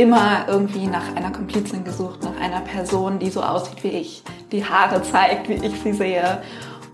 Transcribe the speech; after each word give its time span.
immer 0.00 0.46
irgendwie 0.48 0.86
nach 0.86 1.14
einer 1.14 1.30
Komplizin 1.30 1.84
gesucht, 1.84 2.22
nach 2.22 2.40
einer 2.40 2.60
Person, 2.60 3.18
die 3.18 3.28
so 3.28 3.42
aussieht 3.42 3.84
wie 3.84 3.88
ich, 3.88 4.22
die 4.50 4.64
Haare 4.64 5.02
zeigt, 5.02 5.50
wie 5.50 5.66
ich 5.66 5.78
sie 5.84 5.92
sehe 5.92 6.42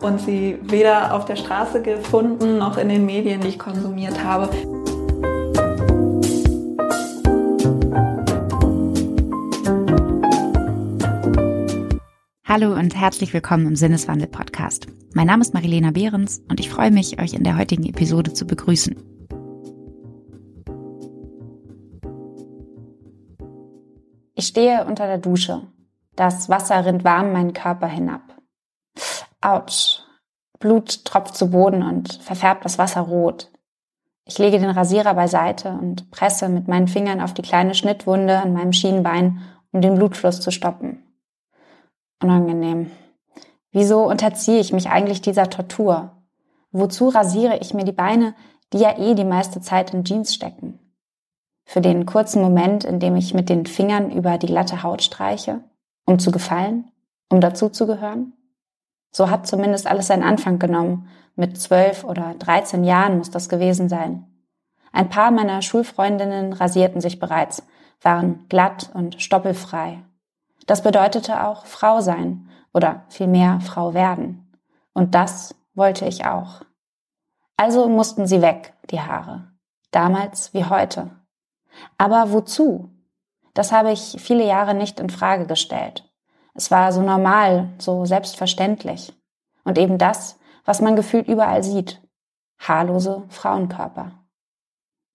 und 0.00 0.20
sie 0.20 0.58
weder 0.62 1.14
auf 1.14 1.24
der 1.24 1.36
Straße 1.36 1.82
gefunden 1.82 2.58
noch 2.58 2.76
in 2.76 2.88
den 2.88 3.06
Medien, 3.06 3.40
die 3.42 3.48
ich 3.48 3.60
konsumiert 3.60 4.24
habe. 4.24 4.50
Hallo 12.44 12.72
und 12.72 12.96
herzlich 12.96 13.32
willkommen 13.32 13.68
im 13.68 13.76
Sinneswandel 13.76 14.26
Podcast. 14.26 14.88
Mein 15.14 15.28
Name 15.28 15.42
ist 15.42 15.54
Marilena 15.54 15.92
Behrens 15.92 16.42
und 16.48 16.58
ich 16.58 16.70
freue 16.70 16.90
mich, 16.90 17.20
euch 17.20 17.34
in 17.34 17.44
der 17.44 17.56
heutigen 17.56 17.84
Episode 17.84 18.32
zu 18.32 18.48
begrüßen. 18.48 19.15
Ich 24.38 24.48
stehe 24.48 24.84
unter 24.84 25.06
der 25.06 25.16
Dusche. 25.16 25.62
Das 26.14 26.50
Wasser 26.50 26.84
rinnt 26.84 27.04
warm 27.04 27.32
meinen 27.32 27.54
Körper 27.54 27.86
hinab. 27.86 28.20
Autsch. 29.40 30.02
Blut 30.58 31.06
tropft 31.06 31.34
zu 31.36 31.50
Boden 31.50 31.82
und 31.82 32.12
verfärbt 32.22 32.66
das 32.66 32.76
Wasser 32.76 33.00
rot. 33.00 33.50
Ich 34.26 34.36
lege 34.36 34.58
den 34.58 34.68
Rasierer 34.68 35.14
beiseite 35.14 35.70
und 35.70 36.10
presse 36.10 36.50
mit 36.50 36.68
meinen 36.68 36.86
Fingern 36.86 37.22
auf 37.22 37.32
die 37.32 37.40
kleine 37.40 37.74
Schnittwunde 37.74 38.38
an 38.38 38.52
meinem 38.52 38.74
Schienbein, 38.74 39.40
um 39.72 39.80
den 39.80 39.94
Blutfluss 39.94 40.42
zu 40.42 40.50
stoppen. 40.50 41.02
Unangenehm. 42.22 42.90
Wieso 43.72 44.06
unterziehe 44.06 44.60
ich 44.60 44.70
mich 44.70 44.90
eigentlich 44.90 45.22
dieser 45.22 45.48
Tortur? 45.48 46.10
Wozu 46.72 47.08
rasiere 47.08 47.56
ich 47.56 47.72
mir 47.72 47.84
die 47.84 47.92
Beine, 47.92 48.34
die 48.74 48.78
ja 48.80 48.98
eh 48.98 49.14
die 49.14 49.24
meiste 49.24 49.62
Zeit 49.62 49.94
in 49.94 50.04
Jeans 50.04 50.34
stecken? 50.34 50.85
Für 51.68 51.80
den 51.80 52.06
kurzen 52.06 52.40
Moment, 52.40 52.84
in 52.84 53.00
dem 53.00 53.16
ich 53.16 53.34
mit 53.34 53.48
den 53.48 53.66
Fingern 53.66 54.10
über 54.12 54.38
die 54.38 54.46
glatte 54.46 54.84
Haut 54.84 55.02
streiche? 55.02 55.64
Um 56.06 56.20
zu 56.20 56.30
gefallen? 56.30 56.92
Um 57.28 57.40
dazuzugehören? 57.40 58.32
So 59.10 59.30
hat 59.30 59.46
zumindest 59.48 59.88
alles 59.88 60.06
seinen 60.06 60.22
Anfang 60.22 60.60
genommen. 60.60 61.08
Mit 61.34 61.60
zwölf 61.60 62.04
oder 62.04 62.34
dreizehn 62.38 62.84
Jahren 62.84 63.18
muss 63.18 63.30
das 63.30 63.48
gewesen 63.48 63.88
sein. 63.88 64.26
Ein 64.92 65.08
paar 65.08 65.32
meiner 65.32 65.60
Schulfreundinnen 65.60 66.52
rasierten 66.52 67.00
sich 67.00 67.18
bereits, 67.18 67.66
waren 68.00 68.46
glatt 68.48 68.90
und 68.94 69.20
stoppelfrei. 69.20 70.02
Das 70.66 70.82
bedeutete 70.82 71.44
auch 71.44 71.66
Frau 71.66 72.00
sein 72.00 72.48
oder 72.72 73.04
vielmehr 73.08 73.60
Frau 73.60 73.92
werden. 73.92 74.52
Und 74.92 75.14
das 75.14 75.54
wollte 75.74 76.06
ich 76.06 76.26
auch. 76.26 76.62
Also 77.56 77.88
mussten 77.88 78.26
sie 78.26 78.40
weg, 78.40 78.72
die 78.90 79.00
Haare. 79.00 79.48
Damals 79.90 80.54
wie 80.54 80.64
heute. 80.64 81.10
Aber 81.98 82.32
wozu? 82.32 82.90
Das 83.54 83.72
habe 83.72 83.92
ich 83.92 84.16
viele 84.18 84.46
Jahre 84.46 84.74
nicht 84.74 85.00
in 85.00 85.10
Frage 85.10 85.46
gestellt. 85.46 86.04
Es 86.54 86.70
war 86.70 86.92
so 86.92 87.02
normal, 87.02 87.70
so 87.78 88.04
selbstverständlich. 88.04 89.12
Und 89.64 89.78
eben 89.78 89.98
das, 89.98 90.38
was 90.64 90.80
man 90.80 90.96
gefühlt 90.96 91.28
überall 91.28 91.62
sieht. 91.62 92.02
Haarlose 92.58 93.24
Frauenkörper. 93.28 94.12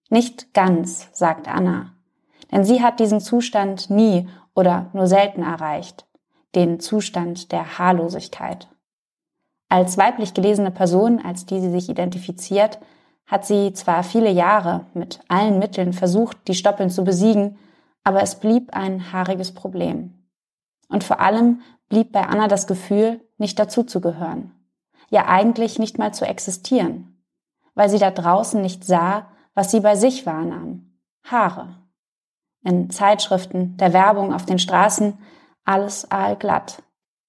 Nicht 0.08 0.54
ganz, 0.54 1.08
sagt 1.12 1.48
Anna. 1.48 1.94
Denn 2.50 2.64
sie 2.64 2.82
hat 2.82 3.00
diesen 3.00 3.20
Zustand 3.20 3.90
nie 3.90 4.28
oder 4.54 4.90
nur 4.92 5.06
selten 5.06 5.42
erreicht. 5.42 6.06
Den 6.54 6.80
Zustand 6.80 7.50
der 7.50 7.78
Haarlosigkeit. 7.78 8.68
Als 9.68 9.96
weiblich 9.96 10.34
gelesene 10.34 10.70
Person, 10.70 11.24
als 11.24 11.46
die 11.46 11.60
sie 11.60 11.70
sich 11.70 11.88
identifiziert, 11.88 12.78
hat 13.32 13.46
sie 13.46 13.72
zwar 13.72 14.04
viele 14.04 14.30
Jahre 14.30 14.84
mit 14.92 15.20
allen 15.26 15.58
Mitteln 15.58 15.94
versucht, 15.94 16.36
die 16.48 16.54
Stoppeln 16.54 16.90
zu 16.90 17.02
besiegen, 17.02 17.58
aber 18.04 18.22
es 18.22 18.34
blieb 18.38 18.74
ein 18.74 19.10
haariges 19.10 19.54
Problem. 19.54 20.28
Und 20.90 21.02
vor 21.02 21.18
allem 21.18 21.62
blieb 21.88 22.12
bei 22.12 22.26
Anna 22.26 22.46
das 22.46 22.66
Gefühl, 22.66 23.26
nicht 23.38 23.58
dazuzugehören. 23.58 24.52
Ja, 25.08 25.28
eigentlich 25.28 25.78
nicht 25.78 25.96
mal 25.96 26.12
zu 26.12 26.26
existieren. 26.26 27.24
Weil 27.74 27.88
sie 27.88 27.98
da 27.98 28.10
draußen 28.10 28.60
nicht 28.60 28.84
sah, 28.84 29.28
was 29.54 29.70
sie 29.70 29.80
bei 29.80 29.96
sich 29.96 30.26
wahrnahm. 30.26 30.98
Haare. 31.24 31.78
In 32.62 32.90
Zeitschriften, 32.90 33.78
der 33.78 33.94
Werbung, 33.94 34.34
auf 34.34 34.44
den 34.44 34.58
Straßen, 34.58 35.16
alles 35.64 36.10
aalglatt. 36.10 36.82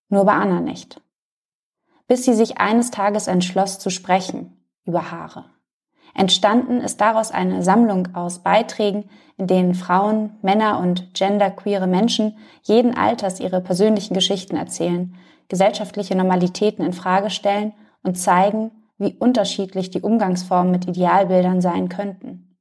Nur 0.09 0.25
bei 0.25 0.33
Anna 0.33 0.59
nicht. 0.59 1.01
Bis 2.07 2.25
sie 2.25 2.33
sich 2.33 2.57
eines 2.57 2.91
Tages 2.91 3.27
entschloss 3.27 3.79
zu 3.79 3.89
sprechen 3.89 4.67
über 4.83 5.09
Haare. 5.09 5.52
Entstanden 6.13 6.79
ist 6.79 7.01
daraus 7.01 7.31
eine 7.31 7.63
Sammlung 7.63 8.09
aus 8.13 8.39
Beiträgen, 8.39 9.09
in 9.37 9.47
denen 9.47 9.73
Frauen, 9.73 10.37
Männer 10.41 10.79
und 10.79 11.13
genderqueere 11.15 11.87
Menschen 11.87 12.37
jeden 12.61 12.95
Alters 12.95 13.39
ihre 13.39 13.61
persönlichen 13.61 14.13
Geschichten 14.13 14.55
erzählen, 14.55 15.15
gesellschaftliche 15.47 16.15
Normalitäten 16.15 16.85
in 16.85 16.93
Frage 16.93 17.29
stellen 17.29 17.73
und 18.03 18.17
zeigen, 18.17 18.71
wie 18.97 19.15
unterschiedlich 19.17 19.89
die 19.89 20.01
Umgangsformen 20.01 20.71
mit 20.71 20.87
Idealbildern 20.87 21.61
sein 21.61 21.89
könnten. 21.89 22.57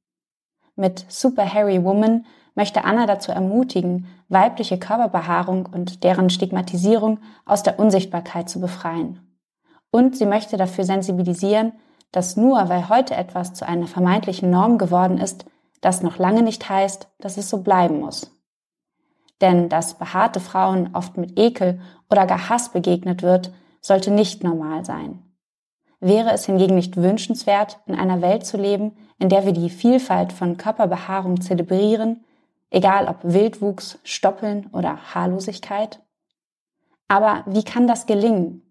Mit 0.75 1.05
Super 1.07 1.53
Hairy 1.53 1.83
Woman 1.83 2.25
möchte 2.55 2.83
Anna 2.83 3.05
dazu 3.05 3.31
ermutigen, 3.31 4.07
weibliche 4.29 4.79
Körperbehaarung 4.79 5.67
und 5.67 6.03
deren 6.03 6.29
Stigmatisierung 6.29 7.19
aus 7.45 7.61
der 7.61 7.79
Unsichtbarkeit 7.79 8.49
zu 8.49 8.59
befreien. 8.59 9.19
Und 9.91 10.17
sie 10.17 10.25
möchte 10.25 10.57
dafür 10.57 10.83
sensibilisieren, 10.83 11.73
dass 12.13 12.37
nur 12.37 12.69
weil 12.69 12.87
heute 12.87 13.15
etwas 13.15 13.53
zu 13.53 13.67
einer 13.67 13.87
vermeintlichen 13.87 14.49
Norm 14.49 14.77
geworden 14.77 15.17
ist, 15.17 15.45
das 15.81 16.01
noch 16.01 16.17
lange 16.17 16.43
nicht 16.43 16.69
heißt, 16.69 17.09
dass 17.19 17.37
es 17.37 17.49
so 17.49 17.57
bleiben 17.57 17.99
muss. 17.99 18.31
Denn 19.41 19.67
dass 19.67 19.97
behaarte 19.97 20.39
Frauen 20.39 20.91
oft 20.93 21.17
mit 21.17 21.37
Ekel 21.37 21.81
oder 22.09 22.25
gar 22.25 22.47
Hass 22.47 22.69
begegnet 22.69 23.23
wird, 23.23 23.51
sollte 23.81 24.11
nicht 24.11 24.43
normal 24.43 24.85
sein. 24.85 25.21
Wäre 25.99 26.31
es 26.31 26.45
hingegen 26.45 26.75
nicht 26.75 26.95
wünschenswert, 26.97 27.79
in 27.87 27.95
einer 27.95 28.21
Welt 28.21 28.45
zu 28.45 28.57
leben, 28.57 28.95
in 29.19 29.29
der 29.29 29.45
wir 29.45 29.53
die 29.53 29.69
Vielfalt 29.69 30.31
von 30.31 30.57
Körperbehaarung 30.57 31.41
zelebrieren, 31.41 32.23
egal 32.69 33.07
ob 33.07 33.17
Wildwuchs, 33.23 33.99
Stoppeln 34.03 34.67
oder 34.71 35.13
Haarlosigkeit? 35.13 35.99
Aber 37.07 37.43
wie 37.47 37.63
kann 37.63 37.87
das 37.87 38.05
gelingen? 38.05 38.61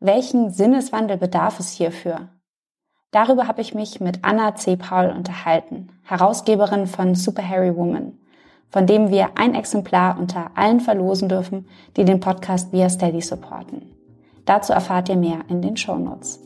Welchen 0.00 0.50
Sinneswandel 0.50 1.16
bedarf 1.16 1.60
es 1.60 1.70
hierfür? 1.70 2.28
Darüber 3.12 3.46
habe 3.46 3.60
ich 3.60 3.74
mich 3.74 4.00
mit 4.00 4.20
Anna 4.22 4.56
C. 4.56 4.76
Paul 4.76 5.10
unterhalten, 5.10 5.90
Herausgeberin 6.02 6.86
von 6.86 7.14
Super 7.14 7.46
Harry 7.46 7.76
Woman, 7.76 8.18
von 8.70 8.86
dem 8.86 9.10
wir 9.10 9.32
ein 9.36 9.54
Exemplar 9.54 10.18
unter 10.18 10.50
allen 10.54 10.80
verlosen 10.80 11.28
dürfen, 11.28 11.68
die 11.96 12.06
den 12.06 12.20
Podcast 12.20 12.72
via 12.72 12.88
Steady 12.88 13.20
supporten. 13.20 13.82
Dazu 14.46 14.72
erfahrt 14.72 15.10
ihr 15.10 15.16
mehr 15.16 15.40
in 15.48 15.60
den 15.60 15.76
Shownotes. 15.76 16.40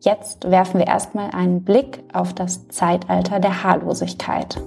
Jetzt 0.00 0.48
werfen 0.48 0.78
wir 0.78 0.86
erstmal 0.86 1.32
einen 1.32 1.64
Blick 1.64 2.04
auf 2.12 2.32
das 2.32 2.68
Zeitalter 2.68 3.40
der 3.40 3.64
Haarlosigkeit. 3.64 4.60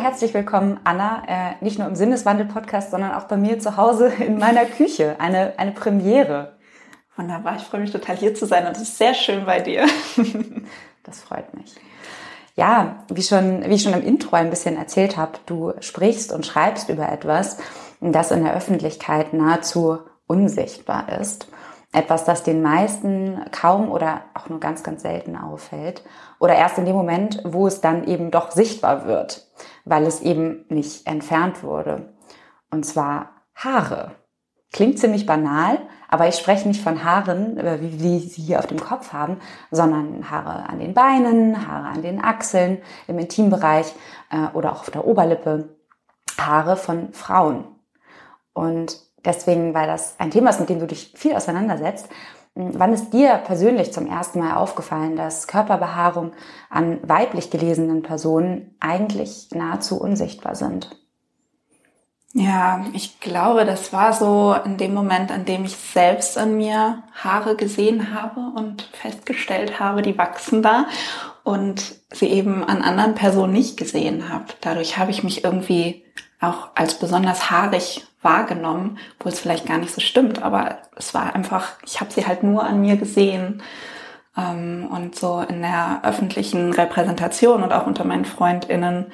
Herzlich 0.00 0.32
willkommen, 0.32 0.80
Anna. 0.84 1.22
Äh, 1.28 1.62
nicht 1.62 1.78
nur 1.78 1.86
im 1.86 1.94
Sinneswandel-Podcast, 1.94 2.90
sondern 2.90 3.12
auch 3.12 3.24
bei 3.24 3.36
mir 3.36 3.58
zu 3.58 3.76
Hause 3.76 4.06
in 4.18 4.38
meiner 4.38 4.64
Küche. 4.64 5.16
Eine, 5.18 5.52
eine 5.58 5.72
Premiere. 5.72 6.56
Wunderbar, 7.16 7.56
ich 7.56 7.62
freue 7.62 7.82
mich 7.82 7.90
total 7.90 8.16
hier 8.16 8.34
zu 8.34 8.46
sein 8.46 8.66
und 8.66 8.76
es 8.76 8.82
ist 8.82 8.98
sehr 8.98 9.12
schön 9.12 9.44
bei 9.44 9.60
dir. 9.60 9.86
das 11.02 11.20
freut 11.20 11.52
mich. 11.54 11.74
Ja, 12.56 13.04
wie, 13.12 13.22
schon, 13.22 13.62
wie 13.68 13.74
ich 13.74 13.82
schon 13.82 13.92
im 13.92 14.02
Intro 14.02 14.36
ein 14.36 14.48
bisschen 14.48 14.76
erzählt 14.76 15.18
habe, 15.18 15.32
du 15.44 15.74
sprichst 15.80 16.32
und 16.32 16.46
schreibst 16.46 16.88
über 16.88 17.10
etwas, 17.12 17.58
das 18.00 18.30
in 18.30 18.42
der 18.42 18.54
Öffentlichkeit 18.54 19.34
nahezu 19.34 19.98
unsichtbar 20.26 21.20
ist. 21.20 21.46
Etwas, 21.92 22.24
das 22.24 22.42
den 22.42 22.62
meisten 22.62 23.44
kaum 23.50 23.90
oder 23.90 24.22
auch 24.34 24.48
nur 24.48 24.60
ganz, 24.60 24.82
ganz 24.82 25.02
selten 25.02 25.36
auffällt. 25.36 26.04
Oder 26.38 26.54
erst 26.54 26.78
in 26.78 26.86
dem 26.86 26.94
Moment, 26.94 27.42
wo 27.44 27.66
es 27.66 27.80
dann 27.80 28.04
eben 28.04 28.30
doch 28.30 28.52
sichtbar 28.52 29.06
wird, 29.06 29.46
weil 29.84 30.04
es 30.06 30.20
eben 30.20 30.64
nicht 30.68 31.06
entfernt 31.06 31.62
wurde. 31.62 32.12
Und 32.70 32.84
zwar 32.84 33.30
Haare. 33.54 34.12
Klingt 34.72 35.00
ziemlich 35.00 35.26
banal, 35.26 35.78
aber 36.08 36.28
ich 36.28 36.36
spreche 36.36 36.68
nicht 36.68 36.82
von 36.82 37.02
Haaren, 37.04 37.58
äh, 37.58 37.78
wie 37.80 38.00
wir 38.00 38.20
sie 38.20 38.42
hier 38.42 38.58
auf 38.60 38.66
dem 38.66 38.80
Kopf 38.80 39.12
haben, 39.12 39.38
sondern 39.70 40.30
Haare 40.30 40.68
an 40.68 40.78
den 40.78 40.94
Beinen, 40.94 41.66
Haare 41.66 41.88
an 41.88 42.02
den 42.02 42.22
Achseln, 42.22 42.78
im 43.08 43.18
Intimbereich 43.18 43.92
äh, 44.30 44.56
oder 44.56 44.72
auch 44.72 44.80
auf 44.80 44.90
der 44.90 45.06
Oberlippe. 45.06 45.76
Haare 46.38 46.76
von 46.76 47.12
Frauen. 47.12 47.64
Und 48.52 48.98
deswegen, 49.24 49.74
weil 49.74 49.86
das 49.86 50.18
ein 50.18 50.30
Thema 50.30 50.50
ist, 50.50 50.60
mit 50.60 50.68
dem 50.68 50.80
du 50.80 50.86
dich 50.86 51.12
viel 51.14 51.34
auseinandersetzt, 51.34 52.08
wann 52.54 52.92
ist 52.92 53.10
dir 53.10 53.34
persönlich 53.36 53.92
zum 53.92 54.06
ersten 54.06 54.40
Mal 54.40 54.56
aufgefallen, 54.56 55.16
dass 55.16 55.46
Körperbehaarung 55.46 56.32
an 56.68 56.98
weiblich 57.02 57.50
gelesenen 57.50 58.02
Personen 58.02 58.74
eigentlich 58.80 59.48
nahezu 59.52 60.00
unsichtbar 60.00 60.54
sind? 60.54 60.96
Ja, 62.32 62.84
ich 62.92 63.18
glaube, 63.18 63.64
das 63.64 63.92
war 63.92 64.12
so 64.12 64.54
in 64.64 64.76
dem 64.76 64.94
Moment, 64.94 65.32
an 65.32 65.44
dem 65.44 65.64
ich 65.64 65.74
selbst 65.74 66.38
an 66.38 66.56
mir 66.56 67.02
Haare 67.12 67.56
gesehen 67.56 68.14
habe 68.14 68.52
und 68.56 68.82
festgestellt 68.92 69.80
habe, 69.80 70.02
die 70.02 70.16
wachsen 70.16 70.62
da 70.62 70.86
und 71.44 71.94
sie 72.12 72.28
eben 72.28 72.64
an 72.64 72.82
anderen 72.82 73.14
Personen 73.14 73.52
nicht 73.52 73.76
gesehen 73.76 74.28
habe. 74.28 74.46
Dadurch 74.60 74.98
habe 74.98 75.10
ich 75.10 75.22
mich 75.22 75.44
irgendwie 75.44 76.04
auch 76.40 76.70
als 76.74 76.94
besonders 76.94 77.50
haarig 77.50 78.06
wahrgenommen, 78.22 78.98
wo 79.18 79.28
es 79.28 79.40
vielleicht 79.40 79.66
gar 79.66 79.78
nicht 79.78 79.94
so 79.94 80.00
stimmt, 80.00 80.42
aber 80.42 80.78
es 80.96 81.14
war 81.14 81.34
einfach, 81.34 81.72
ich 81.84 82.00
habe 82.00 82.12
sie 82.12 82.26
halt 82.26 82.42
nur 82.42 82.64
an 82.64 82.80
mir 82.80 82.96
gesehen. 82.96 83.62
Ähm, 84.36 84.88
und 84.90 85.16
so 85.16 85.40
in 85.40 85.62
der 85.62 86.00
öffentlichen 86.04 86.72
Repräsentation 86.72 87.62
und 87.62 87.72
auch 87.72 87.86
unter 87.86 88.04
meinen 88.04 88.24
Freundinnen 88.24 89.12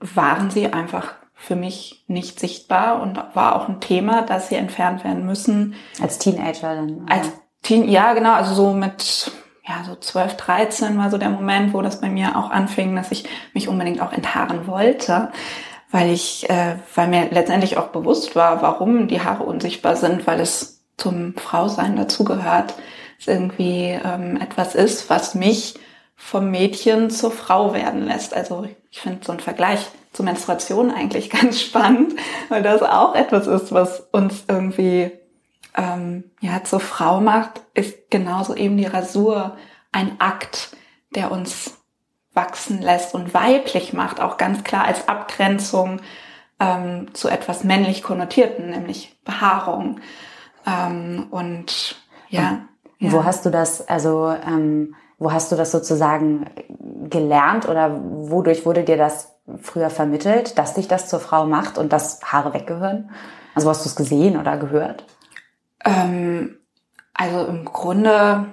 waren 0.00 0.50
sie 0.50 0.72
einfach 0.72 1.14
für 1.34 1.56
mich 1.56 2.04
nicht 2.06 2.38
sichtbar 2.38 3.00
und 3.00 3.16
war 3.34 3.56
auch 3.56 3.68
ein 3.68 3.80
Thema, 3.80 4.22
dass 4.22 4.48
sie 4.48 4.56
entfernt 4.56 5.04
werden 5.04 5.24
müssen. 5.24 5.74
Als 6.00 6.18
Teenager 6.18 6.74
dann? 6.74 7.06
Als 7.08 7.30
Teen, 7.62 7.88
ja, 7.88 8.12
genau, 8.12 8.32
also 8.32 8.54
so 8.54 8.72
mit, 8.72 9.30
ja, 9.66 9.84
so 9.84 9.94
12, 9.94 10.36
13 10.36 10.98
war 10.98 11.10
so 11.10 11.18
der 11.18 11.30
Moment, 11.30 11.74
wo 11.74 11.82
das 11.82 12.00
bei 12.00 12.08
mir 12.08 12.36
auch 12.36 12.50
anfing, 12.50 12.96
dass 12.96 13.12
ich 13.12 13.24
mich 13.52 13.68
unbedingt 13.68 14.00
auch 14.00 14.12
enthaaren 14.12 14.66
wollte, 14.66 15.30
weil 15.90 16.10
ich, 16.10 16.48
äh, 16.48 16.76
weil 16.94 17.08
mir 17.08 17.28
letztendlich 17.30 17.76
auch 17.76 17.88
bewusst 17.88 18.36
war, 18.36 18.62
warum 18.62 19.08
die 19.08 19.20
Haare 19.20 19.44
unsichtbar 19.44 19.96
sind, 19.96 20.26
weil 20.26 20.40
es 20.40 20.82
zum 20.96 21.34
Frausein 21.36 21.96
dazugehört. 21.96 22.74
Es 23.18 23.26
irgendwie 23.26 23.98
ähm, 24.02 24.38
etwas 24.40 24.74
ist, 24.74 25.10
was 25.10 25.34
mich 25.34 25.74
vom 26.16 26.50
Mädchen 26.50 27.10
zur 27.10 27.30
Frau 27.30 27.74
werden 27.74 28.06
lässt. 28.06 28.34
Also 28.34 28.66
ich 28.90 29.00
finde 29.00 29.24
so 29.24 29.32
ein 29.32 29.40
Vergleich 29.40 29.86
zur 30.12 30.24
Menstruation 30.24 30.90
eigentlich 30.90 31.30
ganz 31.30 31.60
spannend, 31.60 32.14
weil 32.48 32.62
das 32.62 32.82
auch 32.82 33.14
etwas 33.14 33.46
ist, 33.46 33.72
was 33.72 34.00
uns 34.12 34.44
irgendwie 34.48 35.10
ähm, 35.76 36.24
ja 36.40 36.62
zur 36.64 36.80
Frau 36.80 37.20
macht, 37.20 37.62
ist 37.74 38.10
genauso 38.10 38.54
eben 38.54 38.76
die 38.76 38.86
Rasur 38.86 39.56
ein 39.92 40.20
Akt, 40.20 40.76
der 41.14 41.32
uns 41.32 41.78
wachsen 42.32 42.80
lässt 42.80 43.14
und 43.14 43.34
weiblich 43.34 43.92
macht, 43.92 44.20
auch 44.20 44.36
ganz 44.36 44.62
klar 44.64 44.84
als 44.84 45.08
Abgrenzung 45.08 46.00
ähm, 46.60 47.12
zu 47.14 47.28
etwas 47.28 47.64
männlich 47.64 48.02
konnotierten, 48.02 48.70
nämlich 48.70 49.18
Behaarung. 49.24 50.00
Ähm, 50.66 51.26
und 51.30 51.96
ja, 52.28 52.62
ja. 53.00 53.12
Wo 53.12 53.24
hast 53.24 53.46
du 53.46 53.50
das, 53.50 53.88
also 53.88 54.28
ähm, 54.46 54.94
wo 55.18 55.32
hast 55.32 55.50
du 55.50 55.56
das 55.56 55.72
sozusagen 55.72 56.46
gelernt 57.08 57.66
oder 57.66 57.98
wodurch 58.02 58.66
wurde 58.66 58.84
dir 58.84 58.98
das 58.98 59.34
früher 59.62 59.88
vermittelt, 59.88 60.58
dass 60.58 60.74
dich 60.74 60.86
das 60.86 61.08
zur 61.08 61.18
Frau 61.18 61.46
macht 61.46 61.78
und 61.78 61.92
dass 61.94 62.20
Haare 62.22 62.52
weggehören? 62.52 63.10
Also 63.54 63.70
hast 63.70 63.84
du 63.84 63.88
es 63.88 63.96
gesehen 63.96 64.38
oder 64.38 64.58
gehört? 64.58 65.04
Ähm, 65.84 66.58
also 67.14 67.46
im 67.46 67.64
Grunde 67.64 68.46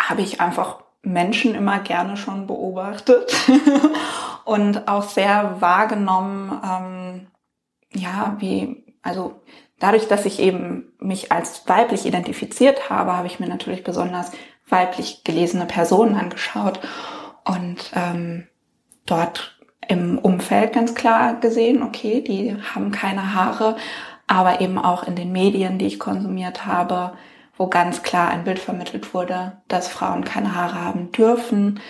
habe 0.00 0.22
ich 0.22 0.40
einfach 0.40 0.80
Menschen 1.02 1.54
immer 1.54 1.78
gerne 1.80 2.16
schon 2.16 2.46
beobachtet 2.46 3.34
und 4.44 4.88
auch 4.88 5.04
sehr 5.04 5.60
wahrgenommen, 5.60 6.60
ähm, 6.64 7.26
ja, 7.92 8.36
wie, 8.38 8.84
also 9.02 9.40
dadurch, 9.78 10.08
dass 10.08 10.26
ich 10.26 10.40
eben 10.40 10.92
mich 10.98 11.32
als 11.32 11.68
weiblich 11.68 12.06
identifiziert 12.06 12.90
habe, 12.90 13.16
habe 13.16 13.26
ich 13.26 13.40
mir 13.40 13.48
natürlich 13.48 13.84
besonders 13.84 14.32
weiblich 14.68 15.22
gelesene 15.24 15.66
Personen 15.66 16.16
angeschaut 16.16 16.80
und 17.44 17.92
ähm, 17.94 18.48
dort 19.06 19.56
im 19.88 20.18
Umfeld 20.18 20.72
ganz 20.72 20.94
klar 20.94 21.34
gesehen, 21.38 21.82
okay, 21.82 22.20
die 22.20 22.56
haben 22.74 22.90
keine 22.90 23.34
Haare, 23.34 23.76
aber 24.26 24.60
eben 24.60 24.78
auch 24.78 25.04
in 25.04 25.16
den 25.16 25.32
Medien, 25.32 25.78
die 25.78 25.86
ich 25.86 25.98
konsumiert 25.98 26.66
habe, 26.66 27.12
wo 27.56 27.68
ganz 27.68 28.02
klar 28.02 28.30
ein 28.30 28.44
Bild 28.44 28.58
vermittelt 28.58 29.14
wurde, 29.14 29.60
dass 29.68 29.88
Frauen 29.88 30.24
keine 30.24 30.54
Haare 30.54 30.82
haben 30.82 31.12
dürfen. 31.12 31.80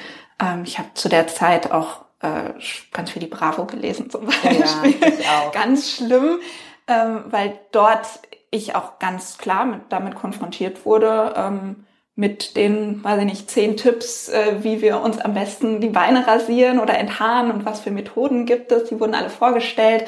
Ähm, 0.40 0.62
ich 0.64 0.78
habe 0.78 0.88
zu 0.94 1.08
der 1.08 1.26
Zeit 1.26 1.72
auch 1.72 2.04
äh, 2.20 2.52
ganz 2.92 3.10
viel 3.10 3.20
die 3.20 3.28
Bravo 3.28 3.64
gelesen 3.64 4.10
zum 4.10 4.26
Beispiel. 4.42 4.94
Ja, 5.22 5.50
ganz 5.52 5.90
schlimm, 5.90 6.38
ähm, 6.86 7.24
weil 7.30 7.58
dort 7.72 8.06
ich 8.50 8.74
auch 8.74 8.98
ganz 8.98 9.38
klar 9.38 9.64
mit, 9.64 9.80
damit 9.88 10.14
konfrontiert 10.14 10.84
wurde, 10.86 11.34
ähm, 11.36 11.84
mit 12.14 12.56
den, 12.56 13.04
weiß 13.04 13.20
ich 13.20 13.26
nicht, 13.26 13.50
zehn 13.50 13.76
Tipps, 13.76 14.28
äh, 14.28 14.64
wie 14.64 14.80
wir 14.80 15.02
uns 15.02 15.18
am 15.18 15.34
besten 15.34 15.80
die 15.82 15.90
Beine 15.90 16.26
rasieren 16.26 16.78
oder 16.78 16.96
enthaaren 16.96 17.50
und 17.50 17.66
was 17.66 17.80
für 17.80 17.90
Methoden 17.90 18.46
gibt 18.46 18.72
es. 18.72 18.88
Die 18.88 18.98
wurden 18.98 19.14
alle 19.14 19.28
vorgestellt. 19.28 20.06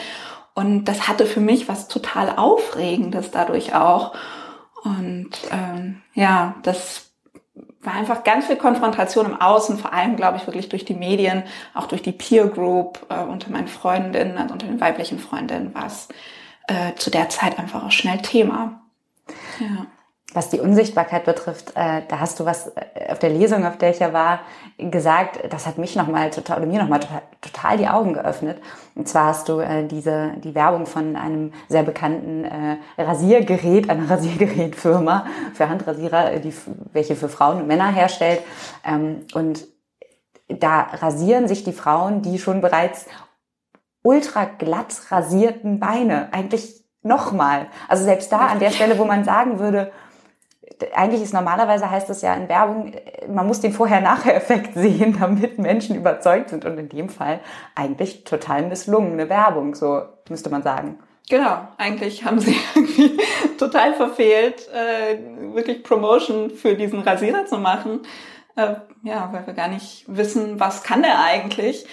Und 0.58 0.87
das 0.87 1.06
hatte 1.06 1.25
für 1.25 1.38
mich 1.38 1.69
was 1.69 1.87
total 1.87 2.34
Aufregendes 2.34 3.31
dadurch 3.31 3.76
auch. 3.76 4.12
Und 4.82 5.31
ähm, 5.52 6.02
ja, 6.14 6.56
das 6.64 7.12
war 7.81 7.93
einfach 7.94 8.25
ganz 8.25 8.46
viel 8.46 8.56
Konfrontation 8.56 9.26
im 9.26 9.40
Außen, 9.40 9.78
vor 9.78 9.93
allem, 9.93 10.16
glaube 10.16 10.37
ich, 10.37 10.49
wirklich 10.49 10.69
durch 10.69 10.84
die 10.84 10.96
Medien, 10.96 11.44
auch 11.75 11.87
durch 11.87 12.02
die 12.02 12.10
Peer 12.10 12.49
Group 12.49 13.06
äh, 13.08 13.22
unter 13.22 13.50
meinen 13.50 13.69
Freundinnen, 13.69 14.37
also 14.37 14.55
unter 14.55 14.66
den 14.66 14.81
weiblichen 14.81 15.20
Freundinnen 15.20 15.72
war 15.76 15.87
es 15.87 16.08
äh, 16.66 16.93
zu 16.96 17.11
der 17.11 17.28
Zeit 17.28 17.56
einfach 17.56 17.84
auch 17.84 17.93
schnell 17.93 18.19
Thema. 18.19 18.82
Ja. 19.61 19.87
Was 20.34 20.50
die 20.50 20.60
Unsichtbarkeit 20.60 21.25
betrifft, 21.25 21.70
äh, 21.75 22.02
da 22.06 22.20
hast 22.20 22.38
du 22.38 22.44
was 22.44 22.69
äh, 22.76 23.10
auf 23.10 23.19
der 23.19 23.30
Lesung, 23.30 23.64
auf 23.64 23.78
der 23.78 23.90
ich 23.90 23.98
ja 23.98 24.12
war, 24.12 24.40
gesagt. 24.76 25.40
Das 25.50 25.66
hat 25.66 25.78
mich 25.78 25.96
nochmal 25.96 26.28
total, 26.28 26.58
oder 26.58 26.66
mir 26.66 26.82
nochmal 26.82 27.00
total, 27.00 27.22
total 27.40 27.78
die 27.78 27.88
Augen 27.88 28.12
geöffnet. 28.12 28.60
Und 28.94 29.08
zwar 29.08 29.26
hast 29.26 29.48
du 29.48 29.60
äh, 29.60 29.86
diese, 29.86 30.32
die 30.44 30.54
Werbung 30.54 30.84
von 30.84 31.16
einem 31.16 31.54
sehr 31.69 31.82
bekannten 31.82 32.44
äh, 32.44 32.76
Rasiergerät, 32.98 33.88
einer 33.88 34.10
Rasiergerätfirma 34.10 35.25
für 35.54 35.70
Handrasierer, 35.70 36.38
die, 36.40 36.54
welche 36.92 37.16
für 37.16 37.30
Frauen 37.30 37.62
und 37.62 37.66
Männer 37.66 37.90
herstellt. 37.90 38.42
Ähm, 38.84 39.25
und 39.32 39.66
da 40.48 40.80
rasieren 40.92 41.48
sich 41.48 41.64
die 41.64 41.72
Frauen, 41.72 42.20
die 42.20 42.38
schon 42.38 42.60
bereits 42.60 43.06
ultra 44.02 44.44
glatt 44.44 44.94
rasierten 45.10 45.80
Beine. 45.80 46.28
Eigentlich 46.32 46.84
nochmal. 47.02 47.69
Also 47.88 48.04
selbst 48.04 48.30
da 48.30 48.46
an 48.48 48.58
der 48.58 48.70
Stelle, 48.70 48.98
wo 48.98 49.04
man 49.04 49.25
sagen 49.25 49.58
würde, 49.58 49.90
eigentlich 50.94 51.22
ist 51.22 51.34
normalerweise 51.34 51.90
heißt 51.90 52.10
es 52.10 52.22
ja 52.22 52.34
in 52.34 52.48
Werbung, 52.48 52.92
man 53.28 53.46
muss 53.46 53.60
den 53.60 53.72
Vorher-Nachher-Effekt 53.72 54.75
sehen, 54.75 55.16
damit 55.18 55.58
Menschen 55.58 55.97
überzeugt 55.97 56.50
sind. 56.50 56.64
Und 56.64 56.78
in 56.78 56.88
dem 56.88 57.08
Fall 57.08 57.40
eigentlich 57.75 58.25
total 58.25 58.66
misslungene 58.66 59.28
Werbung, 59.28 59.75
so 59.75 60.02
müsste 60.28 60.50
man 60.50 60.62
sagen. 60.62 60.99
Genau, 61.28 61.68
eigentlich 61.76 62.25
haben 62.25 62.38
sie 62.38 62.56
irgendwie 62.75 63.18
total 63.58 63.94
verfehlt, 63.94 64.68
äh, 64.73 65.18
wirklich 65.54 65.82
Promotion 65.82 66.50
für 66.50 66.75
diesen 66.75 67.00
Rasierer 67.00 67.47
zu 67.47 67.58
machen. 67.58 68.00
Äh, 68.56 68.76
ja, 69.02 69.30
weil 69.32 69.47
wir 69.47 69.54
gar 69.54 69.68
nicht 69.68 70.04
wissen, 70.08 70.58
was 70.58 70.82
kann 70.82 71.02
der 71.02 71.23
eigentlich. 71.23 71.87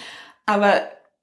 Aber 0.45 0.73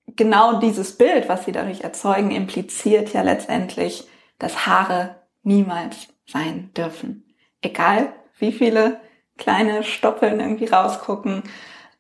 genau 0.07 0.61
dieses 0.61 0.97
Bild, 0.97 1.29
was 1.29 1.45
sie 1.45 1.53
dadurch 1.53 1.83
erzeugen, 1.83 2.31
impliziert 2.31 3.13
ja 3.13 3.23
letztendlich, 3.23 4.09
dass 4.39 4.67
Haare 4.67 5.23
niemals 5.43 6.09
sein 6.27 6.71
dürfen. 6.77 7.32
Egal, 7.63 8.13
wie 8.39 8.53
viele 8.53 9.01
kleine 9.39 9.83
Stoppeln 9.83 10.41
irgendwie 10.41 10.67
rausgucken, 10.67 11.43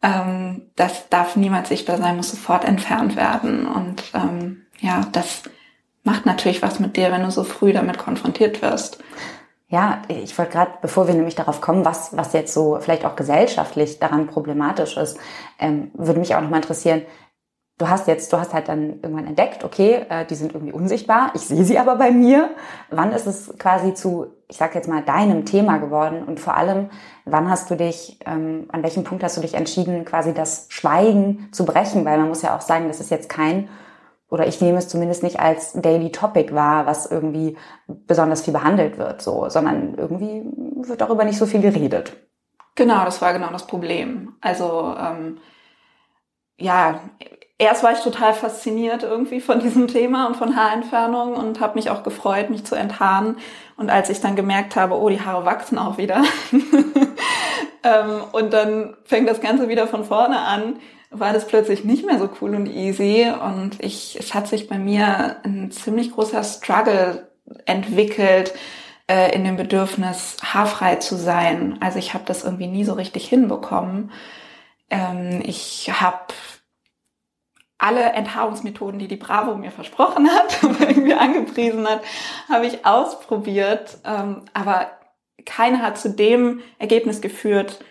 ähm, 0.03 0.71
das 0.77 1.09
darf 1.09 1.37
niemals 1.37 1.69
sichtbar 1.69 1.97
sein, 1.97 2.17
muss 2.17 2.31
sofort 2.31 2.65
entfernt 2.65 3.17
werden. 3.17 3.67
Und 3.67 4.03
ähm, 4.15 4.67
ja, 4.81 5.03
das 5.13 5.45
macht 6.05 6.27
natürlich 6.27 6.63
was 6.63 6.81
mit 6.81 6.97
dir, 6.97 7.13
wenn 7.13 7.23
du 7.23 7.31
so 7.31 7.45
früh 7.45 7.73
damit 7.73 7.99
konfrontiert 7.99 8.63
wirst. 8.63 8.99
Ja, 9.69 10.03
ich 10.09 10.37
wollte 10.37 10.53
gerade, 10.53 10.73
bevor 10.83 11.07
wir 11.07 11.15
nämlich 11.15 11.35
darauf 11.35 11.63
kommen, 11.63 11.87
was, 11.87 12.15
was 12.15 12.35
jetzt 12.35 12.53
so 12.53 12.79
vielleicht 12.81 13.07
auch 13.07 13.17
gesellschaftlich 13.17 13.99
daran 13.99 14.27
problematisch 14.27 14.99
ist, 14.99 15.19
ähm, 15.59 15.91
würde 15.95 16.21
mich 16.21 16.35
auch 16.35 16.43
nochmal 16.43 16.61
interessieren, 16.61 17.03
du 17.83 17.91
hast 17.91 18.07
jetzt, 18.07 18.33
du 18.33 18.39
hast 18.39 18.55
halt 18.55 18.69
dann 18.69 19.01
irgendwann 19.03 19.27
entdeckt, 19.27 19.65
okay, 19.65 20.07
äh, 20.09 20.25
die 20.25 20.37
sind 20.37 20.55
irgendwie 20.55 20.73
unsichtbar, 20.73 21.33
ich 21.35 21.43
sehe 21.43 21.65
sie 21.65 21.79
aber 21.79 21.97
bei 21.97 22.13
mir. 22.13 22.51
Wann 22.91 23.11
ist 23.11 23.27
es 23.27 23.53
quasi 23.59 23.93
zu, 23.93 24.27
ich 24.49 24.57
sag 24.57 24.77
jetzt 24.77 24.89
mal, 24.89 25.03
deinem 25.03 25.45
Thema 25.45 25.79
geworden? 25.79 26.23
Und 26.23 26.39
vor 26.39 26.57
allem, 26.57 26.91
wann 27.25 27.51
hast 27.51 27.71
du 27.71 27.77
dich, 27.77 28.21
ähm, 28.25 28.69
an 28.71 28.85
welchem 28.85 29.03
Punkt 29.03 29.25
hast 29.25 29.37
du 29.37 29.41
dich 29.41 29.55
entschieden, 29.55 30.05
quasi 30.05 30.33
das 30.33 30.67
Schweigen 30.69 31.49
zu 31.51 31.65
brechen? 31.65 32.05
Weil 32.05 32.19
man 32.19 32.29
muss 32.29 32.43
ja 32.43 32.57
auch 32.57 32.61
sagen, 32.61 32.87
das 32.87 33.01
ist 33.01 33.11
jetzt 33.11 33.29
kein, 33.29 33.69
oder 34.29 34.47
ich 34.47 34.61
nehme 34.61 34.79
es 34.79 34.89
zumindest 34.89 35.25
nicht 35.25 35.41
als 35.41 35.73
Daily 35.73 36.13
Topic 36.13 36.55
wahr, 36.55 36.87
was 36.87 37.11
irgendwie 37.11 37.57
besonders 37.89 38.43
viel 38.43 38.53
behandelt 38.55 38.97
wird, 38.97 39.23
so, 39.23 39.49
sondern 39.49 39.95
irgendwie 39.97 40.45
wird 40.89 41.01
darüber 41.01 41.25
nicht 41.25 41.37
so 41.37 41.47
viel 41.47 41.61
geredet. 41.61 42.17
Genau, 42.77 43.05
das 43.05 43.21
war 43.21 43.33
genau 43.33 43.51
das 43.51 43.67
Problem. 43.67 44.37
Also 44.41 44.95
ähm, 44.97 45.39
ja, 46.59 47.01
erst 47.63 47.83
war 47.83 47.93
ich 47.93 48.01
total 48.01 48.35
fasziniert 48.35 49.03
irgendwie 49.03 49.41
von 49.41 49.61
diesem 49.61 49.87
Thema 49.87 50.27
und 50.27 50.37
von 50.37 50.57
Haarentfernung 50.57 51.35
und 51.35 51.61
habe 51.61 51.77
mich 51.77 51.91
auch 51.91 52.03
gefreut, 52.03 52.51
mich 52.51 52.65
zu 52.65 52.75
enthaaren. 52.75 53.37
Und 53.77 53.91
als 53.91 54.11
ich 54.11 54.21
dann 54.21 54.37
gemerkt 54.37 54.77
habe, 54.77 54.99
oh, 54.99 55.09
die 55.09 55.21
Haare 55.21 55.45
wachsen 55.45 55.79
auch 55.79 55.97
wieder. 55.97 56.23
ähm, 57.83 58.21
und 58.33 58.53
dann 58.53 58.97
fängt 59.05 59.29
das 59.29 59.41
Ganze 59.41 59.69
wieder 59.69 59.87
von 59.87 60.05
vorne 60.05 60.39
an, 60.39 60.77
war 61.11 61.33
das 61.33 61.47
plötzlich 61.47 61.85
nicht 61.85 62.07
mehr 62.07 62.19
so 62.19 62.29
cool 62.41 62.55
und 62.55 62.67
easy 62.67 63.31
und 63.31 63.83
ich, 63.85 64.17
es 64.19 64.33
hat 64.35 64.49
sich 64.49 64.69
bei 64.69 64.79
mir 64.79 65.37
ein 65.45 65.71
ziemlich 65.71 66.11
großer 66.13 66.43
Struggle 66.43 67.29
entwickelt 67.67 68.55
äh, 69.09 69.35
in 69.35 69.45
dem 69.45 69.57
Bedürfnis, 69.57 70.39
haarfrei 70.43 70.97
zu 70.97 71.17
sein. 71.17 71.77
Also 71.81 71.99
ich 71.99 72.15
habe 72.15 72.25
das 72.27 72.45
irgendwie 72.45 72.67
nie 72.67 72.85
so 72.85 72.95
richtig 72.95 73.29
hinbekommen. 73.29 74.11
Ähm, 74.89 75.43
ich 75.45 75.91
habe 75.93 76.33
alle 77.83 78.13
Enthaarungsmethoden, 78.13 78.99
die 78.99 79.09
die 79.09 79.17
Bravo 79.17 79.55
mir 79.57 79.73
versprochen 79.73 80.31
hat 80.31 80.63
und 80.63 81.13
angepriesen 81.13 81.89
hat, 81.89 82.03
habe 82.49 82.67
ich 82.67 82.87
ausprobiert. 82.87 83.99
Ähm, 84.05 84.43
aber 84.53 84.91
keine 85.45 85.83
hat 85.83 85.99
zu 85.99 86.11
dem 86.11 86.61
Ergebnis 86.79 87.21
geführt, 87.21 87.85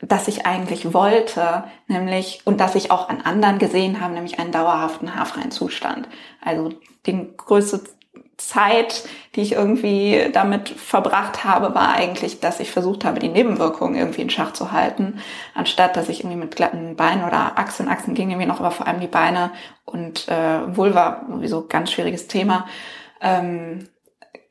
das 0.00 0.26
ich 0.26 0.46
eigentlich 0.46 0.92
wollte, 0.92 1.64
nämlich, 1.86 2.40
und 2.44 2.58
das 2.60 2.74
ich 2.74 2.90
auch 2.90 3.08
an 3.08 3.20
anderen 3.20 3.58
gesehen 3.58 4.00
habe, 4.00 4.14
nämlich 4.14 4.40
einen 4.40 4.50
dauerhaften 4.50 5.14
haarfreien 5.14 5.52
Zustand. 5.52 6.08
Also 6.44 6.70
die 7.06 7.28
größte 7.36 7.84
Zeit, 8.48 9.04
die 9.34 9.42
ich 9.42 9.52
irgendwie 9.52 10.30
damit 10.32 10.68
verbracht 10.68 11.44
habe, 11.44 11.74
war 11.74 11.94
eigentlich, 11.94 12.40
dass 12.40 12.60
ich 12.60 12.70
versucht 12.70 13.04
habe, 13.04 13.18
die 13.18 13.28
Nebenwirkungen 13.28 13.96
irgendwie 13.96 14.22
in 14.22 14.30
Schach 14.30 14.52
zu 14.52 14.72
halten, 14.72 15.20
anstatt 15.54 15.96
dass 15.96 16.08
ich 16.08 16.20
irgendwie 16.20 16.38
mit 16.38 16.56
glatten 16.56 16.96
Beinen 16.96 17.24
oder 17.24 17.58
Achseln, 17.58 17.88
Achseln 17.88 18.14
ging 18.14 18.30
irgendwie 18.30 18.48
noch, 18.48 18.60
aber 18.60 18.70
vor 18.70 18.86
allem 18.86 19.00
die 19.00 19.06
Beine 19.06 19.50
und 19.84 20.28
äh, 20.28 20.76
Vulva, 20.76 21.24
sowieso 21.30 21.66
ganz 21.66 21.90
schwieriges 21.90 22.28
Thema. 22.28 22.66
Ähm, 23.20 23.88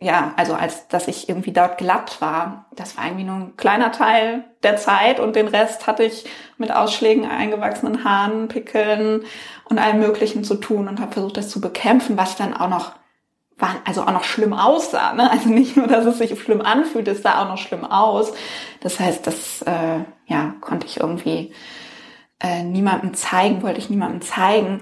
ja, 0.03 0.33
also 0.35 0.55
als 0.55 0.87
dass 0.87 1.07
ich 1.07 1.29
irgendwie 1.29 1.51
dort 1.51 1.77
glatt 1.77 2.19
war, 2.21 2.65
das 2.75 2.97
war 2.97 3.05
irgendwie 3.05 3.23
nur 3.23 3.35
ein 3.35 3.55
kleiner 3.55 3.91
Teil 3.91 4.43
der 4.63 4.77
Zeit 4.77 5.19
und 5.19 5.35
den 5.35 5.47
Rest 5.47 5.85
hatte 5.85 6.03
ich 6.03 6.25
mit 6.57 6.71
Ausschlägen, 6.71 7.29
eingewachsenen 7.29 8.03
Haaren, 8.03 8.47
Pickeln 8.47 9.23
und 9.65 9.77
allem 9.77 9.99
Möglichen 9.99 10.43
zu 10.43 10.55
tun 10.55 10.87
und 10.87 10.99
habe 10.99 11.11
versucht, 11.11 11.37
das 11.37 11.49
zu 11.49 11.61
bekämpfen, 11.61 12.17
was 12.17 12.35
dann 12.35 12.55
auch 12.55 12.67
noch 12.67 12.93
also 13.85 14.03
auch 14.03 14.11
noch 14.11 14.23
schlimm 14.23 14.53
aussah. 14.53 15.13
Ne? 15.13 15.29
Also 15.31 15.49
nicht 15.49 15.77
nur, 15.77 15.87
dass 15.87 16.05
es 16.05 16.17
sich 16.17 16.39
schlimm 16.39 16.61
anfühlt, 16.61 17.07
es 17.07 17.21
sah 17.21 17.41
auch 17.41 17.47
noch 17.47 17.57
schlimm 17.57 17.85
aus. 17.85 18.33
Das 18.81 18.99
heißt, 18.99 19.25
das 19.27 19.61
äh, 19.63 19.99
ja 20.27 20.53
konnte 20.61 20.87
ich 20.87 20.99
irgendwie 20.99 21.53
äh, 22.39 22.63
niemandem 22.63 23.13
zeigen, 23.13 23.61
wollte 23.63 23.79
ich 23.79 23.89
niemandem 23.89 24.21
zeigen. 24.21 24.81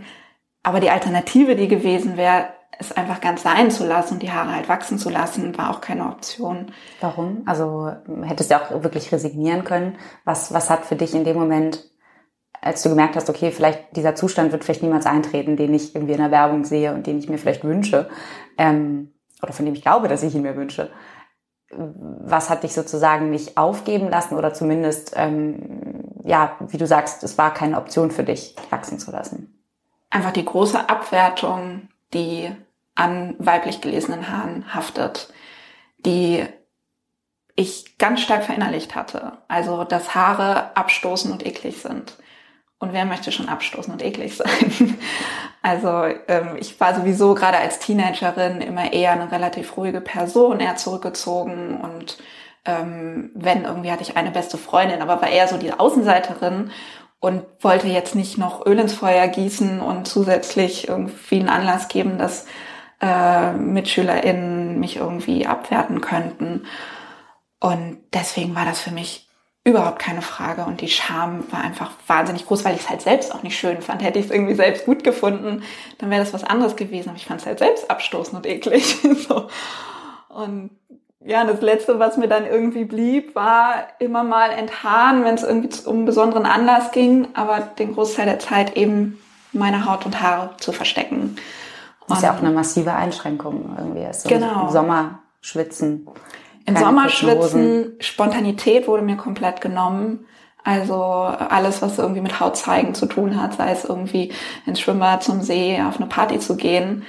Aber 0.64 0.80
die 0.80 0.90
Alternative, 0.90 1.56
die 1.56 1.68
gewesen 1.68 2.18
wäre, 2.18 2.50
es 2.80 2.94
einfach 2.94 3.20
ganz 3.20 3.44
sein 3.44 3.72
zu 3.72 3.86
lassen 3.86 4.16
und 4.16 4.24
die 4.24 4.32
Haare 4.32 4.56
halt 4.56 4.70
wachsen 4.70 4.98
zu 4.98 5.10
lassen, 5.10 5.58
war 5.58 5.70
auch 5.70 5.82
keine 5.82 6.06
Option. 6.06 6.72
Warum? 7.02 7.44
Also 7.46 7.92
hättest 8.24 8.52
du 8.52 8.56
auch 8.56 8.84
wirklich 8.84 9.12
resignieren 9.12 9.66
können. 9.66 9.98
Was, 10.24 10.54
was 10.54 10.70
hat 10.70 10.86
für 10.86 10.96
dich 10.96 11.14
in 11.14 11.26
dem 11.26 11.38
Moment, 11.38 11.84
als 12.62 12.84
du 12.84 12.90
gemerkt 12.90 13.16
hast, 13.16 13.30
okay, 13.30 13.52
vielleicht 13.52 13.96
dieser 13.96 14.16
Zustand 14.16 14.52
wird 14.52 14.64
vielleicht 14.64 14.84
niemals 14.84 15.06
eintreten, 15.06 15.56
den 15.56 15.74
ich 15.74 15.96
irgendwie 15.96 16.14
in 16.14 16.20
der 16.20 16.32
Werbung 16.32 16.66
sehe 16.66 16.94
und 16.94 17.08
den 17.08 17.20
ich 17.20 17.30
mir 17.30 17.38
vielleicht 17.38 17.64
wünsche, 17.64 18.10
ähm, 18.58 19.14
oder 19.42 19.54
von 19.54 19.66
dem 19.66 19.74
ich 19.74 19.82
glaube, 19.82 20.08
dass 20.08 20.24
ich 20.24 20.36
ihn 20.36 20.42
mir 20.42 20.56
wünsche. 20.56 20.92
Was 21.72 22.50
hat 22.50 22.64
dich 22.64 22.74
sozusagen 22.74 23.30
nicht 23.30 23.58
aufgeben 23.58 24.10
lassen 24.10 24.36
oder 24.36 24.54
zumindest, 24.54 25.14
ähm, 25.16 26.04
ja, 26.26 26.58
wie 26.68 26.78
du 26.78 26.88
sagst, 26.88 27.24
es 27.24 27.38
war 27.38 27.54
keine 27.54 27.78
Option 27.78 28.12
für 28.12 28.24
dich, 28.24 28.56
wachsen 28.70 29.00
zu 29.00 29.12
lassen? 29.12 29.64
Einfach 30.10 30.32
die 30.32 30.46
große 30.46 30.90
Abwertung, 30.90 31.90
die 32.14 32.52
an 32.96 33.36
weiblich 33.38 33.82
gelesenen 33.82 34.30
Haaren 34.30 34.74
haftet, 34.74 35.32
die 36.06 36.44
ich 37.56 37.98
ganz 37.98 38.22
stark 38.22 38.44
verinnerlicht 38.44 38.96
hatte. 38.96 39.34
Also, 39.48 39.84
dass 39.84 40.16
Haare 40.16 40.76
abstoßen 40.76 41.32
und 41.32 41.46
eklig 41.46 41.82
sind. 41.82 42.18
Und 42.80 42.94
wer 42.94 43.06
möchte 43.06 43.32
schon 43.32 43.50
abstoßen 43.50 43.94
und 43.94 44.04
eklig 44.04 44.36
sein? 44.36 44.98
Also 45.62 46.06
ähm, 46.30 46.56
ich 46.58 46.80
war 46.80 46.96
sowieso 46.96 47.36
gerade 47.36 47.58
als 47.58 47.80
Teenagerin 47.80 48.62
immer 48.62 48.94
eher 48.94 49.12
eine 49.12 49.30
relativ 49.30 49.76
ruhige 49.76 50.00
Person, 50.00 50.62
eher 50.62 50.78
zurückgezogen 50.78 51.82
und 51.82 52.18
ähm, 52.66 53.32
wenn 53.34 53.66
irgendwie 53.66 53.92
hatte 53.92 54.04
ich 54.04 54.16
eine 54.16 54.32
beste 54.32 54.58
Freundin, 54.58 55.02
aber 55.02 55.22
war 55.22 55.30
eher 55.30 55.48
so 55.48 55.58
die 55.58 55.74
Außenseiterin 55.74 56.72
und 57.20 57.44
wollte 57.62 57.88
jetzt 57.88 58.16
nicht 58.16 58.38
noch 58.38 58.66
Öl 58.66 58.80
ins 58.80 58.94
Feuer 58.94 59.28
gießen 59.28 59.82
und 59.82 60.08
zusätzlich 60.08 60.88
irgendwie 60.88 61.40
einen 61.40 61.50
Anlass 61.50 61.88
geben, 61.90 62.18
dass 62.18 62.46
äh, 63.02 63.52
MitschülerInnen 63.54 64.80
mich 64.80 64.98
irgendwie 64.98 65.46
abwerten 65.46 66.02
könnten. 66.02 66.66
Und 67.60 68.00
deswegen 68.14 68.56
war 68.56 68.66
das 68.66 68.80
für 68.80 68.92
mich 68.92 69.29
überhaupt 69.70 70.00
keine 70.00 70.22
Frage. 70.22 70.66
Und 70.66 70.82
die 70.82 70.90
Scham 70.90 71.44
war 71.52 71.62
einfach 71.62 71.92
wahnsinnig 72.08 72.46
groß, 72.46 72.66
weil 72.66 72.76
ich 72.76 72.82
es 72.82 72.90
halt 72.90 73.02
selbst 73.02 73.34
auch 73.34 73.44
nicht 73.44 73.58
schön 73.58 73.82
fand. 73.82 74.04
Hätte 74.04 74.20
ich 74.20 74.26
es 74.26 74.32
irgendwie 74.32 74.56
selbst 74.56 74.86
gut 74.86 75.04
gefunden, 75.04 75.64
dann 75.98 76.10
wäre 76.10 76.22
das 76.22 76.34
was 76.34 76.44
anderes 76.44 76.76
gewesen. 76.76 77.10
Aber 77.10 77.18
ich 77.18 77.26
fand 77.26 77.42
es 77.42 77.48
halt 77.48 77.60
selbst 77.60 77.90
abstoßend 77.90 78.38
und 78.38 78.46
eklig. 78.46 78.98
so. 79.28 79.48
Und 80.30 80.72
ja, 81.26 81.44
das 81.44 81.62
Letzte, 81.62 82.00
was 82.00 82.18
mir 82.18 82.28
dann 82.28 82.46
irgendwie 82.46 82.86
blieb, 82.86 83.36
war 83.36 83.88
immer 84.00 84.24
mal 84.24 84.52
enthaaren, 84.52 85.24
wenn 85.24 85.36
es 85.36 85.44
irgendwie 85.44 85.70
um 85.86 85.98
einen 85.98 86.06
besonderen 86.06 86.46
Anlass 86.46 86.92
ging, 86.92 87.28
aber 87.34 87.60
den 87.60 87.94
Großteil 87.94 88.26
der 88.26 88.40
Zeit 88.40 88.78
eben 88.78 89.20
meine 89.52 89.86
Haut 89.86 90.06
und 90.06 90.22
Haare 90.22 90.52
zu 90.58 90.72
verstecken. 90.72 91.36
Das 92.08 92.20
ist 92.20 92.24
ja 92.24 92.34
auch 92.34 92.40
eine 92.40 92.52
massive 92.52 92.94
Einschränkung 92.94 93.76
irgendwie. 93.78 94.06
Also 94.06 94.30
genau. 94.30 94.68
Im 94.68 94.70
Sommer 94.70 95.20
schwitzen. 95.42 96.08
Im 96.70 96.78
Sommer 96.78 97.10
schwitzen, 97.10 97.96
Spontanität 98.00 98.88
wurde 98.88 99.04
mir 99.04 99.18
komplett 99.18 99.62
genommen. 99.62 100.26
Also 100.64 100.96
alles, 100.96 101.82
was 101.82 101.98
irgendwie 101.98 102.22
mit 102.22 102.40
Haut 102.40 102.58
zeigen 102.58 102.94
zu 102.94 103.06
tun 103.06 103.42
hat, 103.42 103.56
sei 103.56 103.72
es 103.72 103.86
irgendwie 103.86 104.32
ins 104.66 104.80
Schwimmbad, 104.80 105.24
zum 105.24 105.42
See, 105.42 105.82
auf 105.82 105.98
eine 105.98 106.08
Party 106.08 106.40
zu 106.40 106.58
gehen, 106.58 107.04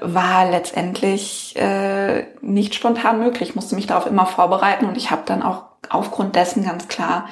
war 0.00 0.48
letztendlich 0.50 1.56
äh, 1.56 2.26
nicht 2.40 2.74
spontan 2.74 3.18
möglich. 3.18 3.50
Ich 3.50 3.54
musste 3.54 3.74
mich 3.74 3.86
darauf 3.86 4.06
immer 4.06 4.26
vorbereiten 4.26 4.86
und 4.86 4.96
ich 4.96 5.10
habe 5.10 5.22
dann 5.26 5.42
auch 5.42 5.64
aufgrund 5.88 6.36
dessen 6.36 6.64
ganz 6.64 6.88
klar 6.88 7.26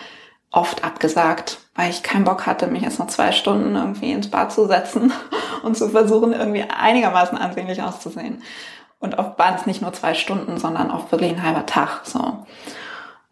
oft 0.50 0.84
abgesagt, 0.84 1.58
weil 1.74 1.90
ich 1.90 2.02
keinen 2.02 2.24
Bock 2.24 2.46
hatte, 2.46 2.66
mich 2.68 2.84
erst 2.84 3.00
noch 3.00 3.08
zwei 3.08 3.32
Stunden 3.32 3.74
irgendwie 3.74 4.12
ins 4.12 4.30
Bad 4.30 4.52
zu 4.52 4.66
setzen 4.66 5.12
und 5.62 5.76
zu 5.76 5.88
versuchen, 5.88 6.32
irgendwie 6.32 6.62
einigermaßen 6.62 7.36
ansehnlich 7.36 7.82
auszusehen. 7.82 8.42
Und 9.04 9.18
oft 9.18 9.38
waren 9.38 9.54
es 9.54 9.66
nicht 9.66 9.82
nur 9.82 9.92
zwei 9.92 10.14
Stunden, 10.14 10.56
sondern 10.56 10.90
auch 10.90 11.12
wirklich 11.12 11.30
ein 11.30 11.42
halber 11.42 11.66
Tag. 11.66 12.00
So. 12.04 12.38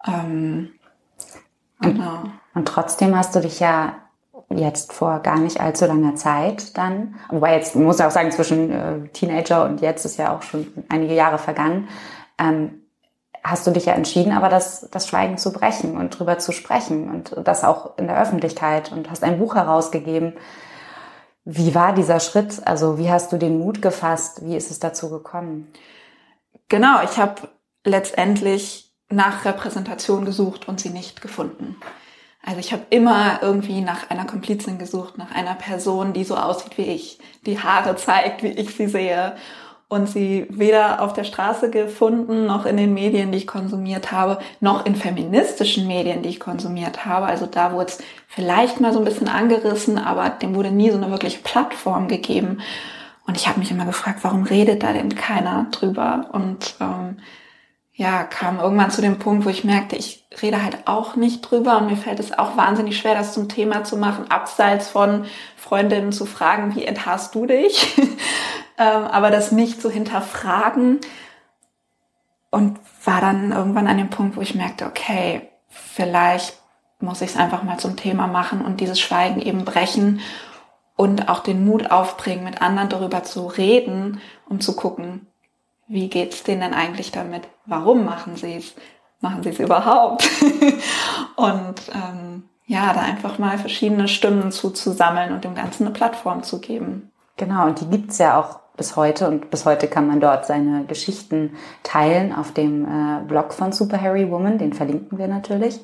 Ähm, 0.07 0.73
genau. 1.81 2.25
Und 2.53 2.69
trotzdem 2.69 3.17
hast 3.17 3.35
du 3.35 3.41
dich 3.41 3.59
ja 3.59 3.95
jetzt 4.51 4.93
vor 4.93 5.21
gar 5.21 5.39
nicht 5.39 5.63
allzu 5.63 5.87
langer 5.87 6.15
Zeit 6.15 6.77
dann, 6.77 7.15
wobei 7.31 7.55
jetzt 7.55 7.75
muss 7.75 7.99
ich 7.99 8.05
auch 8.05 8.11
sagen, 8.11 8.31
zwischen 8.33 8.71
äh, 8.71 9.09
Teenager 9.15 9.65
und 9.65 9.81
jetzt 9.81 10.05
ist 10.05 10.19
ja 10.19 10.37
auch 10.37 10.43
schon 10.43 10.67
einige 10.91 11.15
Jahre 11.15 11.39
vergangen, 11.39 11.89
ähm, 12.39 12.83
hast 13.43 13.67
du 13.67 13.71
dich 13.71 13.87
ja 13.87 13.95
entschieden, 13.95 14.33
aber 14.33 14.51
das, 14.51 14.91
das 14.91 15.09
Schweigen 15.09 15.39
zu 15.39 15.55
brechen 15.55 15.97
und 15.97 16.11
drüber 16.19 16.39
zu 16.39 16.53
sprechen 16.53 17.09
und 17.11 17.35
das 17.49 17.65
auch 17.65 17.97
in 17.97 18.09
der 18.09 18.21
Öffentlichkeit 18.21 18.93
und 18.93 19.11
hast 19.11 19.25
ein 19.25 19.39
Buch 19.39 19.55
herausgegeben. 19.55 20.35
Wie 21.45 21.75
war 21.75 21.93
dieser 21.93 22.21
Schritt? 22.21 22.67
Also 22.67 22.99
wie 22.99 23.11
hast 23.11 23.33
du 23.33 23.37
den 23.37 23.59
Mut 23.59 23.83
gefasst? 23.83 24.45
Wie 24.45 24.57
ist 24.57 24.71
es 24.71 24.79
dazu 24.79 25.11
gekommen? 25.11 25.73
Genau, 26.69 27.03
ich 27.03 27.19
habe 27.19 27.49
letztendlich 27.85 28.93
nach 29.09 29.45
Repräsentation 29.45 30.25
gesucht 30.25 30.69
und 30.69 30.81
sie 30.81 30.91
nicht 30.91 31.21
gefunden. 31.21 31.77
Also 32.45 32.59
ich 32.59 32.73
habe 32.73 32.87
immer 32.91 33.41
irgendwie 33.43 33.81
nach 33.81 34.11
einer 34.11 34.25
Komplizin 34.25 34.79
gesucht, 34.79 35.19
nach 35.19 35.33
einer 35.33 35.55
Person, 35.55 36.13
die 36.13 36.25
so 36.25 36.37
aussieht 36.37 36.77
wie 36.79 36.83
ich, 36.83 37.19
die 37.47 37.61
Haare 37.61 37.97
zeigt, 37.97 38.43
wie 38.43 38.49
ich 38.49 38.75
sie 38.75 38.89
sehe 38.89 39.37
und 39.93 40.09
sie 40.09 40.47
weder 40.49 41.03
auf 41.03 41.13
der 41.13 41.25
Straße 41.25 41.69
gefunden, 41.69 42.47
noch 42.47 42.65
in 42.65 42.79
den 42.79 42.95
Medien, 42.95 43.31
die 43.31 43.37
ich 43.37 43.47
konsumiert 43.47 44.11
habe, 44.11 44.39
noch 44.59 44.87
in 44.87 44.97
feministischen 44.97 45.87
Medien, 45.87 46.23
die 46.23 46.31
ich 46.31 46.41
konsumiert 46.41 47.05
habe. 47.05 47.27
Also 47.27 47.45
da 47.45 47.75
wurde 47.75 47.89
es 47.89 47.99
vielleicht 48.27 48.81
mal 48.81 48.95
so 48.95 49.01
ein 49.01 49.05
bisschen 49.05 49.29
angerissen, 49.29 49.99
aber 49.99 50.31
dem 50.31 50.55
wurde 50.55 50.71
nie 50.71 50.91
so 50.91 50.97
eine 50.97 51.11
wirkliche 51.11 51.41
Plattform 51.41 52.09
gegeben. 52.09 52.63
Und 53.27 53.37
ich 53.37 53.47
habe 53.47 53.59
mich 53.59 53.71
immer 53.71 53.85
gefragt, 53.85 54.21
warum 54.23 54.45
redet 54.45 54.83
da 54.83 54.95
denn 54.95 55.15
keiner 55.15 55.67
drüber? 55.71 56.31
Und 56.33 56.75
ähm, 56.81 57.19
ja, 57.93 58.25
kam 58.25 58.61
irgendwann 58.61 58.91
zu 58.91 59.03
dem 59.03 59.19
Punkt, 59.19 59.45
wo 59.45 59.51
ich 59.51 59.63
merkte, 59.63 59.97
ich 59.97 60.25
rede 60.41 60.65
halt 60.65 60.87
auch 60.87 61.17
nicht 61.17 61.43
drüber 61.43 61.77
und 61.77 61.89
mir 61.89 61.99
fällt 61.99 62.19
es 62.19 62.33
auch 62.33 62.57
wahnsinnig 62.57 62.97
schwer, 62.97 63.15
das 63.15 63.35
zum 63.35 63.51
Thema 63.51 63.85
zu 63.85 63.99
machen, 63.99 64.31
abseits 64.31 64.89
von 64.89 65.27
Freundinnen 65.57 66.13
zu 66.13 66.25
fragen, 66.25 66.75
wie 66.75 66.87
enthaarst 66.87 67.35
du 67.35 67.45
dich? 67.45 67.95
ähm, 68.79 69.05
aber 69.05 69.31
das 69.31 69.53
nicht 69.53 69.81
zu 69.81 69.91
hinterfragen. 69.91 71.01
Und 72.51 72.79
war 73.05 73.21
dann 73.21 73.53
irgendwann 73.53 73.87
an 73.87 73.97
dem 73.97 74.11
Punkt, 74.11 74.37
wo 74.37 74.43
ich 74.43 74.55
merkte, 74.55 74.87
okay, 74.87 75.49
vielleicht 75.69 76.61
muss 77.01 77.23
ich 77.23 77.31
es 77.31 77.37
einfach 77.37 77.63
mal 77.63 77.79
zum 77.79 77.97
Thema 77.97 78.27
machen 78.27 78.65
und 78.65 78.81
dieses 78.81 79.01
Schweigen 79.01 79.41
eben 79.41 79.65
brechen 79.65 80.21
und 80.97 81.29
auch 81.29 81.41
den 81.41 81.65
Mut 81.65 81.91
aufbringen, 81.91 82.45
mit 82.45 82.63
anderen 82.63 82.89
darüber 82.89 83.25
zu 83.25 83.47
reden, 83.47 84.21
um 84.49 84.61
zu 84.61 84.77
gucken, 84.77 85.27
wie 85.89 86.09
geht's 86.09 86.43
denen 86.43 86.61
denn 86.61 86.75
eigentlich 86.75 87.11
damit? 87.11 87.49
Warum 87.67 88.05
machen 88.05 88.37
sie 88.37 88.55
es? 88.55 88.75
Machen 89.21 89.43
sie 89.43 89.51
es 89.51 89.59
überhaupt? 89.59 90.29
und 91.37 91.75
ähm, 91.93 92.45
ja, 92.67 92.93
da 92.93 93.01
einfach 93.01 93.39
mal 93.39 93.59
verschiedene 93.59 94.09
Stimmen 94.09 94.53
zu, 94.53 94.71
zu 94.71 94.93
sammeln 94.93 95.33
und 95.33 95.45
dem 95.45 95.55
Ganzen 95.55 95.87
eine 95.87 95.93
Plattform 95.93 96.43
zu 96.43 96.61
geben. 96.61 97.11
Genau, 97.37 97.67
und 97.67 97.81
die 97.81 97.87
gibt's 97.87 98.19
ja 98.19 98.41
auch 98.41 98.61
bis 98.77 98.97
heute 98.97 99.29
und 99.29 99.51
bis 99.51 99.67
heute 99.67 99.87
kann 99.87 100.07
man 100.07 100.21
dort 100.21 100.47
seine 100.47 100.85
Geschichten 100.85 101.57
teilen 101.83 102.35
auf 102.35 102.53
dem 102.53 102.85
äh, 102.85 103.21
Blog 103.27 103.53
von 103.53 103.73
Super 103.73 104.01
Harry 104.01 104.31
Woman, 104.31 104.59
den 104.59 104.73
verlinken 104.73 105.19
wir 105.19 105.29
natürlich. 105.29 105.81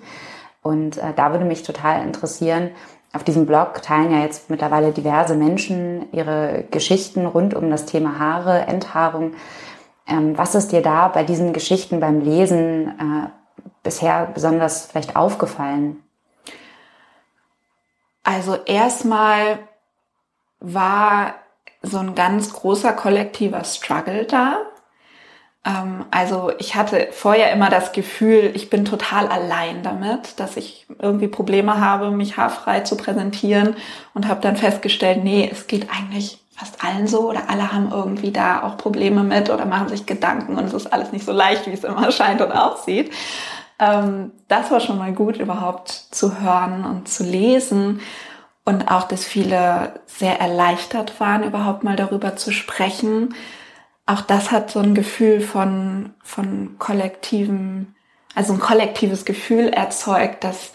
Und 0.63 0.99
äh, 0.99 1.13
da 1.15 1.33
würde 1.33 1.45
mich 1.45 1.63
total 1.63 2.03
interessieren, 2.03 2.71
auf 3.13 3.25
diesem 3.25 3.47
Blog 3.47 3.81
teilen 3.83 4.13
ja 4.13 4.21
jetzt 4.21 4.51
mittlerweile 4.51 4.93
diverse 4.93 5.35
Menschen 5.35 6.13
ihre 6.13 6.65
Geschichten 6.71 7.27
rund 7.27 7.55
um 7.55 7.71
das 7.71 7.87
Thema 7.87 8.19
Haare, 8.19 8.67
Enthaarung. 8.67 9.33
Ähm, 10.07 10.37
was 10.37 10.55
ist 10.55 10.73
dir 10.73 10.83
da 10.83 11.09
bei 11.09 11.25
diesen 11.25 11.53
Geschichten 11.53 12.01
beim 12.01 12.21
Lesen 12.21 12.89
äh, 12.89 13.29
bisher 13.83 14.27
besonders 14.27 14.87
vielleicht 14.87 15.17
aufgefallen? 15.17 16.03
Also 18.25 18.57
erstmal 18.67 19.59
war 20.61 21.35
so 21.83 21.99
ein 21.99 22.15
ganz 22.15 22.53
großer 22.53 22.93
kollektiver 22.93 23.65
Struggle 23.65 24.25
da. 24.25 24.59
Ähm, 25.65 26.07
also 26.11 26.53
ich 26.59 26.75
hatte 26.75 27.09
vorher 27.13 27.53
immer 27.53 27.71
das 27.71 27.93
Gefühl, 27.93 28.53
ich 28.55 28.71
bin 28.71 28.85
total 28.85 29.29
allein 29.29 29.83
damit, 29.83 30.41
dass 30.41 30.57
ich 30.57 30.87
irgendwie 30.99 31.29
Probleme 31.29 31.81
habe, 31.81 32.11
mich 32.11 32.37
haarfrei 32.37 32.81
zu 32.81 32.97
präsentieren 32.97 33.77
und 34.15 34.29
habe 34.29 34.41
dann 34.41 34.57
festgestellt, 34.57 35.23
nee, 35.23 35.49
es 35.51 35.67
geht 35.67 35.89
eigentlich 35.91 36.41
fast 36.59 36.85
allen 36.85 37.07
so 37.07 37.29
oder 37.29 37.49
alle 37.49 37.73
haben 37.73 37.91
irgendwie 37.93 38.33
da 38.33 38.65
auch 38.65 38.77
Probleme 38.77 39.23
mit 39.23 39.49
oder 39.49 39.65
machen 39.65 39.89
sich 39.89 40.07
Gedanken 40.07 40.57
und 40.57 40.65
es 40.65 40.75
ist 40.75 40.93
alles 40.93 41.13
nicht 41.13 41.25
so 41.25 41.33
leicht, 41.33 41.67
wie 41.67 41.73
es 41.73 41.85
immer 41.85 42.11
scheint 42.13 42.41
und 42.41 42.51
aussieht. 42.51 43.13
Ähm, 43.79 44.33
das 44.49 44.71
war 44.71 44.81
schon 44.81 44.99
mal 44.99 45.13
gut, 45.13 45.37
überhaupt 45.37 45.91
zu 45.91 46.41
hören 46.41 46.85
und 46.85 47.09
zu 47.09 47.23
lesen 47.23 48.01
und 48.69 48.91
auch, 48.91 49.05
dass 49.05 49.25
viele 49.25 49.95
sehr 50.07 50.41
erleichtert 50.41 51.21
waren, 51.21 51.43
überhaupt 51.43 51.85
mal 51.85 51.97
darüber 51.97 52.37
zu 52.37 52.53
sprechen. 52.53 53.35
Auch 54.05 54.21
das 54.21 54.51
hat 54.51 54.71
so 54.71 54.81
ein 54.81 54.95
Gefühl 54.95 55.41
von, 55.41 56.11
von 56.23 56.77
kollektivem, 56.79 57.95
also 58.35 58.53
ein 58.53 58.61
kollektives 58.61 59.25
Gefühl 59.25 59.69
erzeugt, 59.69 60.45
dass 60.45 60.73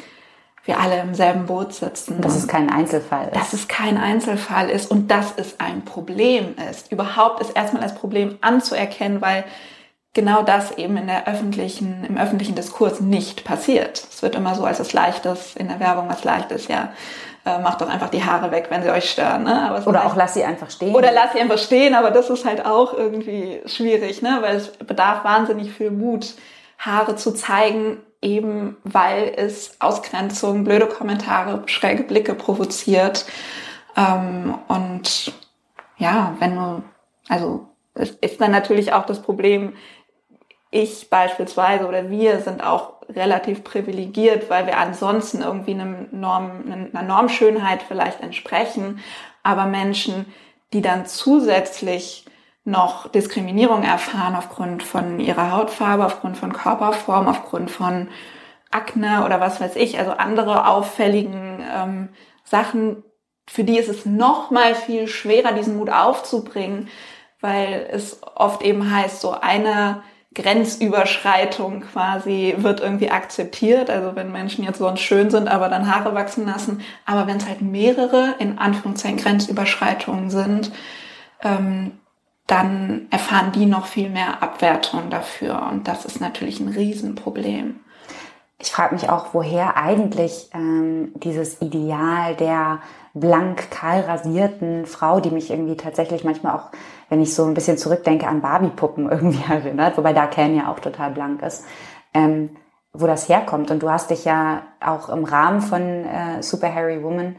wir 0.65 0.79
alle 0.79 1.01
im 1.01 1.13
selben 1.13 1.45
Boot 1.45 1.75
sitzen. 1.75 2.19
Dass 2.19 2.35
es 2.35 2.47
kein 2.47 2.71
Einzelfall 2.71 3.27
ist. 3.27 3.35
Dass 3.35 3.53
es 3.53 3.67
kein 3.67 3.99
Einzelfall 3.99 4.71
ist 4.71 4.89
und 4.89 5.11
dass 5.11 5.31
es 5.37 5.59
ein 5.59 5.85
Problem 5.85 6.55
ist. 6.71 6.91
Überhaupt 6.91 7.41
ist 7.41 7.51
erstmal 7.51 7.83
als 7.83 7.93
Problem 7.93 8.39
anzuerkennen, 8.41 9.21
weil 9.21 9.43
genau 10.13 10.41
das 10.41 10.71
eben 10.79 10.97
in 10.97 11.05
der 11.05 11.27
öffentlichen, 11.27 12.03
im 12.05 12.17
öffentlichen 12.17 12.55
Diskurs 12.55 13.01
nicht 13.01 13.43
passiert. 13.43 14.03
Es 14.11 14.23
wird 14.23 14.33
immer 14.33 14.55
so 14.55 14.63
als 14.63 14.79
es 14.79 14.93
Leichtes 14.93 15.55
in 15.55 15.67
der 15.67 15.79
Werbung 15.79 16.09
was 16.09 16.23
Leichtes, 16.23 16.67
ja 16.67 16.91
äh, 17.45 17.59
macht 17.59 17.81
doch 17.81 17.89
einfach 17.89 18.09
die 18.09 18.23
Haare 18.23 18.51
weg, 18.51 18.67
wenn 18.69 18.83
sie 18.83 18.89
euch 18.89 19.09
stören. 19.09 19.43
Ne? 19.43 19.69
Aber 19.69 19.85
oder 19.87 20.05
auch 20.05 20.15
lass 20.15 20.33
sie 20.33 20.43
einfach 20.43 20.69
stehen. 20.69 20.95
Oder 20.95 21.11
lass 21.11 21.33
sie 21.33 21.39
einfach 21.39 21.57
stehen, 21.57 21.93
aber 21.93 22.11
das 22.11 22.29
ist 22.29 22.45
halt 22.45 22.65
auch 22.65 22.93
irgendwie 22.93 23.61
schwierig, 23.65 24.21
ne? 24.21 24.37
weil 24.41 24.55
es 24.55 24.69
bedarf 24.69 25.23
wahnsinnig 25.23 25.71
viel 25.71 25.91
Mut, 25.91 26.35
Haare 26.77 27.15
zu 27.15 27.31
zeigen, 27.31 27.97
eben 28.21 28.77
weil 28.83 29.33
es 29.35 29.75
Ausgrenzung, 29.79 30.63
blöde 30.63 30.87
Kommentare, 30.87 31.63
schräge 31.65 32.03
Blicke 32.03 32.33
provoziert. 32.33 33.25
Ähm, 33.97 34.55
und 34.67 35.33
ja, 35.97 36.35
wenn 36.39 36.55
du, 36.55 36.83
also 37.27 37.67
es 37.93 38.11
ist 38.11 38.41
dann 38.41 38.51
natürlich 38.51 38.93
auch 38.93 39.05
das 39.05 39.21
Problem, 39.21 39.73
ich 40.71 41.09
beispielsweise 41.09 41.85
oder 41.87 42.09
wir 42.09 42.39
sind 42.39 42.63
auch 42.63 42.92
relativ 43.09 43.63
privilegiert, 43.63 44.49
weil 44.49 44.65
wir 44.65 44.77
ansonsten 44.77 45.41
irgendwie 45.41 45.71
einem 45.71 46.07
Norm, 46.11 46.63
einer 46.93 47.03
Normschönheit 47.03 47.83
vielleicht 47.83 48.21
entsprechen. 48.21 48.99
Aber 49.43 49.65
Menschen, 49.65 50.25
die 50.73 50.81
dann 50.81 51.05
zusätzlich 51.05 52.25
noch 52.65 53.09
Diskriminierung 53.09 53.83
erfahren 53.83 54.35
aufgrund 54.35 54.83
von 54.83 55.19
ihrer 55.19 55.51
Hautfarbe, 55.51 56.05
aufgrund 56.05 56.37
von 56.37 56.53
Körperform, 56.53 57.27
aufgrund 57.27 57.69
von 57.69 58.07
Akne 58.71 59.25
oder 59.25 59.39
was 59.39 59.59
weiß 59.59 59.75
ich, 59.75 59.99
also 59.99 60.11
andere 60.11 60.67
auffälligen 60.67 61.63
ähm, 61.71 62.09
Sachen, 62.43 63.03
für 63.47 63.63
die 63.63 63.77
ist 63.77 63.89
es 63.89 64.05
noch 64.05 64.51
mal 64.51 64.73
viel 64.73 65.07
schwerer, 65.07 65.51
diesen 65.51 65.77
Mut 65.77 65.89
aufzubringen, 65.89 66.87
weil 67.41 67.87
es 67.91 68.21
oft 68.35 68.61
eben 68.61 68.89
heißt, 68.89 69.19
so 69.19 69.31
eine 69.31 70.01
Grenzüberschreitung 70.33 71.81
quasi 71.81 72.55
wird 72.57 72.81
irgendwie 72.81 73.11
akzeptiert. 73.11 73.89
Also 73.89 74.15
wenn 74.15 74.31
Menschen 74.31 74.63
jetzt 74.63 74.79
sonst 74.79 75.01
schön 75.01 75.29
sind, 75.29 75.47
aber 75.47 75.69
dann 75.69 75.93
Haare 75.93 76.13
wachsen 76.15 76.45
lassen. 76.45 76.81
Aber 77.05 77.27
wenn 77.27 77.37
es 77.37 77.47
halt 77.47 77.61
mehrere, 77.61 78.35
in 78.39 78.57
Anführungszeichen, 78.57 79.17
Grenzüberschreitungen 79.17 80.29
sind, 80.29 80.71
ähm, 81.41 81.91
dann 82.47 83.07
erfahren 83.09 83.51
die 83.53 83.65
noch 83.65 83.85
viel 83.85 84.09
mehr 84.09 84.43
Abwertung 84.43 85.09
dafür. 85.09 85.67
Und 85.71 85.87
das 85.87 86.05
ist 86.05 86.19
natürlich 86.19 86.59
ein 86.59 86.69
Riesenproblem. 86.69 87.79
Ich 88.59 88.71
frage 88.71 88.95
mich 88.95 89.09
auch, 89.09 89.33
woher 89.33 89.77
eigentlich 89.77 90.49
ähm, 90.53 91.11
dieses 91.15 91.61
Ideal 91.61 92.35
der 92.35 92.79
blank 93.13 93.69
kahl 93.71 94.01
rasierten 94.01 94.85
Frau, 94.85 95.19
die 95.19 95.31
mich 95.31 95.51
irgendwie 95.51 95.77
tatsächlich 95.77 96.23
manchmal 96.23 96.55
auch 96.55 96.71
wenn 97.13 97.21
ich 97.21 97.35
so 97.35 97.45
ein 97.45 97.53
bisschen 97.53 97.77
zurückdenke 97.77 98.27
an 98.27 98.41
Barbie-Puppen 98.41 99.07
irgendwie 99.11 99.43
erinnert, 99.47 99.95
wobei 99.97 100.13
da 100.13 100.25
Ken 100.25 100.55
ja 100.55 100.71
auch 100.71 100.79
total 100.79 101.11
blank 101.11 101.43
ist, 101.43 101.63
ähm, 102.15 102.49
wo 102.91 103.05
das 103.05 103.29
herkommt. 103.29 103.69
Und 103.69 103.83
du 103.83 103.91
hast 103.91 104.09
dich 104.09 104.25
ja 104.25 104.63
auch 104.83 105.09
im 105.09 105.23
Rahmen 105.23 105.61
von 105.61 105.81
äh, 105.81 106.41
Super 106.41 106.73
Harry 106.73 107.03
Woman 107.03 107.35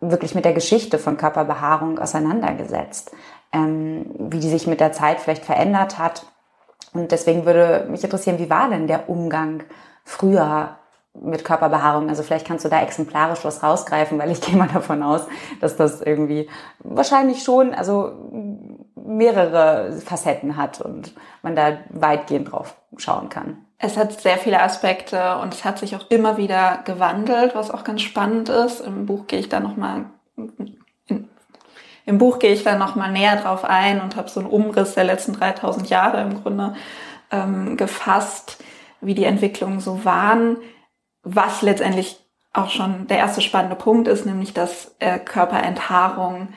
wirklich 0.00 0.34
mit 0.34 0.44
der 0.44 0.52
Geschichte 0.52 0.98
von 0.98 1.16
Körperbehaarung 1.16 1.98
auseinandergesetzt, 1.98 3.12
ähm, 3.54 4.10
wie 4.18 4.40
die 4.40 4.50
sich 4.50 4.66
mit 4.66 4.80
der 4.80 4.92
Zeit 4.92 5.20
vielleicht 5.20 5.46
verändert 5.46 5.98
hat. 5.98 6.26
Und 6.92 7.12
deswegen 7.12 7.46
würde 7.46 7.86
mich 7.88 8.04
interessieren, 8.04 8.38
wie 8.38 8.50
war 8.50 8.68
denn 8.68 8.88
der 8.88 9.08
Umgang 9.08 9.62
früher 10.04 10.76
mit 11.14 11.44
Körperbehaarung. 11.44 12.08
Also 12.08 12.22
vielleicht 12.22 12.46
kannst 12.46 12.64
du 12.64 12.68
da 12.68 12.82
exemplarisch 12.82 13.44
was 13.44 13.62
rausgreifen, 13.62 14.18
weil 14.18 14.30
ich 14.30 14.40
gehe 14.42 14.56
mal 14.56 14.68
davon 14.68 15.02
aus, 15.02 15.26
dass 15.60 15.76
das 15.76 16.00
irgendwie 16.00 16.48
wahrscheinlich 16.80 17.42
schon, 17.42 17.74
also 17.74 18.12
mehrere 19.04 20.00
Facetten 20.00 20.56
hat 20.56 20.80
und 20.80 21.12
man 21.42 21.56
da 21.56 21.78
weitgehend 21.90 22.52
drauf 22.52 22.76
schauen 22.96 23.28
kann. 23.28 23.58
Es 23.78 23.96
hat 23.96 24.20
sehr 24.20 24.38
viele 24.38 24.62
Aspekte 24.62 25.36
und 25.38 25.54
es 25.54 25.64
hat 25.64 25.78
sich 25.78 25.96
auch 25.96 26.08
immer 26.10 26.36
wieder 26.36 26.82
gewandelt, 26.84 27.54
was 27.54 27.70
auch 27.70 27.84
ganz 27.84 28.02
spannend 28.02 28.48
ist. 28.48 28.80
Im 28.80 29.06
Buch 29.06 29.26
gehe 29.26 29.40
ich 29.40 29.48
da 29.48 29.60
nochmal 29.60 30.06
im 32.04 32.18
Buch 32.18 32.40
gehe 32.40 32.52
ich 32.52 32.64
da 32.64 32.76
noch 32.76 32.96
mal 32.96 33.12
näher 33.12 33.36
drauf 33.36 33.64
ein 33.64 34.00
und 34.00 34.16
habe 34.16 34.28
so 34.28 34.40
einen 34.40 34.48
Umriss 34.48 34.94
der 34.94 35.04
letzten 35.04 35.34
3000 35.34 35.88
Jahre 35.88 36.20
im 36.20 36.42
Grunde 36.42 36.74
ähm, 37.30 37.76
gefasst, 37.76 38.62
wie 39.00 39.14
die 39.14 39.24
Entwicklungen 39.24 39.78
so 39.78 40.04
waren 40.04 40.56
was 41.22 41.62
letztendlich 41.62 42.18
auch 42.52 42.70
schon 42.70 43.06
der 43.06 43.18
erste 43.18 43.40
spannende 43.40 43.76
Punkt 43.76 44.08
ist, 44.08 44.26
nämlich 44.26 44.52
dass 44.52 44.94
äh, 44.98 45.18
Körperenthaarung 45.18 46.48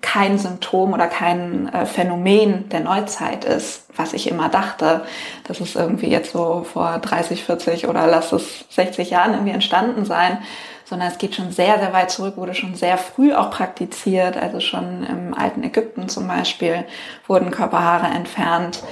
kein 0.00 0.38
Symptom 0.38 0.92
oder 0.92 1.08
kein 1.08 1.68
äh, 1.72 1.84
Phänomen 1.84 2.68
der 2.68 2.80
Neuzeit 2.80 3.44
ist, 3.44 3.86
was 3.96 4.12
ich 4.12 4.28
immer 4.28 4.48
dachte, 4.48 5.04
dass 5.44 5.60
es 5.60 5.74
irgendwie 5.74 6.08
jetzt 6.08 6.32
so 6.32 6.64
vor 6.64 6.98
30, 6.98 7.44
40 7.44 7.88
oder 7.88 8.06
lass 8.06 8.32
es 8.32 8.64
60 8.70 9.10
Jahren 9.10 9.32
irgendwie 9.32 9.52
entstanden 9.52 10.04
sein, 10.04 10.38
sondern 10.84 11.08
es 11.08 11.18
geht 11.18 11.34
schon 11.34 11.52
sehr, 11.52 11.78
sehr 11.78 11.92
weit 11.92 12.10
zurück, 12.10 12.36
wurde 12.36 12.54
schon 12.54 12.74
sehr 12.74 12.98
früh 12.98 13.34
auch 13.34 13.50
praktiziert, 13.50 14.36
also 14.36 14.60
schon 14.60 15.04
im 15.04 15.34
alten 15.34 15.62
Ägypten 15.62 16.08
zum 16.08 16.26
Beispiel 16.26 16.84
wurden 17.26 17.50
Körperhaare 17.50 18.06
entfernt. 18.06 18.82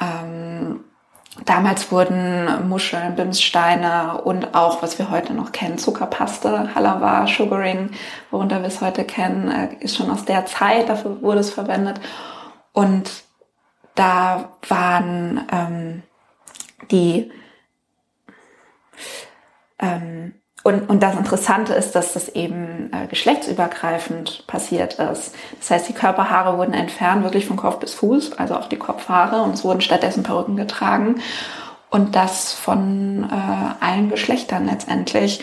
Ähm, 0.00 0.80
Damals 1.46 1.90
wurden 1.90 2.68
Muscheln, 2.68 3.16
Bimssteine 3.16 4.20
und 4.22 4.54
auch, 4.54 4.82
was 4.82 4.98
wir 4.98 5.10
heute 5.10 5.32
noch 5.32 5.50
kennen, 5.50 5.78
Zuckerpaste, 5.78 6.74
Halava, 6.74 7.26
Sugaring, 7.26 7.90
worunter 8.30 8.60
wir 8.60 8.68
es 8.68 8.82
heute 8.82 9.04
kennen, 9.04 9.50
äh, 9.50 9.74
ist 9.80 9.96
schon 9.96 10.10
aus 10.10 10.26
der 10.26 10.44
Zeit, 10.44 10.90
dafür 10.90 11.22
wurde 11.22 11.40
es 11.40 11.50
verwendet. 11.50 12.00
Und 12.72 13.10
da 13.94 14.50
waren 14.68 15.46
ähm, 15.50 16.02
die 16.90 17.32
ähm, 19.78 20.34
und, 20.62 20.88
und 20.88 21.02
das 21.02 21.16
Interessante 21.16 21.74
ist, 21.74 21.92
dass 21.92 22.12
das 22.12 22.28
eben 22.28 22.90
äh, 22.92 23.06
geschlechtsübergreifend 23.08 24.46
passiert 24.46 24.94
ist. 24.94 25.34
Das 25.58 25.70
heißt, 25.70 25.88
die 25.88 25.92
Körperhaare 25.92 26.56
wurden 26.56 26.74
entfernt, 26.74 27.24
wirklich 27.24 27.46
von 27.46 27.56
Kopf 27.56 27.78
bis 27.80 27.94
Fuß, 27.94 28.34
also 28.38 28.54
auch 28.54 28.68
die 28.68 28.76
Kopfhaare, 28.76 29.42
und 29.42 29.54
es 29.54 29.64
wurden 29.64 29.80
stattdessen 29.80 30.22
Perücken 30.22 30.56
getragen. 30.56 31.20
Und 31.90 32.14
das 32.14 32.52
von 32.52 33.28
äh, 33.30 33.84
allen 33.84 34.08
Geschlechtern 34.08 34.66
letztendlich. 34.66 35.40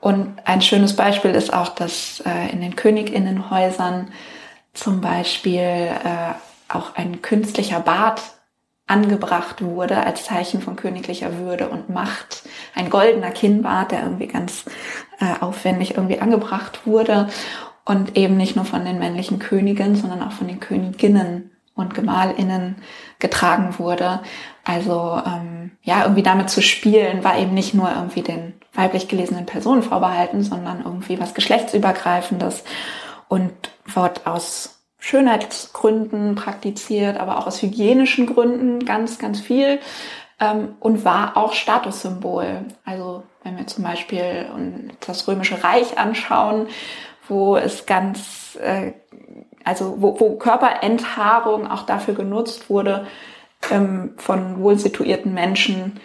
Und 0.00 0.36
ein 0.44 0.60
schönes 0.60 0.94
Beispiel 0.94 1.32
ist 1.32 1.52
auch, 1.52 1.70
dass 1.70 2.22
äh, 2.24 2.52
in 2.52 2.60
den 2.60 2.76
Königinnenhäusern 2.76 4.08
zum 4.74 5.00
Beispiel 5.00 5.60
äh, 5.60 6.34
auch 6.68 6.94
ein 6.94 7.22
künstlicher 7.22 7.80
Bart 7.80 8.20
angebracht 8.88 9.62
wurde 9.62 10.04
als 10.04 10.24
Zeichen 10.24 10.60
von 10.60 10.76
königlicher 10.76 11.38
Würde 11.38 11.68
und 11.68 11.90
Macht. 11.90 12.42
Ein 12.74 12.90
goldener 12.90 13.30
Kinnbart, 13.30 13.92
der 13.92 14.02
irgendwie 14.02 14.26
ganz 14.26 14.64
äh, 15.20 15.40
aufwendig 15.40 15.96
irgendwie 15.96 16.20
angebracht 16.20 16.86
wurde 16.86 17.28
und 17.84 18.16
eben 18.16 18.36
nicht 18.36 18.56
nur 18.56 18.64
von 18.64 18.84
den 18.84 18.98
männlichen 18.98 19.38
Königen, 19.38 19.94
sondern 19.94 20.22
auch 20.22 20.32
von 20.32 20.48
den 20.48 20.60
Königinnen 20.60 21.52
und 21.74 21.94
Gemahlinnen 21.94 22.76
getragen 23.18 23.78
wurde. 23.78 24.20
Also 24.64 25.22
ähm, 25.24 25.72
ja, 25.82 26.02
irgendwie 26.02 26.22
damit 26.22 26.50
zu 26.50 26.60
spielen, 26.60 27.24
war 27.24 27.38
eben 27.38 27.54
nicht 27.54 27.74
nur 27.74 27.90
irgendwie 27.90 28.22
den 28.22 28.54
weiblich 28.74 29.08
gelesenen 29.08 29.46
Personen 29.46 29.82
vorbehalten, 29.82 30.42
sondern 30.42 30.82
irgendwie 30.84 31.20
was 31.20 31.34
geschlechtsübergreifendes 31.34 32.64
und 33.28 33.52
wird 33.86 34.26
aus 34.26 34.77
Schönheitsgründen 34.98 36.34
praktiziert, 36.34 37.18
aber 37.18 37.38
auch 37.38 37.46
aus 37.46 37.62
hygienischen 37.62 38.26
Gründen 38.26 38.84
ganz, 38.84 39.18
ganz 39.18 39.40
viel 39.40 39.78
ähm, 40.40 40.76
und 40.80 41.04
war 41.04 41.36
auch 41.36 41.52
Statussymbol. 41.52 42.64
Also 42.84 43.22
wenn 43.44 43.56
wir 43.56 43.66
zum 43.66 43.84
Beispiel 43.84 44.46
das 45.06 45.26
Römische 45.28 45.62
Reich 45.62 45.98
anschauen, 45.98 46.66
wo 47.28 47.56
es 47.56 47.86
ganz, 47.86 48.58
äh, 48.60 48.92
also 49.64 49.96
wo, 49.98 50.18
wo 50.18 50.36
Körperenthaarung 50.36 51.70
auch 51.70 51.82
dafür 51.82 52.14
genutzt 52.14 52.68
wurde, 52.68 53.06
ähm, 53.70 54.14
von 54.16 54.60
wohlsituierten 54.60 55.32
Menschen 55.32 56.00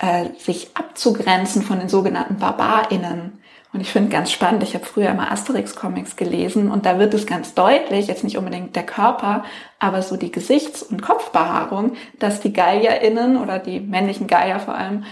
äh, 0.00 0.30
sich 0.38 0.70
abzugrenzen 0.74 1.62
von 1.62 1.78
den 1.80 1.88
sogenannten 1.88 2.38
BarbarInnen. 2.38 3.39
Und 3.72 3.80
ich 3.80 3.90
finde 3.92 4.08
ganz 4.08 4.32
spannend, 4.32 4.64
ich 4.64 4.74
habe 4.74 4.84
früher 4.84 5.10
immer 5.10 5.30
Asterix-Comics 5.30 6.16
gelesen 6.16 6.70
und 6.70 6.86
da 6.86 6.98
wird 6.98 7.14
es 7.14 7.26
ganz 7.26 7.54
deutlich, 7.54 8.08
jetzt 8.08 8.24
nicht 8.24 8.36
unbedingt 8.36 8.74
der 8.74 8.84
Körper, 8.84 9.44
aber 9.78 10.02
so 10.02 10.16
die 10.16 10.32
Gesichts- 10.32 10.82
und 10.82 11.02
Kopfbehaarung, 11.02 11.92
dass 12.18 12.40
die 12.40 12.52
GallierInnen 12.52 13.36
oder 13.36 13.60
die 13.60 13.78
männlichen 13.78 14.26
Gallier 14.26 14.58
vor 14.58 14.74
allem 14.74 15.04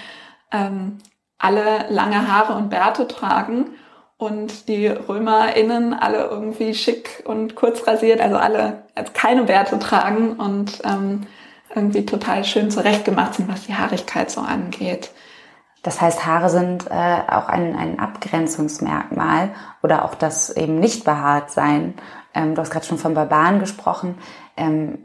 ähm, 0.51 0.99
alle 1.39 1.87
lange 1.91 2.27
Haare 2.27 2.55
und 2.55 2.69
Bärte 2.69 3.07
tragen 3.07 3.67
und 4.17 4.67
die 4.67 4.89
RömerInnen 4.89 5.95
alle 5.95 6.25
irgendwie 6.25 6.75
schick 6.75 7.23
und 7.25 7.55
kurz 7.55 7.87
rasiert, 7.87 8.21
also 8.21 8.37
alle 8.37 8.83
als 8.97 9.13
keine 9.13 9.45
Bärte 9.45 9.79
tragen 9.79 10.33
und 10.33 10.81
ähm, 10.85 11.29
irgendwie 11.73 12.05
total 12.05 12.45
schön 12.45 12.73
zurechtgemacht 12.73 13.35
sind, 13.35 13.49
was 13.49 13.67
die 13.67 13.75
Haarigkeit 13.75 14.31
so 14.33 14.41
angeht. 14.41 15.11
Das 15.89 16.03
heißt, 16.03 16.27
Haare 16.27 16.51
sind 16.51 16.87
äh, 16.91 17.23
auch 17.31 17.49
ein, 17.49 17.75
ein 17.75 17.99
Abgrenzungsmerkmal 17.99 19.55
oder 19.83 20.05
auch 20.05 20.15
das 20.15 20.51
eben 20.51 20.79
nicht 20.79 21.03
behaart 21.03 21.51
sein. 21.51 21.95
Ähm, 22.35 22.55
du 22.55 22.61
hast 22.61 22.69
gerade 22.69 22.85
schon 22.85 22.99
von 22.99 23.15
Barbaren 23.15 23.59
gesprochen. 23.59 24.19
Ähm, 24.59 24.99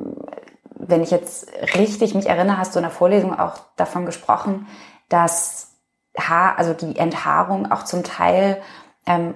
wenn 0.75 1.01
ich 1.01 1.09
jetzt 1.09 1.47
richtig 1.77 2.15
mich 2.15 2.27
erinnere, 2.27 2.57
hast 2.57 2.75
du 2.75 2.79
in 2.79 2.83
der 2.83 2.91
Vorlesung 2.91 3.39
auch 3.39 3.59
davon 3.77 4.05
gesprochen, 4.05 4.67
dass 5.07 5.71
Haar, 6.19 6.57
also 6.57 6.73
die 6.73 6.99
Enthaarung 6.99 7.71
auch 7.71 7.83
zum 7.83 8.03
Teil 8.03 8.61
ähm, 9.05 9.35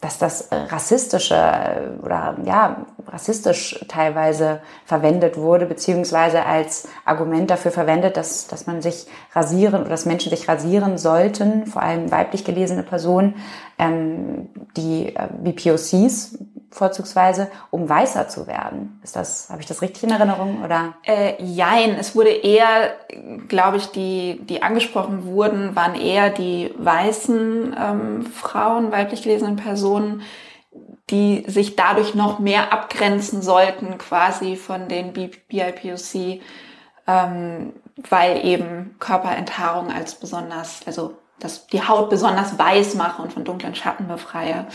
dass 0.00 0.18
das 0.18 0.48
rassistische 0.50 1.34
äh, 1.34 2.04
oder 2.04 2.36
ja 2.44 2.84
rassistisch 3.08 3.84
teilweise 3.88 4.60
verwendet 4.84 5.36
wurde 5.36 5.66
beziehungsweise 5.66 6.44
als 6.44 6.88
Argument 7.04 7.50
dafür 7.50 7.70
verwendet, 7.70 8.16
dass 8.16 8.46
dass 8.46 8.66
man 8.66 8.82
sich 8.82 9.06
rasieren 9.34 9.80
oder 9.80 9.90
dass 9.90 10.04
Menschen 10.04 10.30
sich 10.30 10.48
rasieren 10.48 10.98
sollten, 10.98 11.66
vor 11.66 11.82
allem 11.82 12.10
weiblich 12.10 12.44
gelesene 12.44 12.82
Personen, 12.82 13.36
ähm, 13.78 14.48
die 14.76 15.14
äh, 15.14 15.28
BPOCs 15.42 16.38
vorzugsweise, 16.70 17.48
um 17.70 17.88
weißer 17.88 18.28
zu 18.28 18.46
werden. 18.46 19.00
Ist 19.02 19.16
das, 19.16 19.48
habe 19.50 19.60
ich 19.60 19.66
das 19.66 19.82
richtig 19.82 20.02
in 20.02 20.10
Erinnerung 20.10 20.62
oder? 20.64 20.94
Äh, 21.04 21.42
jein, 21.42 21.94
es 21.98 22.14
wurde 22.14 22.30
eher, 22.30 22.94
glaube 23.48 23.78
ich, 23.78 23.86
die, 23.86 24.40
die 24.42 24.62
angesprochen 24.62 25.26
wurden, 25.26 25.76
waren 25.76 25.94
eher 25.94 26.30
die 26.30 26.74
weißen 26.76 27.76
ähm, 27.78 28.26
Frauen, 28.26 28.92
weiblich 28.92 29.22
gelesenen 29.22 29.56
Personen, 29.56 30.22
die 31.10 31.44
sich 31.46 31.76
dadurch 31.76 32.14
noch 32.14 32.38
mehr 32.38 32.72
abgrenzen 32.72 33.42
sollten, 33.42 33.96
quasi 33.98 34.56
von 34.56 34.88
den 34.88 35.12
BIPOC, 35.12 36.40
ähm, 37.06 37.72
weil 38.10 38.44
eben 38.44 38.96
Körperenthaarung 38.98 39.92
als 39.92 40.16
besonders, 40.16 40.80
also 40.86 41.14
dass 41.38 41.66
die 41.66 41.86
Haut 41.86 42.10
besonders 42.10 42.58
weiß 42.58 42.94
mache 42.94 43.22
und 43.22 43.32
von 43.32 43.44
dunklen 43.44 43.74
Schatten 43.74 44.08
befreie. 44.08 44.66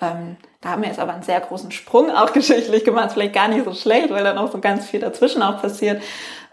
Ähm, 0.00 0.36
da 0.60 0.70
haben 0.70 0.82
wir 0.82 0.88
jetzt 0.88 1.00
aber 1.00 1.12
einen 1.12 1.22
sehr 1.22 1.40
großen 1.40 1.70
Sprung 1.70 2.10
auch 2.10 2.32
geschichtlich 2.34 2.84
gemacht. 2.84 3.12
Vielleicht 3.12 3.34
gar 3.34 3.48
nicht 3.48 3.64
so 3.64 3.74
schlecht, 3.74 4.10
weil 4.10 4.24
dann 4.24 4.38
auch 4.38 4.50
so 4.50 4.58
ganz 4.58 4.86
viel 4.86 5.00
dazwischen 5.00 5.42
auch 5.42 5.60
passiert. 5.60 6.02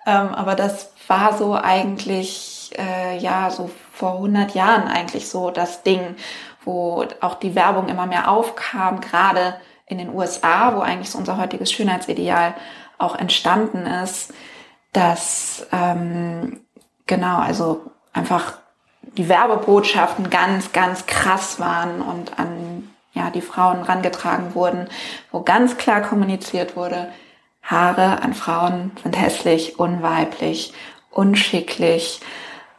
Ähm, 0.06 0.30
aber 0.36 0.56
das 0.56 0.92
war 1.08 1.38
so 1.38 1.54
eigentlich, 1.54 2.72
äh, 2.78 3.18
ja, 3.18 3.50
so 3.50 3.70
vor 3.92 4.14
100 4.14 4.54
Jahren 4.56 4.88
eigentlich 4.88 5.30
so 5.30 5.52
das 5.52 5.84
Ding, 5.84 6.16
wo 6.64 7.06
auch 7.22 7.36
die 7.36 7.56
Werbung 7.56 7.88
immer 7.88 8.06
mehr 8.06 8.30
aufkam, 8.30 9.02
gerade 9.02 9.56
in 9.88 9.98
den 9.98 10.14
USA, 10.14 10.76
wo 10.76 10.82
eigentlich 10.82 11.12
so 11.12 11.18
unser 11.18 11.38
heutiges 11.38 11.72
Schönheitsideal 11.72 12.56
auch 12.98 13.16
entstanden 13.16 13.86
ist, 13.86 14.34
dass 14.94 15.68
ähm, 15.72 16.62
genau, 17.06 17.38
also 17.38 17.92
einfach 18.14 18.54
die 19.18 19.30
Werbebotschaften 19.30 20.30
ganz, 20.30 20.72
ganz 20.72 21.06
krass 21.06 21.60
waren 21.60 22.02
und 22.02 22.40
an 22.40 22.90
ja, 23.16 23.32
die 23.32 23.42
Frauen 23.42 23.82
rangetragen 23.82 24.54
wurden, 24.54 24.88
wo 25.32 25.42
ganz 25.42 25.78
klar 25.78 26.02
kommuniziert 26.02 26.76
wurde, 26.76 27.12
Haare 27.64 28.22
an 28.22 28.36
Frauen 28.36 28.92
sind 29.02 29.20
hässlich, 29.20 29.80
unweiblich, 29.80 30.74
unschicklich 31.10 32.20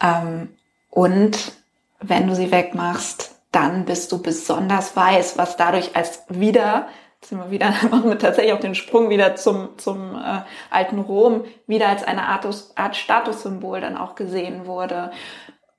ähm, 0.00 0.54
und 0.90 1.52
wenn 2.00 2.26
du 2.26 2.34
sie 2.34 2.52
wegmachst, 2.52 3.36
dann 3.52 3.84
bist 3.84 4.12
du 4.12 4.22
besonders 4.22 4.96
weiß, 4.96 5.38
was 5.38 5.56
dadurch 5.56 5.96
als 5.96 6.24
wieder, 6.28 6.88
jetzt 7.20 7.30
sind 7.30 7.38
wir 7.38 7.50
wieder, 7.50 7.70
machen 7.90 8.10
wir 8.10 8.18
tatsächlich 8.18 8.52
auch 8.52 8.60
den 8.60 8.74
Sprung 8.74 9.08
wieder 9.08 9.34
zum, 9.36 9.78
zum 9.78 10.14
äh, 10.14 10.42
alten 10.70 10.98
Rom, 10.98 11.44
wieder 11.66 11.88
als 11.88 12.04
eine 12.04 12.26
Art, 12.26 12.46
Art 12.74 12.96
Statussymbol 12.96 13.80
dann 13.80 13.96
auch 13.96 14.14
gesehen 14.14 14.66
wurde, 14.66 15.10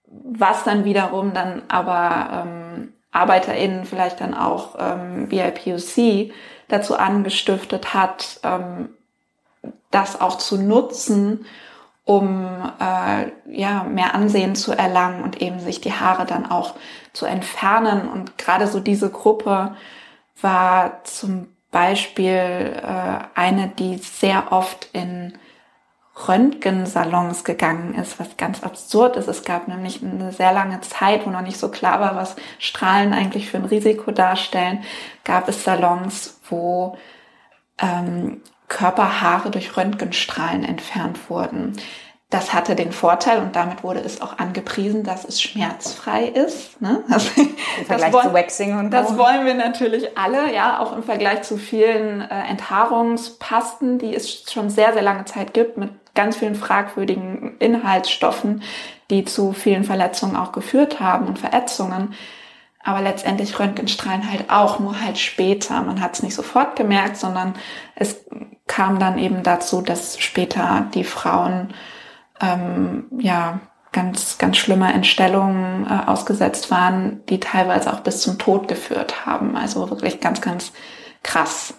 was 0.05 0.63
dann 0.63 0.85
wiederum 0.85 1.33
dann 1.33 1.63
aber 1.67 2.45
ähm, 2.45 2.93
ArbeiterInnen 3.17 3.85
vielleicht 3.85 4.21
dann 4.21 4.33
auch 4.33 4.75
ähm, 4.79 5.27
BIPOC 5.29 6.33
dazu 6.67 6.97
angestiftet 6.97 7.93
hat, 7.93 8.39
ähm, 8.43 8.89
das 9.91 10.19
auch 10.19 10.37
zu 10.37 10.57
nutzen, 10.57 11.45
um 12.03 12.47
äh, 12.79 13.31
ja 13.49 13.83
mehr 13.83 14.15
Ansehen 14.15 14.55
zu 14.55 14.71
erlangen 14.71 15.23
und 15.23 15.41
eben 15.41 15.59
sich 15.59 15.81
die 15.81 15.93
Haare 15.93 16.25
dann 16.25 16.49
auch 16.49 16.75
zu 17.13 17.25
entfernen. 17.25 18.07
Und 18.07 18.37
gerade 18.37 18.67
so 18.67 18.79
diese 18.79 19.09
Gruppe 19.09 19.75
war 20.41 21.03
zum 21.03 21.47
Beispiel 21.71 22.81
äh, 22.81 23.19
eine, 23.35 23.67
die 23.67 23.97
sehr 23.97 24.51
oft 24.51 24.89
in 24.93 25.37
Röntgensalons 26.27 27.43
gegangen 27.43 27.93
ist, 27.93 28.19
was 28.19 28.37
ganz 28.37 28.63
absurd 28.63 29.17
ist. 29.17 29.27
Es 29.27 29.43
gab 29.43 29.67
nämlich 29.67 30.01
eine 30.03 30.31
sehr 30.31 30.51
lange 30.51 30.81
Zeit, 30.81 31.25
wo 31.25 31.29
noch 31.29 31.41
nicht 31.41 31.57
so 31.57 31.69
klar 31.69 31.99
war, 31.99 32.15
was 32.15 32.35
Strahlen 32.59 33.13
eigentlich 33.13 33.49
für 33.49 33.57
ein 33.57 33.65
Risiko 33.65 34.11
darstellen, 34.11 34.83
gab 35.23 35.47
es 35.47 35.63
Salons, 35.63 36.39
wo 36.49 36.97
ähm, 37.79 38.41
Körperhaare 38.67 39.51
durch 39.51 39.77
Röntgenstrahlen 39.77 40.63
entfernt 40.63 41.29
wurden. 41.29 41.73
Das 42.29 42.53
hatte 42.53 42.75
den 42.75 42.91
Vorteil 42.91 43.41
und 43.41 43.55
damit 43.55 43.83
wurde 43.83 44.01
es 44.01 44.19
auch 44.19 44.37
angepriesen, 44.37 45.03
dass 45.03 45.23
es 45.23 45.41
schmerzfrei 45.41 46.25
ist. 46.25 46.81
Ne? 46.81 47.03
Das, 47.09 47.29
Im 47.37 47.85
Vergleich 47.85 48.13
wollen, 48.13 48.27
zu 48.27 48.33
Waxing 48.33 48.79
und 48.79 48.91
Das 48.91 49.17
wollen 49.17 49.45
wir 49.45 49.53
natürlich 49.53 50.17
alle, 50.17 50.53
ja, 50.53 50.79
auch 50.79 50.95
im 50.95 51.03
Vergleich 51.03 51.43
zu 51.43 51.57
vielen 51.57 52.21
äh, 52.21 52.49
Enthaarungspasten, 52.49 53.99
die 53.99 54.15
es 54.15 54.51
schon 54.51 54.71
sehr, 54.71 54.93
sehr 54.93 55.03
lange 55.03 55.25
Zeit 55.25 55.53
gibt, 55.53 55.77
mit 55.77 55.91
ganz 56.17 56.35
vielen 56.35 56.55
fragwürdigen 56.55 57.57
Inhaltsstoffen, 57.59 58.63
die 59.09 59.23
zu 59.23 59.53
vielen 59.53 59.83
Verletzungen 59.83 60.35
auch 60.35 60.51
geführt 60.51 60.99
haben 60.99 61.27
und 61.27 61.39
Verätzungen. 61.39 62.15
Aber 62.83 63.01
letztendlich 63.01 63.57
Röntgenstrahlen 63.59 64.29
halt 64.29 64.49
auch, 64.49 64.79
nur 64.79 64.99
halt 64.99 65.17
später. 65.19 65.81
Man 65.81 66.01
hat 66.01 66.15
es 66.15 66.23
nicht 66.23 66.33
sofort 66.33 66.75
gemerkt, 66.75 67.17
sondern 67.17 67.53
es 67.95 68.25
kam 68.65 68.99
dann 68.99 69.17
eben 69.19 69.43
dazu, 69.43 69.81
dass 69.81 70.19
später 70.19 70.87
die 70.93 71.03
Frauen 71.03 71.73
ähm, 72.41 73.05
ja 73.19 73.59
ganz, 73.91 74.37
ganz 74.37 74.57
schlimme 74.57 74.91
Entstellungen 74.91 75.85
äh, 75.85 76.09
ausgesetzt 76.09 76.71
waren, 76.71 77.25
die 77.27 77.39
teilweise 77.39 77.93
auch 77.93 77.99
bis 77.99 78.21
zum 78.21 78.39
Tod 78.39 78.67
geführt 78.67 79.25
haben. 79.25 79.55
Also 79.55 79.89
wirklich 79.89 80.19
ganz, 80.19 80.41
ganz 80.41 80.73
krass. 81.23 81.75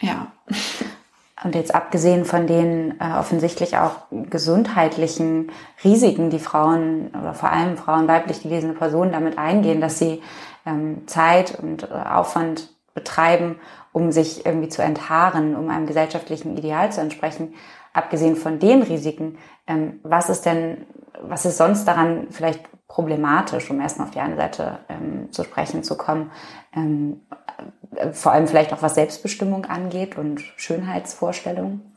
Ja. 0.00 0.32
Und 1.44 1.54
jetzt 1.54 1.74
abgesehen 1.74 2.24
von 2.24 2.46
den 2.46 2.98
äh, 3.00 3.18
offensichtlich 3.18 3.76
auch 3.76 4.06
gesundheitlichen 4.10 5.52
Risiken, 5.84 6.30
die 6.30 6.38
Frauen 6.38 7.08
oder 7.08 7.34
vor 7.34 7.52
allem 7.52 7.76
Frauen 7.76 8.08
weiblich 8.08 8.42
gelesene 8.42 8.72
Personen 8.72 9.12
damit 9.12 9.38
eingehen, 9.38 9.82
dass 9.82 9.98
sie 9.98 10.22
ähm, 10.64 11.06
Zeit 11.06 11.58
und 11.60 11.82
äh, 11.82 11.92
Aufwand 11.92 12.70
betreiben, 12.94 13.56
um 13.92 14.10
sich 14.10 14.46
irgendwie 14.46 14.70
zu 14.70 14.82
enthaaren, 14.82 15.54
um 15.54 15.68
einem 15.68 15.86
gesellschaftlichen 15.86 16.56
Ideal 16.56 16.90
zu 16.90 17.02
entsprechen, 17.02 17.54
abgesehen 17.92 18.36
von 18.36 18.58
den 18.58 18.82
Risiken, 18.82 19.36
ähm, 19.66 20.00
was 20.02 20.30
ist 20.30 20.46
denn, 20.46 20.86
was 21.20 21.44
ist 21.44 21.58
sonst 21.58 21.84
daran 21.84 22.28
vielleicht 22.30 22.64
problematisch, 22.88 23.70
um 23.70 23.80
erstmal 23.80 24.08
auf 24.08 24.14
die 24.14 24.20
eine 24.20 24.36
Seite 24.36 24.78
ähm, 24.88 25.30
zu 25.30 25.44
sprechen 25.44 25.82
zu 25.82 25.96
kommen, 25.96 26.30
ähm, 26.74 27.20
äh, 27.30 27.43
vor 28.12 28.32
allem 28.32 28.46
vielleicht 28.46 28.72
auch 28.72 28.82
was 28.82 28.94
Selbstbestimmung 28.94 29.66
angeht 29.66 30.16
und 30.16 30.40
Schönheitsvorstellungen? 30.56 31.92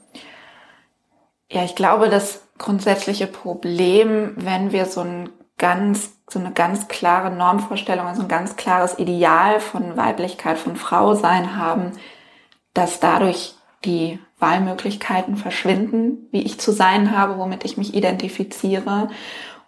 Ja, 1.49 1.63
ich 1.63 1.75
glaube, 1.75 2.09
das 2.09 2.41
grundsätzliche 2.57 3.27
Problem, 3.27 4.33
wenn 4.35 4.71
wir 4.71 4.85
so 4.85 5.01
ein 5.01 5.29
ganz, 5.57 6.17
so 6.29 6.39
eine 6.39 6.51
ganz 6.51 6.87
klare 6.87 7.31
Normvorstellung, 7.31 8.05
also 8.05 8.21
ein 8.23 8.27
ganz 8.27 8.55
klares 8.55 8.99
Ideal 8.99 9.59
von 9.59 9.97
Weiblichkeit, 9.97 10.57
von 10.57 10.75
Frau 10.75 11.15
sein 11.15 11.55
haben, 11.55 11.93
dass 12.73 12.99
dadurch 12.99 13.55
die 13.85 14.19
Wahlmöglichkeiten 14.39 15.37
verschwinden, 15.37 16.27
wie 16.31 16.43
ich 16.43 16.59
zu 16.59 16.71
sein 16.71 17.17
habe, 17.17 17.37
womit 17.37 17.65
ich 17.65 17.77
mich 17.77 17.95
identifiziere 17.95 19.09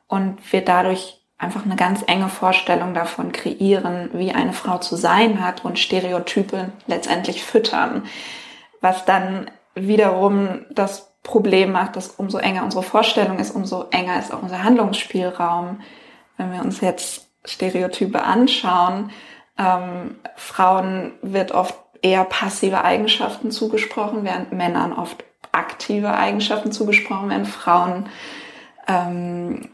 und 0.08 0.38
wir 0.52 0.64
dadurch 0.64 1.19
einfach 1.40 1.66
eine 1.66 1.78
ganz 1.78 2.04
enge 2.06 2.28
Vorstellung 2.28 2.94
davon 2.94 3.32
kreieren, 3.32 4.10
wie 4.14 4.34
eine 4.34 4.54
Frau 4.54 4.78
zu 4.78 4.98
sein 4.98 5.44
hat 5.44 5.64
und 5.64 5.80
Stereotype 5.80 6.72
letztendlich 6.86 7.44
füttern, 7.44 8.04
was 8.82 9.06
dann 9.06 9.50
wiederum 9.74 10.66
das 10.70 11.12
Problem 11.24 11.72
macht, 11.72 11.96
dass 11.96 12.10
umso 12.10 12.38
enger 12.38 12.64
unsere 12.64 12.84
Vorstellung 12.84 13.40
ist, 13.40 13.56
umso 13.56 13.86
enger 13.92 14.20
ist 14.20 14.34
auch 14.34 14.42
unser 14.42 14.64
Handlungsspielraum. 14.64 15.82
Wenn 16.38 16.52
wir 16.52 16.62
uns 16.62 16.82
jetzt 16.82 17.28
Stereotype 17.46 18.22
anschauen, 18.22 19.12
ähm, 19.58 20.16
Frauen 20.36 21.14
wird 21.22 21.52
oft 21.52 21.76
eher 22.02 22.24
passive 22.26 22.84
Eigenschaften 22.84 23.52
zugesprochen, 23.52 24.24
während 24.24 24.52
Männern 24.52 24.94
oft 24.94 25.24
aktive 25.52 26.14
Eigenschaften 26.14 26.72
zugesprochen 26.72 27.30
werden. 27.30 27.46
Frauen 27.46 28.10
ähm, 28.88 29.70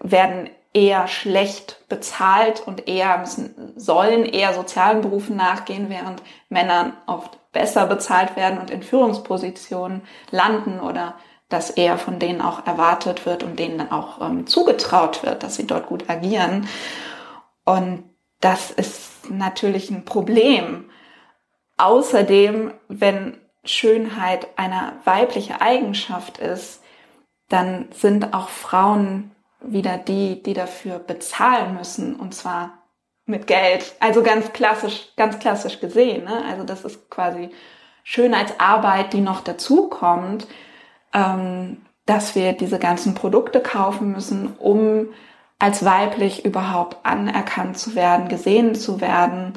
werden 0.00 0.50
eher 0.74 1.06
schlecht 1.06 1.88
bezahlt 1.88 2.60
und 2.66 2.88
eher 2.88 3.18
müssen, 3.18 3.72
sollen 3.76 4.24
eher 4.24 4.52
sozialen 4.52 5.00
Berufen 5.00 5.36
nachgehen, 5.36 5.88
während 5.88 6.22
Männern 6.48 6.94
oft 7.06 7.38
besser 7.52 7.86
bezahlt 7.86 8.36
werden 8.36 8.58
und 8.58 8.70
in 8.70 8.82
Führungspositionen 8.82 10.02
landen 10.30 10.80
oder 10.80 11.14
dass 11.48 11.70
eher 11.70 11.96
von 11.96 12.18
denen 12.18 12.42
auch 12.42 12.66
erwartet 12.66 13.24
wird 13.24 13.44
und 13.44 13.58
denen 13.58 13.78
dann 13.78 13.92
auch 13.92 14.20
ähm, 14.20 14.46
zugetraut 14.46 15.22
wird, 15.22 15.44
dass 15.44 15.54
sie 15.54 15.66
dort 15.66 15.86
gut 15.86 16.10
agieren. 16.10 16.66
Und 17.64 18.02
das 18.40 18.72
ist 18.72 19.30
natürlich 19.30 19.90
ein 19.90 20.04
Problem. 20.04 20.90
Außerdem, 21.76 22.74
wenn 22.88 23.38
Schönheit 23.62 24.48
eine 24.56 24.94
weibliche 25.04 25.60
Eigenschaft 25.60 26.38
ist, 26.38 26.82
dann 27.48 27.88
sind 27.92 28.34
auch 28.34 28.48
Frauen 28.48 29.33
wieder 29.66 29.98
die, 29.98 30.42
die 30.42 30.54
dafür 30.54 30.98
bezahlen 30.98 31.74
müssen, 31.74 32.16
und 32.16 32.34
zwar 32.34 32.84
mit 33.26 33.46
Geld. 33.46 33.94
Also 34.00 34.22
ganz 34.22 34.52
klassisch, 34.52 35.08
ganz 35.16 35.38
klassisch 35.38 35.80
gesehen. 35.80 36.24
Ne? 36.24 36.44
Also 36.48 36.64
das 36.64 36.84
ist 36.84 37.10
quasi 37.10 37.50
Schönheitsarbeit, 38.02 39.12
die 39.12 39.20
noch 39.20 39.40
dazukommt, 39.40 40.46
ähm, 41.14 41.78
dass 42.06 42.34
wir 42.34 42.52
diese 42.52 42.78
ganzen 42.78 43.14
Produkte 43.14 43.60
kaufen 43.60 44.12
müssen, 44.12 44.54
um 44.58 45.08
als 45.58 45.84
weiblich 45.84 46.44
überhaupt 46.44 46.98
anerkannt 47.06 47.78
zu 47.78 47.94
werden, 47.94 48.28
gesehen 48.28 48.74
zu 48.74 49.00
werden. 49.00 49.54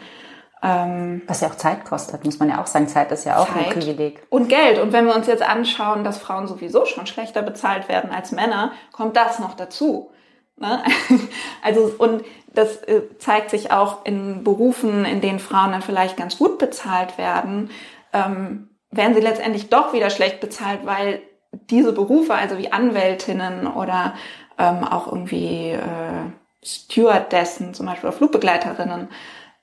Ähm, 0.63 1.21
Was 1.27 1.41
ja 1.41 1.49
auch 1.49 1.55
Zeit 1.55 1.85
kostet, 1.85 2.25
muss 2.25 2.39
man 2.39 2.49
ja 2.49 2.61
auch 2.61 2.67
sagen. 2.67 2.87
Zeit 2.87 3.11
ist 3.11 3.25
ja 3.25 3.37
auch 3.37 3.47
Zeit 3.47 3.67
ein 3.67 3.79
Privileg. 3.79 4.23
Und 4.29 4.49
Geld. 4.49 4.79
Und 4.79 4.91
wenn 4.91 5.05
wir 5.05 5.15
uns 5.15 5.27
jetzt 5.27 5.43
anschauen, 5.43 6.03
dass 6.03 6.17
Frauen 6.17 6.47
sowieso 6.47 6.85
schon 6.85 7.05
schlechter 7.05 7.43
bezahlt 7.43 7.87
werden 7.89 8.09
als 8.09 8.31
Männer, 8.31 8.71
kommt 8.91 9.15
das 9.15 9.39
noch 9.39 9.55
dazu. 9.55 10.11
Ne? 10.57 10.83
Also, 11.61 11.93
und 11.97 12.23
das 12.53 12.77
äh, 12.83 13.01
zeigt 13.19 13.51
sich 13.51 13.71
auch 13.71 14.05
in 14.05 14.43
Berufen, 14.43 15.05
in 15.05 15.21
denen 15.21 15.39
Frauen 15.39 15.71
dann 15.71 15.81
vielleicht 15.81 16.17
ganz 16.17 16.37
gut 16.37 16.57
bezahlt 16.57 17.17
werden, 17.17 17.69
ähm, 18.13 18.69
werden 18.89 19.13
sie 19.13 19.21
letztendlich 19.21 19.69
doch 19.69 19.93
wieder 19.93 20.09
schlecht 20.09 20.39
bezahlt, 20.39 20.79
weil 20.85 21.21
diese 21.69 21.93
Berufe, 21.93 22.33
also 22.33 22.57
wie 22.57 22.71
Anwältinnen 22.71 23.67
oder 23.67 24.15
ähm, 24.57 24.83
auch 24.83 25.07
irgendwie 25.07 25.71
äh, 25.71 26.31
Stewardessen, 26.63 27.73
zum 27.73 27.85
Beispiel 27.85 28.09
oder 28.09 28.17
Flugbegleiterinnen, 28.17 29.09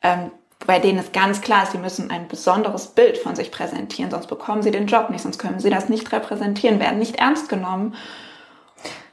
ähm, 0.02 0.30
bei 0.66 0.78
denen 0.78 0.98
es 0.98 1.12
ganz 1.12 1.40
klar 1.40 1.64
ist, 1.64 1.72
sie 1.72 1.78
müssen 1.78 2.10
ein 2.10 2.28
besonderes 2.28 2.88
Bild 2.88 3.18
von 3.18 3.36
sich 3.36 3.50
präsentieren, 3.50 4.10
sonst 4.10 4.26
bekommen 4.26 4.62
sie 4.62 4.70
den 4.70 4.86
Job 4.86 5.10
nicht, 5.10 5.22
sonst 5.22 5.38
können 5.38 5.60
sie 5.60 5.70
das 5.70 5.88
nicht 5.88 6.10
repräsentieren, 6.12 6.80
werden 6.80 6.98
nicht 6.98 7.16
ernst 7.16 7.48
genommen. 7.48 7.94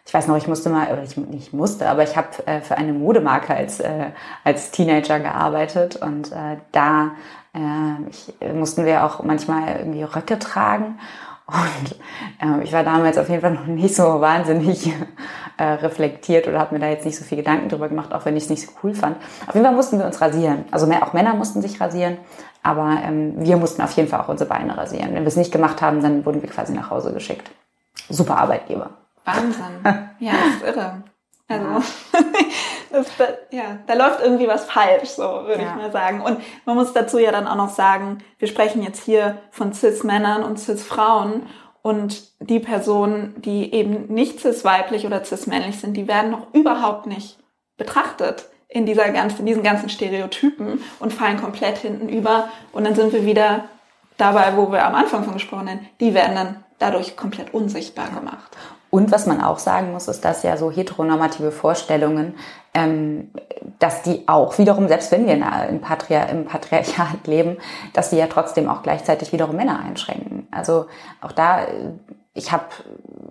Ich 0.06 0.14
weiß 0.14 0.28
noch, 0.28 0.36
ich 0.36 0.48
musste 0.48 0.70
mal, 0.70 0.92
oder 0.92 1.04
ich 1.04 1.16
nicht 1.16 1.54
musste, 1.54 1.88
aber 1.88 2.04
ich 2.04 2.18
habe 2.18 2.46
äh, 2.46 2.60
für 2.62 2.78
eine 2.78 2.92
Modemarke 2.92 3.56
als, 3.56 3.80
äh, 3.80 4.08
als 4.44 4.72
Teenager 4.72 5.20
gearbeitet 5.20 5.96
und 5.96 6.32
äh, 6.32 6.58
da 6.72 7.12
äh, 7.54 8.10
ich, 8.10 8.34
mussten 8.54 8.86
wir 8.86 9.06
auch 9.06 9.24
manchmal 9.24 9.78
irgendwie 9.78 10.04
Röcke 10.04 10.38
tragen 10.38 11.00
und 11.52 11.92
äh, 12.42 12.64
ich 12.64 12.72
war 12.72 12.84
damals 12.84 13.18
auf 13.18 13.28
jeden 13.30 13.42
Fall 13.42 13.52
noch 13.52 13.66
nicht 13.66 13.96
so 13.96 14.22
wahnsinnig 14.22 14.94
äh, 15.58 15.64
reflektiert 15.64 16.48
oder 16.48 16.60
habe 16.60 16.76
mir 16.76 16.80
da 16.80 16.88
jetzt 16.88 17.06
nicht 17.06 17.18
so 17.18 17.26
viel 17.26 17.38
Gedanken 17.38 17.68
drüber 17.70 17.90
gemacht, 17.90 18.14
auch 18.14 18.26
wenn 18.26 18.38
ich 18.38 18.44
es 18.44 18.50
nicht 18.50 18.66
so 18.66 18.72
cool 18.84 18.94
fand. 18.94 19.18
Auf 19.48 19.54
jeden 19.54 19.66
Fall 19.66 19.76
mussten 19.76 20.00
wir 20.00 20.06
uns 20.06 20.22
rasieren. 20.22 20.66
Also 20.72 20.88
mehr, 20.88 21.06
auch 21.06 21.14
Männer 21.14 21.34
mussten 21.34 21.62
sich 21.62 21.82
rasieren, 21.82 22.18
aber 22.64 23.00
ähm, 23.04 23.34
wir 23.38 23.58
mussten 23.58 23.82
auf 23.82 23.92
jeden 23.94 24.08
Fall 24.08 24.22
auch 24.22 24.30
unsere 24.30 24.50
Beine 24.50 24.78
rasieren. 24.78 25.14
Wenn 25.14 25.24
wir 25.24 25.28
es 25.28 25.36
nicht 25.36 25.52
gemacht 25.52 25.82
haben, 25.82 26.02
dann 26.02 26.26
wurden 26.26 26.42
wir 26.42 26.50
quasi 26.50 26.74
nach 26.74 26.90
Hause 26.90 27.14
geschickt. 27.14 27.52
Super 28.10 28.38
Arbeitgeber. 28.38 28.92
Wahnsinn. 29.26 29.64
Ja, 30.20 30.34
das 30.34 30.70
ist 30.70 30.78
irre. 30.78 31.04
Also, 31.54 31.84
das, 32.92 33.08
ja, 33.52 33.80
da 33.88 33.94
läuft 33.94 34.22
irgendwie 34.22 34.48
was 34.48 34.66
falsch, 34.66 35.10
so 35.10 35.24
würde 35.24 35.62
ja. 35.62 35.70
ich 35.70 35.76
mal 35.76 35.92
sagen. 35.92 36.22
Und 36.22 36.40
man 36.66 36.76
muss 36.76 36.94
dazu 36.94 37.18
ja 37.20 37.32
dann 37.32 37.48
auch 37.48 37.56
noch 37.56 37.70
sagen, 37.70 38.20
wir 38.40 38.48
sprechen 38.48 38.84
jetzt 38.84 39.04
hier 39.04 39.38
von 39.52 39.74
Cis-Männern 39.74 40.44
und 40.44 40.60
Cis-Frauen 40.60 41.48
und 41.82 42.24
die 42.40 42.60
Personen, 42.60 43.36
die 43.42 43.74
eben 43.74 44.14
nicht 44.14 44.40
cis-weiblich 44.40 45.06
oder 45.06 45.24
cis-männlich 45.24 45.80
sind, 45.80 45.96
die 45.96 46.08
werden 46.08 46.32
noch 46.32 46.54
überhaupt 46.54 47.08
nicht 47.08 47.40
betrachtet 47.78 48.46
in 48.68 48.86
dieser 48.86 49.10
ganzen, 49.10 49.40
in 49.40 49.46
diesen 49.48 49.64
ganzen 49.64 49.90
Stereotypen 49.90 50.82
und 51.00 51.14
fallen 51.14 51.42
komplett 51.42 51.80
hinten 51.80 52.08
über. 52.08 52.50
Und 52.72 52.86
dann 52.86 52.96
sind 52.96 53.12
wir 53.12 53.26
wieder 53.26 53.66
dabei, 54.18 54.56
wo 54.56 54.72
wir 54.72 54.86
am 54.86 54.96
Anfang 54.96 55.24
von 55.24 55.34
gesprochen 55.34 55.70
haben, 55.70 55.90
die 56.00 56.14
werden 56.14 56.36
dann 56.36 56.64
dadurch 56.80 57.18
komplett 57.18 57.54
unsichtbar 57.54 58.10
gemacht. 58.10 58.56
Und 58.92 59.10
was 59.12 59.26
man 59.26 59.42
auch 59.42 59.58
sagen 59.58 59.94
muss, 59.94 60.10
ist, 60.10 60.24
dass 60.26 60.44
ja 60.44 60.58
so 60.58 60.70
heteronormative 60.70 61.52
Vorstellungen, 61.52 62.36
ähm, 62.74 63.32
dass 63.80 64.04
die 64.04 64.28
auch 64.28 64.58
wiederum, 64.58 64.90
selbst 64.90 65.12
wenn 65.12 65.26
wir 65.26 65.34
in, 65.34 65.80
Patria, 65.80 66.24
im 66.24 66.46
Patriarchat 66.46 67.26
leben, 67.26 67.58
dass 67.94 68.10
die 68.10 68.18
ja 68.18 68.28
trotzdem 68.28 68.70
auch 68.70 68.84
gleichzeitig 68.84 69.32
wiederum 69.32 69.56
Männer 69.56 69.80
einschränken. 69.80 70.48
Also 70.52 70.88
auch 71.22 71.32
da 71.32 71.66
ich 72.34 72.52
habe, 72.54 72.66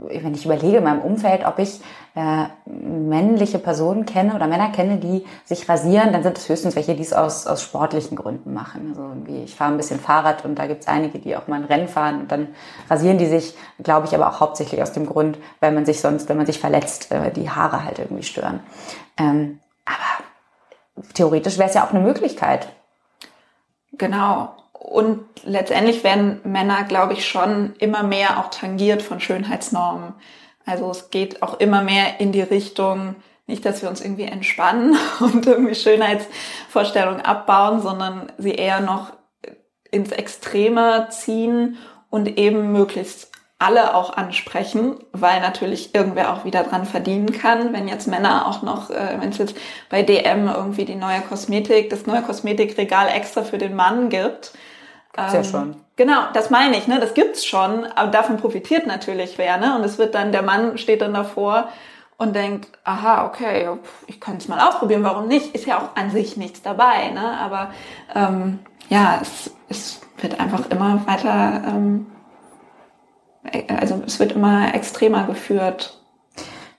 wenn 0.09 0.35
ich 0.35 0.45
überlege 0.45 0.79
in 0.79 0.85
meinem 0.85 1.01
Umfeld, 1.01 1.47
ob 1.47 1.59
ich 1.59 1.81
äh, 2.15 2.45
männliche 2.67 3.59
Personen 3.59 4.05
kenne 4.05 4.35
oder 4.35 4.47
Männer 4.47 4.71
kenne, 4.73 4.99
die 4.99 5.25
sich 5.45 5.67
rasieren, 5.69 6.13
dann 6.13 6.23
sind 6.23 6.37
es 6.37 6.49
höchstens 6.51 6.77
welche, 6.77 6.95
die 6.95 7.03
es 7.03 7.15
aus, 7.15 7.47
aus 7.47 7.63
sportlichen 7.63 8.15
Gründen 8.15 8.53
machen. 8.53 8.89
Also 8.91 9.03
irgendwie, 9.03 9.45
ich 9.45 9.55
fahre 9.55 9.73
ein 9.73 9.79
bisschen 9.79 10.01
Fahrrad 10.01 10.45
und 10.45 10.57
da 10.57 10.67
gibt 10.67 10.83
es 10.83 10.89
einige, 10.89 11.19
die 11.19 11.35
auch 11.35 11.49
mal 11.49 11.57
ein 11.57 11.65
Rennen 11.65 11.89
fahren 11.89 12.21
und 12.21 12.33
dann 12.33 12.49
rasieren 12.91 13.17
die 13.17 13.27
sich, 13.27 13.57
glaube 13.83 14.07
ich, 14.07 14.15
aber 14.15 14.29
auch 14.29 14.41
hauptsächlich 14.41 14.83
aus 14.83 14.93
dem 14.93 15.07
Grund, 15.07 15.39
weil 15.61 15.73
man 15.73 15.87
sich 15.87 16.01
sonst, 16.01 16.29
wenn 16.29 16.37
man 16.37 16.47
sich 16.47 16.61
verletzt, 16.61 17.11
äh, 17.11 17.31
die 17.31 17.49
Haare 17.49 17.85
halt 17.85 18.01
irgendwie 18.01 18.23
stören. 18.25 18.61
Ähm, 19.17 19.61
aber 19.87 21.05
theoretisch 21.15 21.57
wäre 21.57 21.71
es 21.71 21.75
ja 21.75 21.87
auch 21.87 21.91
eine 21.91 22.01
Möglichkeit. 22.01 22.69
Genau. 23.93 24.60
Und 24.91 25.21
letztendlich 25.45 26.03
werden 26.03 26.41
Männer, 26.43 26.83
glaube 26.83 27.13
ich, 27.13 27.25
schon 27.29 27.77
immer 27.79 28.03
mehr 28.03 28.41
auch 28.41 28.51
tangiert 28.51 29.03
von 29.03 29.21
Schönheitsnormen. 29.21 30.15
Also 30.67 30.91
es 30.91 31.11
geht 31.11 31.45
auch 31.45 31.61
immer 31.61 31.81
mehr 31.85 32.19
in 32.19 32.33
die 32.33 32.43
Richtung, 32.43 33.15
nicht, 33.47 33.65
dass 33.65 33.83
wir 33.83 33.89
uns 33.89 34.01
irgendwie 34.01 34.25
entspannen 34.25 34.99
und 35.21 35.47
irgendwie 35.47 35.77
Schönheitsvorstellungen 35.77 37.21
abbauen, 37.21 37.81
sondern 37.81 38.33
sie 38.37 38.51
eher 38.51 38.81
noch 38.81 39.13
ins 39.93 40.11
Extreme 40.11 41.07
ziehen 41.11 41.79
und 42.11 42.37
eben 42.37 42.73
möglichst 42.73 43.31
alle 43.61 43.95
auch 43.95 44.17
ansprechen, 44.17 44.97
weil 45.13 45.41
natürlich 45.41 45.95
irgendwer 45.95 46.33
auch 46.33 46.45
wieder 46.45 46.65
dran 46.65 46.85
verdienen 46.85 47.31
kann. 47.31 47.73
Wenn 47.73 47.87
jetzt 47.87 48.09
Männer 48.09 48.49
auch 48.49 48.63
noch, 48.63 48.91
äh, 48.91 49.21
wenn 49.21 49.29
es 49.29 49.39
jetzt 49.39 49.57
bei 49.89 50.03
DM 50.03 50.49
irgendwie 50.49 50.85
die 50.85 50.97
neue 50.97 51.21
Kosmetik, 51.21 51.91
das 51.91 52.07
neue 52.07 52.23
Kosmetikregal 52.23 53.07
extra 53.15 53.45
für 53.45 53.59
den 53.59 53.77
Mann 53.77 54.09
gibt, 54.09 54.53
Gibt's 55.13 55.35
ähm, 55.35 55.43
ja 55.43 55.45
schon. 55.45 55.77
Genau, 55.97 56.21
das 56.33 56.51
meine 56.51 56.77
ich, 56.77 56.87
ne? 56.87 56.99
Das 57.01 57.15
gibt's 57.15 57.45
schon, 57.45 57.85
aber 57.87 58.11
davon 58.11 58.39
profitiert 58.39 58.87
natürlich 58.87 59.39
wer, 59.39 59.59
ne? 59.59 59.77
Und 59.77 59.85
es 59.85 59.99
wird 59.99 60.15
dann, 60.15 60.33
der 60.33 60.43
Mann 60.43 60.79
steht 60.79 61.03
dann 61.03 61.15
davor 61.15 61.69
und 62.17 62.35
denkt, 62.35 62.79
aha, 62.85 63.27
okay, 63.27 63.69
ich 64.07 64.21
könnte 64.21 64.39
es 64.39 64.49
mal 64.49 64.61
ausprobieren, 64.61 65.05
warum 65.05 65.27
nicht? 65.29 65.55
Ist 65.55 65.67
ja 65.67 65.79
auch 65.79 65.97
an 65.97 66.11
sich 66.11 66.37
nichts 66.37 66.63
dabei, 66.63 67.11
ne? 67.11 67.39
Aber 67.39 67.71
ähm, 68.15 68.61
ja, 68.89 69.19
es, 69.21 69.51
es 69.69 70.01
wird 70.21 70.39
einfach 70.41 70.71
immer 70.71 71.07
weiter 71.07 71.63
ähm, 71.67 72.07
also 73.69 74.03
es 74.07 74.19
wird 74.21 74.33
immer 74.33 74.75
extremer 74.75 75.25
geführt. 75.25 76.00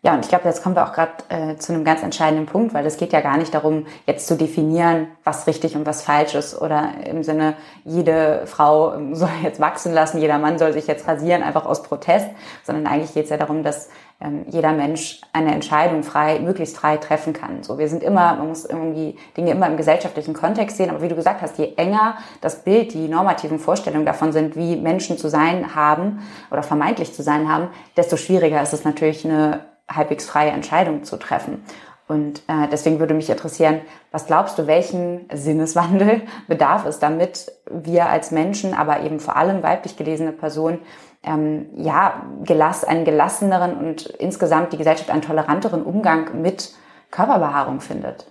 Ja, 0.04 0.16
und 0.16 0.26
ich 0.26 0.30
glaube, 0.30 0.46
jetzt 0.46 0.64
kommen 0.64 0.76
wir 0.76 0.84
auch 0.84 0.94
gerade 0.94 1.12
äh, 1.30 1.58
zu 1.58 1.74
einem 1.74 1.86
ganz 1.86 2.02
entscheidenden 2.02 2.48
Punkt, 2.48 2.74
weil 2.74 2.84
es 2.88 2.98
geht 2.98 3.14
ja 3.14 3.22
gar 3.22 3.38
nicht 3.38 3.54
darum, 3.54 3.86
jetzt 4.08 4.26
zu 4.26 4.36
definieren, 4.36 5.10
was 5.24 5.46
richtig 5.46 5.76
und 5.76 5.86
was 5.86 6.02
falsch 6.02 6.34
ist 6.34 6.60
oder 6.60 6.90
im 7.06 7.22
Sinne, 7.22 7.54
jede 7.84 8.48
Frau 8.48 8.98
soll 9.12 9.30
jetzt 9.44 9.60
wachsen 9.60 9.94
lassen, 9.94 10.18
jeder 10.18 10.40
Mann 10.40 10.58
soll 10.58 10.74
sich 10.74 10.88
jetzt 10.88 11.08
rasieren, 11.08 11.44
einfach 11.44 11.68
aus 11.68 11.84
Protest, 11.84 12.30
sondern 12.64 12.88
eigentlich 12.88 13.14
geht 13.14 13.26
es 13.26 13.30
ja 13.30 13.38
darum, 13.38 13.62
dass 13.62 13.90
ähm, 14.20 14.44
jeder 14.48 14.72
Mensch 14.72 15.22
eine 15.34 15.54
Entscheidung 15.54 16.02
frei, 16.02 16.40
möglichst 16.40 16.78
frei 16.78 16.98
treffen 16.98 17.34
kann. 17.34 17.62
So, 17.62 17.78
wir 17.78 17.88
sind 17.88 18.02
immer, 18.02 18.38
man 18.38 18.48
muss 18.48 18.66
irgendwie 18.66 19.20
Dinge 19.38 19.52
immer 19.52 19.68
im 19.68 19.78
gesellschaftlichen 19.78 20.34
Kontext 20.34 20.78
sehen, 20.78 20.90
aber 20.90 21.04
wie 21.04 21.10
du 21.10 21.16
gesagt 21.16 21.44
hast, 21.44 21.60
je 21.60 21.74
enger 21.78 22.16
das 22.42 22.64
Bild, 22.64 22.96
die 22.96 23.08
normativen 23.08 23.60
Vorstellungen 23.60 24.08
davon 24.08 24.32
sind, 24.32 24.56
wie 24.56 24.78
Menschen 24.78 25.20
zu 25.20 25.30
sein 25.30 25.76
haben 25.76 26.24
oder 26.50 26.64
vermeintlich 26.64 27.14
zu 27.14 27.22
sein 27.22 27.48
haben, 27.54 27.68
desto 27.98 28.18
schwieriger 28.18 28.64
ist 28.64 28.74
es 28.74 28.84
natürlich 28.84 29.26
eine 29.26 29.71
halbwegs 29.90 30.26
freie 30.26 30.52
Entscheidung 30.52 31.04
zu 31.04 31.18
treffen. 31.18 31.64
Und 32.08 32.40
äh, 32.48 32.68
deswegen 32.70 33.00
würde 33.00 33.14
mich 33.14 33.30
interessieren, 33.30 33.80
was 34.12 34.26
glaubst 34.26 34.60
du, 34.60 34.68
welchen 34.68 35.30
Sinneswandel 35.34 36.24
bedarf 36.48 36.86
es, 36.86 37.00
damit 37.00 37.52
wir 37.70 38.08
als 38.10 38.32
Menschen, 38.32 38.74
aber 38.74 39.02
eben 39.02 39.20
vor 39.20 39.38
allem 39.38 39.64
weiblich 39.64 39.96
gelesene 39.96 40.34
Personen, 40.34 40.80
ähm, 41.24 41.70
ja, 41.76 42.24
gelass, 42.44 42.84
einen 42.84 43.06
gelasseneren 43.06 43.78
und 43.78 44.08
insgesamt 44.08 44.74
die 44.74 44.78
Gesellschaft 44.78 45.10
einen 45.10 45.22
toleranteren 45.22 45.84
Umgang 45.84 46.42
mit 46.42 46.74
Körperbehaarung 47.12 47.80
findet? 47.80 48.30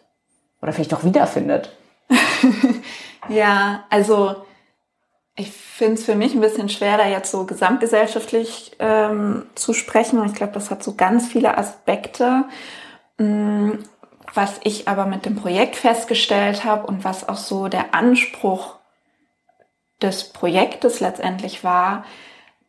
Oder 0.60 0.72
vielleicht 0.72 0.92
auch 0.92 1.04
wiederfindet? 1.04 1.74
ja, 3.28 3.84
also 3.88 4.36
ich 5.40 5.50
finde 5.50 5.94
es 5.94 6.04
für 6.04 6.14
mich 6.14 6.34
ein 6.34 6.40
bisschen 6.40 6.68
schwer, 6.68 6.98
da 6.98 7.08
jetzt 7.08 7.30
so 7.30 7.46
gesamtgesellschaftlich 7.46 8.72
ähm, 8.78 9.46
zu 9.54 9.72
sprechen. 9.72 10.24
Ich 10.26 10.34
glaube, 10.34 10.52
das 10.52 10.70
hat 10.70 10.82
so 10.82 10.94
ganz 10.94 11.28
viele 11.28 11.56
Aspekte. 11.56 12.44
Mm, 13.16 13.72
was 14.34 14.60
ich 14.62 14.86
aber 14.86 15.06
mit 15.06 15.24
dem 15.24 15.36
Projekt 15.36 15.76
festgestellt 15.76 16.64
habe 16.64 16.86
und 16.86 17.04
was 17.04 17.28
auch 17.28 17.36
so 17.36 17.68
der 17.68 17.94
Anspruch 17.94 18.76
des 20.02 20.32
Projektes 20.32 21.00
letztendlich 21.00 21.64
war, 21.64 22.04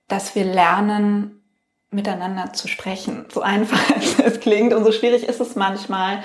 dass 0.08 0.34
wir 0.34 0.46
lernen, 0.46 1.44
miteinander 1.92 2.54
zu 2.54 2.68
sprechen. 2.68 3.26
So 3.32 3.42
einfach 3.42 3.80
es 4.26 4.40
klingt 4.40 4.74
und 4.74 4.86
so 4.86 4.92
schwierig 4.92 5.28
ist 5.28 5.42
es 5.42 5.56
manchmal, 5.56 6.24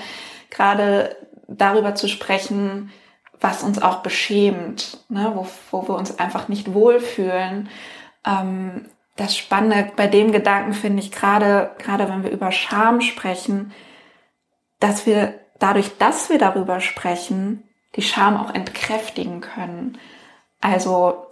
gerade 0.49 1.15
darüber 1.47 1.93
zu 1.93 2.07
sprechen, 2.07 2.91
was 3.39 3.63
uns 3.63 3.81
auch 3.81 3.97
beschämt, 3.97 4.99
ne? 5.09 5.31
wo, 5.35 5.47
wo 5.71 5.87
wir 5.87 5.95
uns 5.95 6.19
einfach 6.19 6.47
nicht 6.47 6.73
wohlfühlen. 6.73 7.69
Ähm, 8.25 8.89
das 9.15 9.35
Spannende 9.35 9.91
bei 9.95 10.07
dem 10.07 10.31
Gedanken 10.31 10.73
finde 10.73 11.01
ich 11.01 11.11
gerade, 11.11 11.71
gerade 11.79 12.07
wenn 12.09 12.23
wir 12.23 12.31
über 12.31 12.51
Scham 12.51 13.01
sprechen, 13.01 13.73
dass 14.79 15.05
wir 15.05 15.33
dadurch, 15.59 15.97
dass 15.97 16.29
wir 16.29 16.37
darüber 16.37 16.79
sprechen, 16.79 17.63
die 17.95 18.03
Scham 18.03 18.37
auch 18.37 18.53
entkräftigen 18.53 19.41
können. 19.41 19.97
Also, 20.61 21.27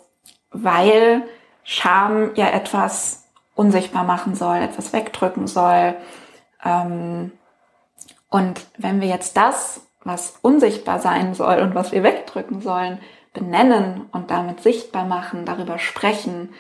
weil 0.52 1.24
Scham 1.64 2.34
ja 2.36 2.50
etwas 2.50 3.26
unsichtbar 3.54 4.04
machen 4.04 4.36
soll, 4.36 4.58
etwas 4.58 4.94
wegdrücken 4.94 5.48
soll. 5.48 5.96
Ähm, 6.64 7.32
und 8.30 8.66
wenn 8.78 9.00
wir 9.00 9.08
jetzt 9.08 9.38
das 9.38 9.82
was 10.06 10.38
unsichtbar 10.42 11.00
sein 11.00 11.34
soll 11.34 11.58
und 11.60 11.76
was 11.76 11.92
wir 11.92 12.04
wegdrücken 12.04 12.62
sollen, 12.62 13.00
benennen 13.34 14.06
und 14.14 14.32
damit 14.32 14.62
sichtbar 14.62 15.04
machen, 15.04 15.46
darüber 15.46 15.78
sprechen, 15.78 16.54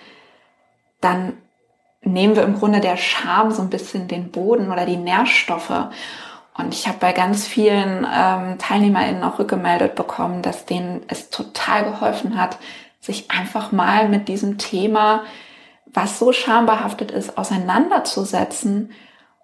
dann 1.00 1.38
nehmen 2.02 2.36
wir 2.36 2.44
im 2.44 2.58
Grunde 2.60 2.82
der 2.82 2.98
Scham 2.98 3.52
so 3.52 3.62
ein 3.62 3.70
bisschen 3.70 4.08
den 4.08 4.32
Boden 4.32 4.72
oder 4.72 4.86
die 4.86 4.98
Nährstoffe. 4.98 5.90
Und 6.58 6.74
ich 6.74 6.88
habe 6.88 6.98
bei 7.00 7.14
ganz 7.14 7.46
vielen 7.46 8.06
ähm, 8.12 8.58
TeilnehmerInnen 8.58 9.24
auch 9.24 9.40
rückgemeldet 9.40 9.96
bekommen, 9.96 10.42
dass 10.42 10.66
denen 10.66 11.04
es 11.08 11.30
total 11.30 11.86
geholfen 11.86 12.40
hat, 12.40 12.58
sich 13.00 13.30
einfach 13.30 13.72
mal 13.72 14.10
mit 14.10 14.28
diesem 14.28 14.58
Thema, 14.58 15.24
was 15.86 16.18
so 16.18 16.34
schambehaftet 16.34 17.12
ist, 17.12 17.38
auseinanderzusetzen 17.38 18.92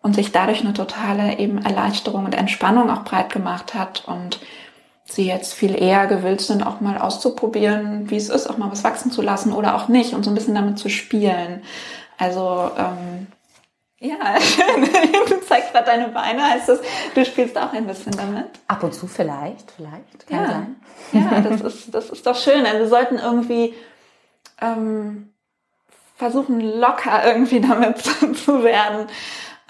und 0.02 0.16
sich 0.16 0.32
dadurch 0.32 0.62
eine 0.62 0.74
totale 0.74 1.38
eben 1.38 1.64
Erleichterung 1.64 2.26
und 2.26 2.36
Entspannung 2.36 2.90
auch 2.90 3.04
breit 3.04 3.32
gemacht 3.32 3.74
hat 3.74 4.04
und 4.08 4.40
sie 5.06 5.28
jetzt 5.28 5.54
viel 5.54 5.80
eher 5.80 6.08
gewillt 6.08 6.42
sind, 6.42 6.66
auch 6.66 6.80
mal 6.80 6.98
auszuprobieren, 6.98 8.10
wie 8.10 8.18
es 8.18 8.30
ist, 8.30 8.48
auch 8.48 8.58
mal 8.58 8.72
was 8.72 8.84
wachsen 8.84 9.12
zu 9.12 9.22
lassen 9.22 9.54
oder 9.54 9.76
auch 9.76 9.88
nicht 9.88 10.14
und 10.14 10.24
so 10.24 10.32
ein 10.32 10.36
bisschen 10.36 10.56
damit 10.56 10.80
zu 10.80 10.90
spielen. 10.90 11.64
Also 12.18 12.72
ähm, 12.78 13.28
ja, 14.00 14.16
du 15.30 15.42
zeigst 15.42 15.74
gerade 15.74 15.86
deine 15.86 16.08
Beine, 16.08 16.42
heißt 16.42 16.70
das, 16.70 16.80
du 17.14 17.24
spielst 17.24 17.58
auch 17.58 17.74
ein 17.74 17.86
bisschen 17.86 18.14
damit? 18.14 18.48
Ab 18.68 18.84
und 18.84 18.96
zu 18.96 19.06
vielleicht, 19.06 19.72
vielleicht, 19.72 20.28
kann 20.28 20.44
ja. 20.44 20.50
sein. 20.50 20.76
Ja, 21.12 21.42
das 21.50 21.62
ist, 21.62 21.94
das 21.94 22.10
ist 22.10 22.26
doch 22.26 22.36
schön. 22.36 22.66
Also 22.66 22.80
wir 22.80 22.88
sollten 22.88 23.20
irgendwie 23.20 23.76
ähm, 24.60 25.34
versuchen, 26.16 26.62
locker 26.62 27.26
irgendwie 27.26 27.62
damit 27.62 27.98
zu 28.46 28.64
werden 28.64 29.08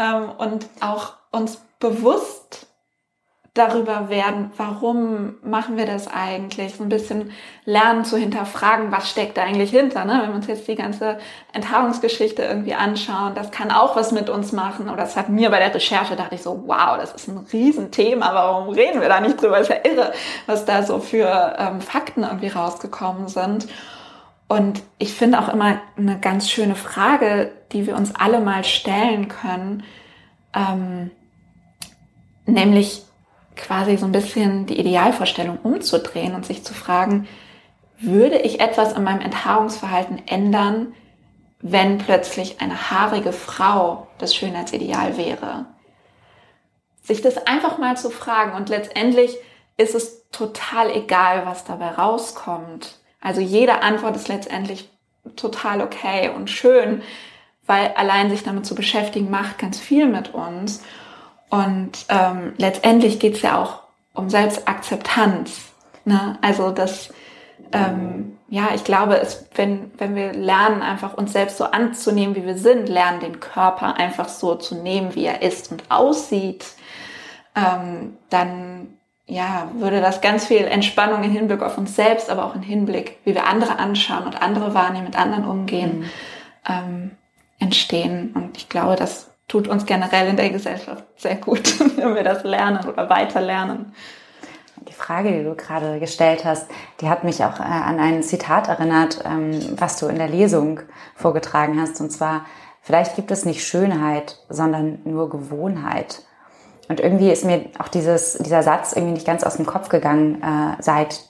ähm, 0.01 0.31
und 0.37 0.67
auch 0.79 1.13
uns 1.31 1.61
bewusst 1.79 2.67
darüber 3.53 4.07
werden, 4.07 4.49
warum 4.55 5.35
machen 5.43 5.75
wir 5.75 5.85
das 5.85 6.07
eigentlich? 6.07 6.75
So 6.75 6.83
ein 6.83 6.89
bisschen 6.89 7.33
lernen 7.65 8.05
zu 8.05 8.15
hinterfragen, 8.15 8.93
was 8.93 9.09
steckt 9.09 9.37
da 9.37 9.43
eigentlich 9.43 9.71
hinter. 9.71 10.05
Ne? 10.05 10.19
Wenn 10.21 10.29
wir 10.29 10.35
uns 10.35 10.47
jetzt 10.47 10.69
die 10.69 10.75
ganze 10.75 11.17
Enthaarungsgeschichte 11.51 12.43
irgendwie 12.43 12.75
anschauen, 12.75 13.35
das 13.35 13.51
kann 13.51 13.69
auch 13.69 13.97
was 13.97 14.13
mit 14.13 14.29
uns 14.29 14.53
machen. 14.53 14.87
Oder 14.87 15.01
das 15.01 15.17
hat 15.17 15.27
mir 15.27 15.49
bei 15.49 15.59
der 15.59 15.75
Recherche, 15.75 16.15
dachte 16.15 16.35
ich 16.35 16.43
so, 16.43 16.63
wow, 16.65 16.97
das 16.97 17.11
ist 17.11 17.27
ein 17.27 17.45
Riesenthema, 17.51 18.33
warum 18.33 18.69
reden 18.69 19.01
wir 19.01 19.09
da 19.09 19.19
nicht 19.19 19.41
drüber? 19.41 19.59
Ist 19.59 19.69
ja 19.69 19.83
irre, 19.83 20.13
was 20.45 20.63
da 20.63 20.83
so 20.83 20.99
für 20.99 21.55
ähm, 21.59 21.81
Fakten 21.81 22.23
irgendwie 22.23 22.47
rausgekommen 22.47 23.27
sind. 23.27 23.67
Und 24.51 24.83
ich 24.97 25.13
finde 25.13 25.39
auch 25.39 25.47
immer 25.47 25.79
eine 25.95 26.19
ganz 26.19 26.51
schöne 26.51 26.75
Frage, 26.75 27.53
die 27.71 27.87
wir 27.87 27.95
uns 27.95 28.13
alle 28.15 28.41
mal 28.41 28.65
stellen 28.65 29.29
können, 29.29 29.83
ähm, 30.53 31.09
nämlich 32.45 33.03
quasi 33.55 33.95
so 33.95 34.05
ein 34.05 34.11
bisschen 34.11 34.65
die 34.65 34.77
Idealvorstellung 34.77 35.57
umzudrehen 35.63 36.35
und 36.35 36.45
sich 36.45 36.65
zu 36.65 36.73
fragen, 36.73 37.29
würde 37.97 38.39
ich 38.39 38.59
etwas 38.59 38.93
an 38.93 39.05
meinem 39.05 39.21
Enthaarungsverhalten 39.21 40.27
ändern, 40.27 40.95
wenn 41.61 41.97
plötzlich 41.97 42.59
eine 42.59 42.91
haarige 42.91 43.31
Frau 43.31 44.07
das 44.17 44.35
Schönheitsideal 44.35 45.15
wäre? 45.15 45.67
Sich 47.03 47.21
das 47.21 47.37
einfach 47.47 47.77
mal 47.77 47.95
zu 47.95 48.09
fragen 48.09 48.51
und 48.57 48.67
letztendlich 48.67 49.33
ist 49.77 49.95
es 49.95 50.29
total 50.29 50.91
egal, 50.93 51.45
was 51.45 51.63
dabei 51.63 51.91
rauskommt. 51.91 53.00
Also 53.21 53.39
jede 53.39 53.81
Antwort 53.83 54.15
ist 54.15 54.27
letztendlich 54.27 54.89
total 55.35 55.81
okay 55.81 56.29
und 56.35 56.49
schön, 56.49 57.03
weil 57.67 57.93
allein 57.95 58.29
sich 58.29 58.43
damit 58.43 58.65
zu 58.65 58.75
beschäftigen 58.75 59.29
macht 59.29 59.59
ganz 59.59 59.79
viel 59.79 60.07
mit 60.07 60.33
uns. 60.33 60.83
Und 61.49 62.05
ähm, 62.09 62.53
letztendlich 62.57 63.19
geht 63.19 63.35
es 63.35 63.41
ja 63.41 63.61
auch 63.61 63.83
um 64.13 64.29
Selbstakzeptanz. 64.29 65.71
Ne? 66.05 66.37
Also 66.41 66.71
das, 66.71 67.13
ähm, 67.71 68.37
ja, 68.49 68.69
ich 68.73 68.83
glaube, 68.83 69.19
es, 69.19 69.45
wenn, 69.55 69.91
wenn 69.97 70.15
wir 70.15 70.33
lernen, 70.33 70.81
einfach 70.81 71.13
uns 71.13 71.33
selbst 71.33 71.57
so 71.57 71.65
anzunehmen, 71.65 72.35
wie 72.35 72.45
wir 72.45 72.57
sind, 72.57 72.89
lernen 72.89 73.19
den 73.19 73.39
Körper 73.39 73.95
einfach 73.97 74.27
so 74.27 74.55
zu 74.55 74.75
nehmen, 74.75 75.13
wie 75.15 75.25
er 75.25 75.41
ist 75.41 75.71
und 75.71 75.83
aussieht, 75.89 76.65
ähm, 77.55 78.17
dann 78.29 78.97
ja, 79.31 79.71
würde 79.75 80.01
das 80.01 80.19
ganz 80.19 80.45
viel 80.45 80.65
Entspannung 80.65 81.23
im 81.23 81.31
Hinblick 81.31 81.61
auf 81.61 81.77
uns 81.77 81.95
selbst, 81.95 82.29
aber 82.29 82.43
auch 82.43 82.53
im 82.53 82.61
Hinblick, 82.61 83.17
wie 83.23 83.33
wir 83.33 83.47
andere 83.47 83.79
anschauen 83.79 84.25
und 84.25 84.41
andere 84.41 84.73
wahrnehmen, 84.73 85.05
mit 85.05 85.17
anderen 85.17 85.45
umgehen, 85.45 85.99
mhm. 85.99 86.05
ähm, 86.67 87.11
entstehen. 87.57 88.33
Und 88.35 88.57
ich 88.57 88.67
glaube, 88.67 88.97
das 88.97 89.31
tut 89.47 89.69
uns 89.69 89.85
generell 89.85 90.27
in 90.27 90.35
der 90.35 90.49
Gesellschaft 90.49 91.05
sehr 91.15 91.37
gut, 91.37 91.79
wenn 91.97 92.13
wir 92.13 92.25
das 92.25 92.43
lernen 92.43 92.85
oder 92.85 93.09
weiter 93.09 93.39
lernen. 93.39 93.93
Die 94.89 94.93
Frage, 94.93 95.31
die 95.31 95.45
du 95.45 95.55
gerade 95.55 96.01
gestellt 96.01 96.43
hast, 96.43 96.69
die 96.99 97.07
hat 97.07 97.23
mich 97.23 97.41
auch 97.45 97.57
äh, 97.61 97.63
an 97.63 98.01
ein 98.01 98.23
Zitat 98.23 98.67
erinnert, 98.67 99.23
ähm, 99.23 99.61
was 99.79 99.97
du 99.97 100.07
in 100.07 100.17
der 100.17 100.27
Lesung 100.27 100.81
vorgetragen 101.15 101.79
hast. 101.79 102.01
Und 102.01 102.09
zwar, 102.09 102.45
vielleicht 102.81 103.15
gibt 103.15 103.31
es 103.31 103.45
nicht 103.45 103.65
Schönheit, 103.65 104.39
sondern 104.49 104.99
nur 105.05 105.29
Gewohnheit. 105.29 106.23
Und 106.91 106.99
irgendwie 106.99 107.31
ist 107.31 107.45
mir 107.45 107.67
auch 107.79 107.87
dieses, 107.87 108.37
dieser 108.39 108.63
Satz 108.63 108.91
irgendwie 108.91 109.13
nicht 109.13 109.25
ganz 109.25 109.45
aus 109.45 109.55
dem 109.55 109.65
Kopf 109.65 109.87
gegangen 109.87 110.43
äh, 110.43 110.75
seit, 110.81 111.21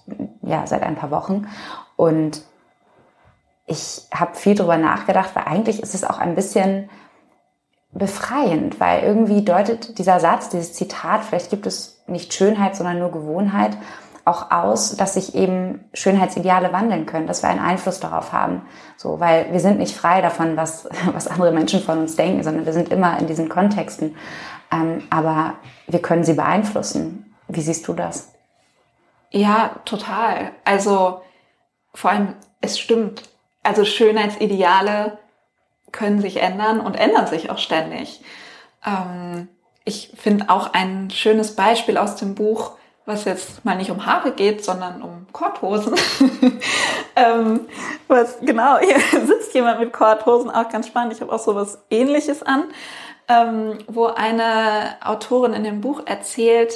ja, 0.42 0.66
seit 0.66 0.82
ein 0.82 0.96
paar 0.96 1.12
Wochen. 1.12 1.48
Und 1.96 2.42
ich 3.68 4.02
habe 4.12 4.34
viel 4.34 4.56
drüber 4.56 4.78
nachgedacht, 4.78 5.36
weil 5.36 5.44
eigentlich 5.44 5.84
ist 5.84 5.94
es 5.94 6.04
auch 6.04 6.18
ein 6.18 6.34
bisschen 6.34 6.90
befreiend, 7.92 8.80
weil 8.80 9.04
irgendwie 9.04 9.46
deutet 9.46 10.00
dieser 10.00 10.20
Satz, 10.20 10.50
dieses 10.50 10.74
Zitat, 10.74 11.24
vielleicht 11.24 11.52
gibt 11.52 11.68
es 11.68 12.02
nicht 12.08 12.34
Schönheit, 12.34 12.76
sondern 12.76 12.98
nur 12.98 13.12
Gewohnheit, 13.12 13.78
auch 14.26 14.50
aus, 14.50 14.96
dass 14.98 15.14
sich 15.14 15.36
eben 15.36 15.84
Schönheitsideale 15.94 16.74
wandeln 16.74 17.06
können, 17.06 17.28
dass 17.28 17.44
wir 17.44 17.50
einen 17.50 17.60
Einfluss 17.60 18.00
darauf 18.00 18.34
haben. 18.34 18.64
So, 18.98 19.20
weil 19.20 19.52
wir 19.52 19.60
sind 19.60 19.78
nicht 19.78 19.96
frei 19.96 20.22
davon, 20.22 20.58
was, 20.58 20.90
was 21.14 21.28
andere 21.28 21.52
Menschen 21.52 21.82
von 21.82 22.00
uns 22.00 22.16
denken, 22.16 22.42
sondern 22.42 22.66
wir 22.66 22.74
sind 22.74 22.90
immer 22.90 23.20
in 23.20 23.28
diesen 23.28 23.48
Kontexten. 23.48 24.16
Ähm, 24.72 25.04
aber 25.10 25.56
wir 25.88 26.02
können 26.02 26.24
sie 26.24 26.34
beeinflussen. 26.34 27.36
Wie 27.48 27.62
siehst 27.62 27.88
du 27.88 27.94
das? 27.94 28.32
Ja, 29.32 29.76
total. 29.86 30.52
Also 30.66 31.22
vor 31.94 32.12
allem, 32.12 32.36
es 32.62 32.80
stimmt. 32.80 33.24
Also 33.64 33.86
Schönheitsideale 33.86 35.20
können 35.92 36.22
sich 36.22 36.42
ändern 36.42 36.80
und 36.80 36.96
ändern 36.96 37.28
sich 37.28 37.50
auch 37.50 37.58
ständig. 37.58 38.22
Ähm, 38.86 39.50
ich 39.84 40.14
finde 40.16 40.50
auch 40.50 40.74
ein 40.74 41.10
schönes 41.10 41.56
Beispiel 41.56 41.98
aus 41.98 42.16
dem 42.16 42.36
Buch, 42.36 42.72
was 43.06 43.26
jetzt 43.26 43.66
mal 43.66 43.76
nicht 43.76 43.92
um 43.92 44.06
Haare 44.06 44.32
geht, 44.32 44.64
sondern 44.64 45.02
um 45.02 45.28
Korthosen. 45.32 45.96
ähm, 47.16 47.62
was 48.08 48.40
genau, 48.40 48.78
hier 48.78 49.00
sitzt 49.26 49.54
jemand 49.54 49.80
mit 49.80 49.92
Korthosen, 49.92 50.50
auch 50.50 50.70
ganz 50.70 50.88
spannend. 50.88 51.14
Ich 51.14 51.22
habe 51.22 51.32
auch 51.32 51.40
so 51.40 51.56
was 51.56 51.80
ähnliches 51.90 52.44
an, 52.44 52.66
ähm, 53.32 53.78
wo 53.88 54.06
eine 54.06 54.96
Autorin 55.02 55.54
in 55.54 55.64
dem 55.64 55.82
Buch 55.82 56.02
erzählt, 56.06 56.74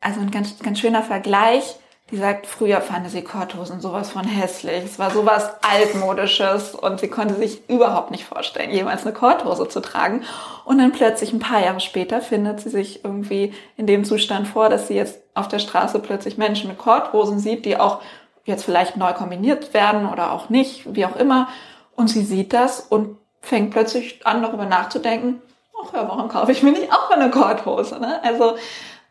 also 0.00 0.20
ein 0.20 0.30
ganz, 0.30 0.58
ganz 0.58 0.80
schöner 0.80 1.02
Vergleich, 1.02 1.76
die 2.10 2.18
sagt, 2.18 2.46
früher 2.46 2.82
fand 2.82 3.08
sie 3.08 3.22
Korthosen 3.22 3.80
sowas 3.80 4.10
von 4.10 4.24
hässlich. 4.24 4.84
Es 4.84 4.98
war 4.98 5.10
sowas 5.10 5.50
altmodisches 5.62 6.74
und 6.74 7.00
sie 7.00 7.08
konnte 7.08 7.34
sich 7.34 7.68
überhaupt 7.68 8.10
nicht 8.10 8.24
vorstellen, 8.24 8.70
jemals 8.70 9.04
eine 9.04 9.14
Korthose 9.14 9.68
zu 9.68 9.80
tragen. 9.80 10.22
Und 10.66 10.78
dann 10.78 10.92
plötzlich 10.92 11.32
ein 11.32 11.38
paar 11.38 11.64
Jahre 11.64 11.80
später 11.80 12.20
findet 12.20 12.60
sie 12.60 12.68
sich 12.68 13.04
irgendwie 13.04 13.54
in 13.78 13.86
dem 13.86 14.04
Zustand 14.04 14.46
vor, 14.46 14.68
dass 14.68 14.88
sie 14.88 14.94
jetzt 14.94 15.18
auf 15.32 15.48
der 15.48 15.58
Straße 15.58 15.98
plötzlich 15.98 16.36
Menschen 16.36 16.68
mit 16.68 16.78
Korthosen 16.78 17.38
sieht, 17.38 17.64
die 17.64 17.78
auch 17.78 18.02
jetzt 18.44 18.64
vielleicht 18.64 18.98
neu 18.98 19.14
kombiniert 19.14 19.72
werden 19.72 20.06
oder 20.06 20.32
auch 20.32 20.50
nicht, 20.50 20.94
wie 20.94 21.06
auch 21.06 21.16
immer. 21.16 21.48
Und 21.96 22.08
sie 22.08 22.22
sieht 22.22 22.52
das 22.52 22.80
und 22.80 23.16
fängt 23.44 23.70
plötzlich 23.70 24.26
an, 24.26 24.42
darüber 24.42 24.64
nachzudenken, 24.64 25.42
ach 25.80 25.92
ja, 25.92 26.08
warum 26.08 26.28
kaufe 26.28 26.52
ich 26.52 26.62
mir 26.62 26.72
nicht 26.72 26.90
auch 26.92 27.10
eine 27.10 27.30
Korthose? 27.30 28.00
Ne? 28.00 28.20
Also 28.22 28.56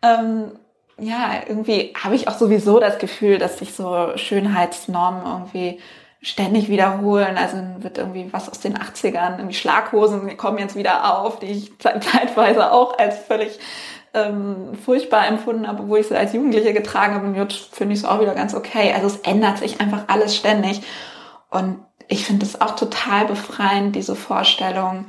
ähm, 0.02 0.52
ja, 1.00 1.42
irgendwie 1.48 1.94
habe 2.02 2.16
ich 2.16 2.28
auch 2.28 2.38
sowieso 2.38 2.80
das 2.80 3.00
Gefühl, 3.00 3.38
dass 3.38 3.60
sich 3.60 3.74
so 3.74 4.16
Schönheitsnormen 4.16 5.24
irgendwie 5.26 5.80
ständig 6.22 6.70
wiederholen. 6.70 7.38
Also 7.38 7.58
wird 7.80 7.98
irgendwie 7.98 8.32
was 8.32 8.50
aus 8.50 8.60
den 8.60 8.78
80ern, 8.78 9.38
irgendwie 9.38 9.56
Schlaghosen 9.56 10.36
kommen 10.38 10.58
jetzt 10.60 10.76
wieder 10.76 11.20
auf, 11.20 11.40
die 11.40 11.48
ich 11.48 11.80
zeitweise 11.80 12.72
auch 12.72 12.98
als 12.98 13.18
völlig 13.18 13.60
ähm, 14.14 14.76
furchtbar 14.84 15.28
empfunden 15.28 15.68
habe, 15.68 15.88
wo 15.88 15.96
ich 15.96 16.08
sie 16.08 16.16
als 16.16 16.34
Jugendliche 16.34 16.74
getragen 16.74 17.16
habe. 17.16 17.26
Und 17.26 17.36
jetzt 17.36 17.76
finde 17.76 17.94
ich 17.94 18.00
es 18.00 18.06
auch 18.06 18.22
wieder 18.22 18.36
ganz 18.36 18.54
okay. 18.54 18.94
Also 18.94 19.08
es 19.08 19.18
ändert 19.18 19.58
sich 19.58 19.82
einfach 19.82 20.04
alles 20.08 20.36
ständig. 20.36 20.82
Und 21.50 21.80
ich 22.08 22.26
finde 22.26 22.46
es 22.46 22.60
auch 22.62 22.76
total 22.76 23.26
befreiend, 23.26 23.96
diese 23.96 24.16
Vorstellung, 24.16 25.08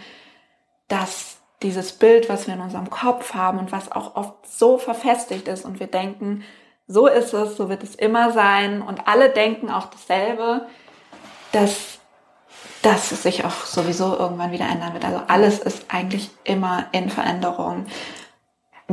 dass 0.89 1.39
dieses 1.63 1.93
Bild, 1.93 2.29
was 2.29 2.47
wir 2.47 2.55
in 2.55 2.61
unserem 2.61 2.91
Kopf 2.91 3.35
haben 3.35 3.59
und 3.59 3.73
was 3.73 3.91
auch 3.91 4.17
oft 4.17 4.47
so 4.47 4.79
verfestigt 4.79 5.49
ist 5.49 5.65
und 5.65 5.81
wir 5.81 5.87
denken, 5.87 6.45
so 6.87 7.07
ist 7.07 7.33
es, 7.33 7.57
so 7.57 7.69
wird 7.69 7.83
es 7.83 7.95
immer 7.95 8.33
sein 8.33 8.83
und 8.83 9.09
alle 9.09 9.31
denken 9.31 9.71
auch 9.71 9.87
dasselbe, 9.87 10.67
dass 11.53 11.99
das 12.83 13.09
sich 13.09 13.47
auch 13.47 13.65
sowieso 13.65 14.17
irgendwann 14.17 14.53
wieder 14.53 14.69
ändern 14.69 14.93
wird. 14.93 15.07
Also 15.07 15.23
alles 15.27 15.59
ist 15.59 15.87
eigentlich 15.89 16.31
immer 16.45 16.87
in 16.93 17.09
Veränderung 17.09 17.87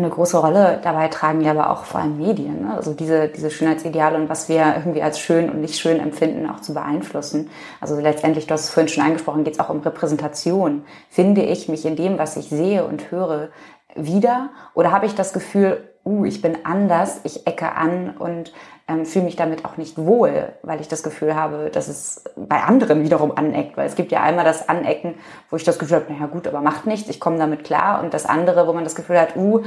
eine 0.02 0.14
große 0.14 0.38
Rolle 0.38 0.80
dabei 0.84 1.08
tragen 1.08 1.41
ja 1.41 1.52
aber 1.52 1.70
auch 1.70 1.86
vor 1.86 2.02
allem 2.02 2.18
Medien. 2.18 2.64
Ne? 2.64 2.74
Also 2.76 2.93
diese, 2.93 3.28
diese 3.28 3.52
Schönheitsideale 3.52 4.18
und 4.18 4.30
was 4.30 4.49
wir 4.49 4.76
irgendwie 4.78 5.02
als 5.02 5.20
schön 5.20 5.49
und 5.49 5.62
nicht 5.62 5.80
schön 5.80 5.99
empfinden, 5.99 6.49
auch 6.49 6.60
zu 6.60 6.74
beeinflussen. 6.74 7.49
Also 7.80 7.99
letztendlich, 7.99 8.47
du 8.47 8.54
hast 8.54 8.66
es 8.66 8.70
vorhin 8.70 8.89
schon 8.89 9.04
angesprochen, 9.04 9.43
geht 9.43 9.54
es 9.54 9.60
auch 9.60 9.70
um 9.70 9.80
Repräsentation. 9.80 10.84
Finde 11.10 11.43
ich 11.43 11.70
mich 11.70 11.86
in 11.86 11.95
dem, 11.95 12.18
was 12.18 12.38
ich 12.38 12.49
sehe 12.49 12.86
und 12.86 13.12
höre, 13.12 13.49
wieder? 13.95 14.49
Oder 14.74 14.91
habe 14.91 15.06
ich 15.06 15.16
das 15.16 15.34
Gefühl, 15.34 15.90
uh, 16.06 16.26
ich 16.26 16.41
bin 16.41 16.66
anders, 16.66 17.22
ich 17.24 17.47
ecke 17.47 17.74
an 17.74 18.12
und 18.18 18.54
ähm, 18.88 19.06
fühle 19.06 19.26
mich 19.26 19.36
damit 19.36 19.66
auch 19.66 19.78
nicht 19.78 19.97
wohl, 19.97 20.54
weil 20.64 20.82
ich 20.82 20.88
das 20.88 21.04
Gefühl 21.04 21.36
habe, 21.36 21.70
dass 21.72 21.88
es 21.88 22.24
bei 22.36 22.62
anderen 22.64 23.04
wiederum 23.04 23.38
aneckt. 23.38 23.78
Weil 23.78 23.88
es 23.88 23.95
gibt 23.95 24.12
ja 24.12 24.22
einmal 24.22 24.45
das 24.45 24.68
Anecken, 24.68 25.16
wo 25.49 25.56
ich 25.56 25.64
das 25.64 25.80
Gefühl 25.80 25.97
habe, 25.97 26.14
naja 26.14 26.26
gut, 26.26 26.47
aber 26.47 26.62
macht 26.62 26.86
nichts, 26.86 27.10
ich 27.10 27.20
komme 27.20 27.38
damit 27.38 27.64
klar. 27.64 28.04
Und 28.04 28.14
das 28.14 28.26
andere, 28.26 28.68
wo 28.68 28.74
man 28.74 28.84
das 28.84 28.95
Gefühl 28.95 29.20
hat, 29.20 29.36
uh, 29.36 29.62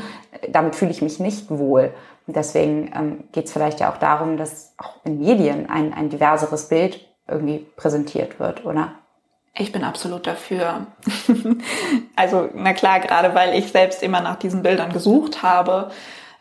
damit 0.48 0.74
fühle 0.74 0.90
ich 0.90 1.02
mich 1.02 1.20
nicht 1.20 1.50
wohl. 1.50 1.92
Und 2.26 2.36
deswegen 2.36 2.90
ähm, 2.94 3.24
geht 3.32 3.46
es 3.46 3.52
vielleicht 3.52 3.80
ja 3.80 3.92
auch 3.92 3.98
darum, 3.98 4.36
dass 4.36 4.74
auch 4.78 5.04
in 5.04 5.18
Medien 5.18 5.68
ein, 5.68 5.92
ein 5.92 6.08
diverseres 6.08 6.68
Bild 6.68 7.06
irgendwie 7.28 7.66
präsentiert 7.76 8.38
wird, 8.38 8.64
oder? 8.64 8.92
Ich 9.56 9.70
bin 9.70 9.84
absolut 9.84 10.26
dafür. 10.26 10.86
also, 12.16 12.48
na 12.54 12.72
klar, 12.72 12.98
gerade 12.98 13.34
weil 13.34 13.56
ich 13.56 13.70
selbst 13.70 14.02
immer 14.02 14.20
nach 14.20 14.36
diesen 14.36 14.62
Bildern 14.62 14.92
gesucht 14.92 15.42
habe, 15.42 15.92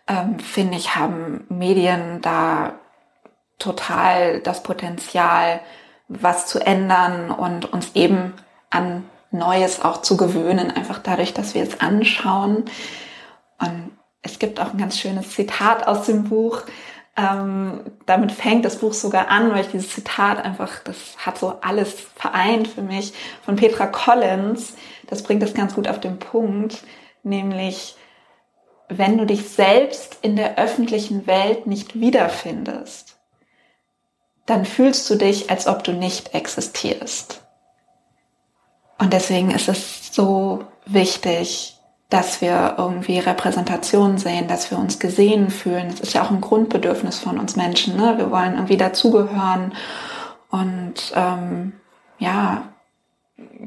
ähm, 0.08 0.40
finde 0.40 0.78
ich, 0.78 0.96
haben 0.96 1.46
Medien 1.50 2.22
da 2.22 2.74
total 3.60 4.40
das 4.42 4.64
Potenzial, 4.64 5.62
was 6.08 6.48
zu 6.48 6.60
ändern 6.60 7.32
und 7.32 7.72
uns 7.72 7.92
eben 7.96 8.34
an 8.70 9.06
Neues 9.32 9.82
auch 9.82 10.02
zu 10.02 10.18
gewöhnen, 10.18 10.70
einfach 10.70 11.00
dadurch, 11.00 11.34
dass 11.34 11.56
wir 11.56 11.64
es 11.64 11.80
anschauen. 11.80 12.66
Und 13.60 13.92
es 14.22 14.40
gibt 14.40 14.60
auch 14.60 14.72
ein 14.72 14.78
ganz 14.78 15.00
schönes 15.00 15.32
Zitat 15.32 15.88
aus 15.88 16.06
dem 16.06 16.26
Buch. 16.26 16.62
Ähm, 17.16 17.82
damit 18.06 18.32
fängt 18.32 18.66
das 18.66 18.78
Buch 18.78 18.94
sogar 18.94 19.30
an, 19.30 19.52
weil 19.52 19.62
ich 19.62 19.72
dieses 19.72 19.92
Zitat 19.92 20.44
einfach, 20.44 20.80
das 20.84 21.16
hat 21.18 21.38
so 21.38 21.60
alles 21.62 22.08
vereint 22.16 22.68
für 22.68 22.82
mich, 22.82 23.14
von 23.44 23.56
Petra 23.56 23.88
Collins. 23.88 24.76
Das 25.08 25.24
bringt 25.24 25.42
das 25.42 25.54
ganz 25.54 25.76
gut 25.76 25.88
auf 25.88 26.00
den 26.00 26.20
Punkt, 26.20 26.84
nämlich 27.24 27.96
wenn 28.98 29.18
du 29.18 29.26
dich 29.26 29.50
selbst 29.50 30.18
in 30.22 30.36
der 30.36 30.58
öffentlichen 30.58 31.28
Welt 31.28 31.68
nicht 31.68 32.00
wiederfindest, 32.00 33.18
dann 34.46 34.66
fühlst 34.66 35.10
du 35.10 35.16
dich, 35.16 35.50
als 35.50 35.68
ob 35.68 35.84
du 35.84 35.94
nicht 35.94 36.34
existierst. 36.34 37.42
Und 38.98 39.14
deswegen 39.14 39.52
ist 39.52 39.70
es 39.70 40.14
so 40.14 40.66
wichtig, 40.86 41.80
dass 42.10 42.42
wir 42.42 42.76
irgendwie 42.78 43.18
Repräsentation 43.20 44.18
sehen, 44.18 44.48
dass 44.48 44.70
wir 44.70 44.78
uns 44.78 45.00
gesehen 45.00 45.50
fühlen. 45.50 45.90
Das 45.90 46.00
ist 46.00 46.14
ja 46.14 46.24
auch 46.24 46.30
ein 46.30 46.42
Grundbedürfnis 46.42 47.18
von 47.18 47.40
uns 47.40 47.56
Menschen. 47.56 47.98
Ne? 47.98 48.18
Wir 48.18 48.30
wollen 48.30 48.54
irgendwie 48.54 48.78
dazugehören 48.78 49.74
und 50.52 51.12
ähm, 51.16 51.74
ja, 52.20 52.73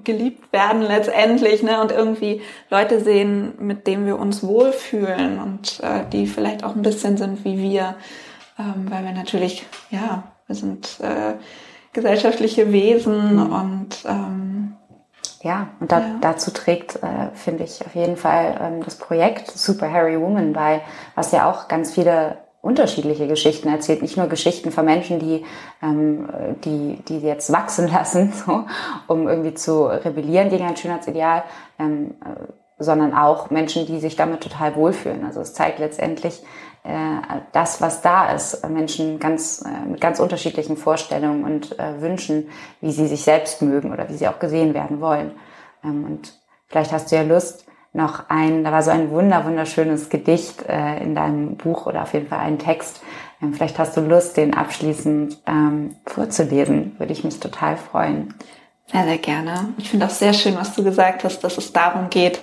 geliebt 0.04 0.52
werden 0.52 0.82
letztendlich 0.82 1.62
ne? 1.62 1.80
und 1.80 1.90
irgendwie 1.90 2.40
Leute 2.70 3.00
sehen, 3.00 3.54
mit 3.58 3.86
denen 3.86 4.06
wir 4.06 4.18
uns 4.18 4.42
wohlfühlen 4.44 5.40
und 5.40 5.80
äh, 5.80 6.04
die 6.12 6.26
vielleicht 6.26 6.62
auch 6.64 6.76
ein 6.76 6.82
bisschen 6.82 7.16
sind 7.16 7.44
wie 7.44 7.58
wir, 7.58 7.96
ähm, 8.58 8.86
weil 8.88 9.04
wir 9.04 9.12
natürlich, 9.12 9.66
ja, 9.90 10.24
wir 10.46 10.54
sind 10.54 11.00
äh, 11.00 11.34
gesellschaftliche 11.92 12.72
Wesen 12.72 13.50
und 13.50 13.88
ähm, 14.06 14.76
ja, 15.42 15.68
und 15.80 15.90
da, 15.90 16.00
ja. 16.00 16.16
dazu 16.20 16.50
trägt, 16.50 16.96
äh, 17.02 17.30
finde 17.34 17.64
ich, 17.64 17.84
auf 17.84 17.94
jeden 17.94 18.16
Fall 18.16 18.58
ähm, 18.60 18.82
das 18.84 18.96
Projekt 18.96 19.50
Super 19.50 19.92
Harry 19.92 20.20
Woman 20.20 20.52
bei, 20.52 20.82
was 21.14 21.32
ja 21.32 21.50
auch 21.50 21.68
ganz 21.68 21.92
viele 21.92 22.38
unterschiedliche 22.66 23.26
Geschichten 23.26 23.68
erzählt, 23.68 24.02
nicht 24.02 24.16
nur 24.16 24.26
Geschichten 24.26 24.72
von 24.72 24.84
Menschen, 24.84 25.18
die, 25.18 25.44
ähm, 25.82 26.28
die, 26.64 27.02
die 27.08 27.20
jetzt 27.20 27.52
wachsen 27.52 27.88
lassen, 27.92 28.32
so, 28.32 28.64
um 29.06 29.28
irgendwie 29.28 29.54
zu 29.54 29.86
rebellieren 29.86 30.50
gegen 30.50 30.64
ein 30.64 30.76
Schönheitsideal, 30.76 31.44
ähm, 31.78 32.14
äh, 32.24 32.52
sondern 32.78 33.14
auch 33.14 33.50
Menschen, 33.50 33.86
die 33.86 34.00
sich 34.00 34.16
damit 34.16 34.42
total 34.42 34.74
wohlfühlen. 34.74 35.24
Also 35.24 35.40
es 35.40 35.54
zeigt 35.54 35.78
letztendlich 35.78 36.42
äh, 36.86 37.38
das, 37.52 37.80
was 37.80 38.02
da 38.02 38.32
ist, 38.32 38.68
Menschen 38.68 39.18
ganz, 39.18 39.64
äh, 39.66 39.88
mit 39.88 40.00
ganz 40.00 40.20
unterschiedlichen 40.20 40.76
Vorstellungen 40.76 41.44
und 41.44 41.78
äh, 41.78 42.00
Wünschen, 42.00 42.48
wie 42.80 42.92
sie 42.92 43.06
sich 43.06 43.22
selbst 43.24 43.62
mögen 43.62 43.92
oder 43.92 44.08
wie 44.08 44.14
sie 44.14 44.28
auch 44.28 44.38
gesehen 44.38 44.74
werden 44.74 45.00
wollen. 45.00 45.32
Ähm, 45.82 46.04
und 46.04 46.34
vielleicht 46.68 46.92
hast 46.92 47.10
du 47.10 47.16
ja 47.16 47.22
Lust, 47.22 47.65
noch 47.96 48.28
ein, 48.28 48.62
da 48.62 48.72
war 48.72 48.82
so 48.82 48.90
ein 48.90 49.10
wunder, 49.10 49.44
wunderschönes 49.44 50.08
Gedicht 50.08 50.62
äh, 50.68 51.02
in 51.02 51.14
deinem 51.14 51.56
Buch 51.56 51.86
oder 51.86 52.02
auf 52.02 52.12
jeden 52.12 52.28
Fall 52.28 52.40
ein 52.40 52.58
Text. 52.58 53.00
Ähm, 53.42 53.54
vielleicht 53.54 53.78
hast 53.78 53.96
du 53.96 54.02
Lust, 54.02 54.36
den 54.36 54.54
abschließend 54.54 55.38
ähm, 55.46 55.96
vorzulesen. 56.06 56.94
Würde 56.98 57.12
ich 57.12 57.24
mich 57.24 57.40
total 57.40 57.76
freuen. 57.76 58.34
Sehr, 58.92 59.04
sehr 59.04 59.18
gerne. 59.18 59.74
Ich 59.78 59.90
finde 59.90 60.06
auch 60.06 60.10
sehr 60.10 60.32
schön, 60.32 60.56
was 60.56 60.74
du 60.74 60.84
gesagt 60.84 61.24
hast, 61.24 61.40
dass 61.40 61.58
es 61.58 61.72
darum 61.72 62.08
geht, 62.10 62.40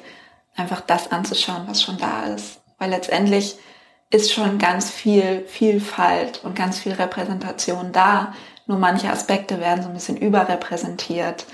einfach 0.55 0.81
das 0.81 1.11
anzuschauen, 1.11 1.63
was 1.67 1.81
schon 1.81 1.97
da 1.97 2.33
ist. 2.33 2.61
Weil 2.77 2.89
letztendlich 2.89 3.57
ist 4.09 4.33
schon 4.33 4.59
ganz 4.59 4.91
viel 4.91 5.45
Vielfalt 5.47 6.41
und 6.43 6.55
ganz 6.55 6.79
viel 6.79 6.93
Repräsentation 6.93 7.91
da. 7.91 8.33
Nur 8.67 8.77
manche 8.77 9.09
Aspekte 9.09 9.59
werden 9.59 9.83
so 9.83 9.89
ein 9.89 9.95
bisschen 9.95 10.17
überrepräsentiert. 10.17 11.45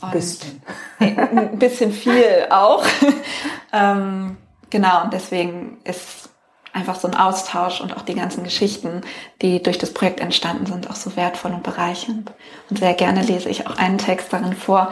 Ein 0.00 0.10
bisschen. 0.12 0.62
ein 0.98 1.58
bisschen 1.58 1.92
viel 1.92 2.46
auch. 2.50 2.84
ähm, 3.72 4.36
genau, 4.70 5.04
und 5.04 5.12
deswegen 5.12 5.78
ist 5.84 6.30
einfach 6.72 6.96
so 6.96 7.08
ein 7.08 7.16
Austausch 7.16 7.80
und 7.80 7.96
auch 7.96 8.02
die 8.02 8.14
ganzen 8.14 8.44
Geschichten, 8.44 9.02
die 9.42 9.62
durch 9.62 9.78
das 9.78 9.92
Projekt 9.92 10.20
entstanden 10.20 10.66
sind, 10.66 10.88
auch 10.88 10.96
so 10.96 11.16
wertvoll 11.16 11.52
und 11.52 11.62
bereichernd. 11.62 12.32
Und 12.68 12.78
sehr 12.78 12.94
gerne 12.94 13.22
lese 13.22 13.48
ich 13.48 13.66
auch 13.66 13.76
einen 13.76 13.98
Text 13.98 14.32
darin 14.32 14.54
vor, 14.54 14.90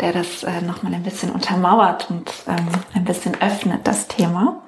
der 0.00 0.12
das 0.12 0.44
äh, 0.44 0.60
nochmal 0.60 0.94
ein 0.94 1.02
bisschen 1.02 1.30
untermauert 1.30 2.08
und 2.10 2.32
ähm, 2.46 2.68
ein 2.94 3.04
bisschen 3.04 3.40
öffnet, 3.40 3.86
das 3.86 4.06
Thema. 4.06 4.62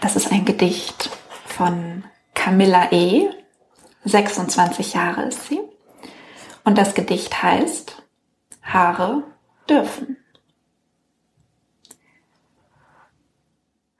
Das 0.00 0.14
ist 0.14 0.30
ein 0.30 0.44
Gedicht 0.44 1.10
von 1.46 2.04
Camilla 2.34 2.92
E. 2.92 3.28
26 4.04 4.94
Jahre 4.94 5.22
ist 5.24 5.48
sie. 5.48 5.60
Und 6.66 6.76
das 6.78 6.94
Gedicht 6.94 7.44
heißt 7.44 8.02
Haare 8.60 9.22
dürfen. 9.70 10.16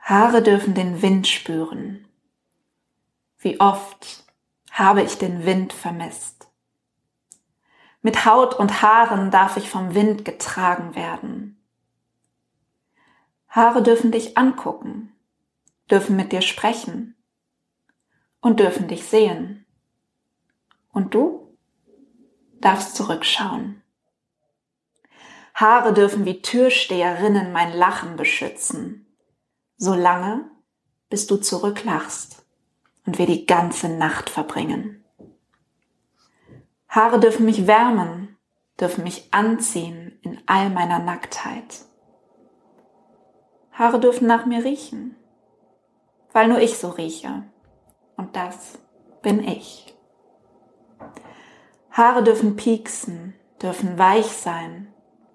Haare 0.01 0.43
dürfen 0.43 0.75
den 0.75 1.01
Wind 1.01 1.29
spüren. 1.29 2.09
Wie 3.39 3.61
oft 3.61 4.25
habe 4.73 5.05
ich 5.05 5.17
den 5.17 5.47
Wind 5.47 5.73
vermisst. 5.73 6.49
Mit 8.03 8.27
Haut 8.27 8.57
und 8.57 8.83
Haaren 8.83 9.31
darf 9.31 9.57
ich 9.57 9.71
vom 9.71 9.95
Wind 9.95 10.25
getragen 10.25 10.97
werden. 10.97 11.65
Haare 13.49 13.81
dürfen 13.81 14.11
dich 14.11 14.37
angucken, 14.37 15.15
dürfen 15.89 16.17
mit 16.17 16.33
dir 16.33 16.43
sprechen 16.43 17.15
und 18.41 18.59
dürfen 18.59 18.89
dich 18.89 19.05
sehen. 19.05 19.67
Und 20.91 21.15
du 21.15 21.46
darfst 22.61 22.97
zurückschauen. 22.97 23.83
Haare 25.55 25.95
dürfen 25.95 26.25
wie 26.25 26.43
Türsteherinnen 26.43 27.53
mein 27.53 27.73
Lachen 27.73 28.17
beschützen 28.17 29.07
so 29.77 29.95
lange, 29.95 30.51
bis 31.11 31.27
du 31.27 31.37
zurücklachst 31.37 32.45
und 33.05 33.19
wir 33.19 33.27
die 33.27 33.47
ganze 33.47 33.89
Nacht 33.89 34.31
verbringen. 34.31 35.05
Haare 36.89 37.21
dürfen 37.21 37.45
mich 37.45 37.67
wärmen, 37.67 38.37
dürfen 38.81 39.05
mich 39.05 39.33
anziehen 39.33 40.19
in 40.23 40.41
all 40.47 40.71
meiner 40.71 40.99
Nacktheit. 40.99 41.85
Haare 43.73 44.01
dürfen 44.01 44.27
nach 44.27 44.47
mir 44.47 44.65
riechen, 44.65 45.15
weil 46.33 46.49
nur 46.49 46.61
ich 46.61 46.79
so 46.79 46.89
rieche. 46.89 47.45
Und 48.17 48.35
das 48.35 48.79
bin 49.21 49.47
ich. 49.47 49.95
Haare 51.97 52.23
dürfen 52.23 52.57
pieksen, 52.57 53.33
dürfen 53.63 53.97
weich 53.97 54.27
sein, 54.27 54.89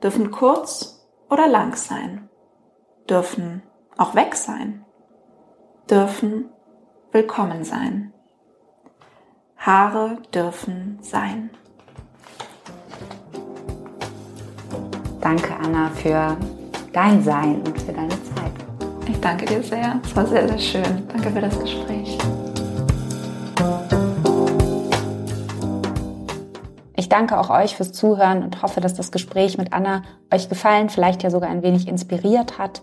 dürfen 0.04 0.30
kurz 0.30 1.08
oder 1.28 1.48
lang 1.48 1.76
sein, 1.76 2.30
dürfen 3.10 3.64
auch 3.98 4.14
weg 4.14 4.36
sein, 4.36 4.86
dürfen 5.90 6.50
willkommen 7.12 7.64
sein. 7.64 8.14
Haare 9.58 10.20
dürfen 10.36 11.00
sein. 11.02 11.50
Danke, 15.20 15.56
Anna, 15.64 15.90
für 15.90 16.38
dein 16.94 17.24
Sein 17.24 17.64
und 17.66 17.82
für 17.82 17.92
deine 17.92 18.10
Zeit. 18.10 18.54
Ich 19.08 19.20
danke 19.20 19.48
dir 19.48 19.64
sehr. 19.64 20.00
Es 20.04 20.16
war 20.16 20.28
sehr, 20.28 20.48
sehr 20.48 20.60
schön. 20.60 21.08
Danke 21.08 21.32
für 21.32 21.42
das 21.42 21.60
Gespräch. 21.60 22.20
Danke 27.12 27.40
auch 27.40 27.50
euch 27.50 27.76
fürs 27.76 27.92
Zuhören 27.92 28.44
und 28.44 28.62
hoffe, 28.62 28.82
dass 28.82 28.94
das 28.94 29.12
Gespräch 29.12 29.58
mit 29.58 29.74
Anna 29.74 30.04
euch 30.34 30.50
gefallen, 30.50 30.90
vielleicht 30.90 31.24
ja 31.24 31.30
sogar 31.30 31.50
ein 31.50 31.64
wenig 31.64 31.88
inspiriert 31.88 32.58
hat. 32.58 32.82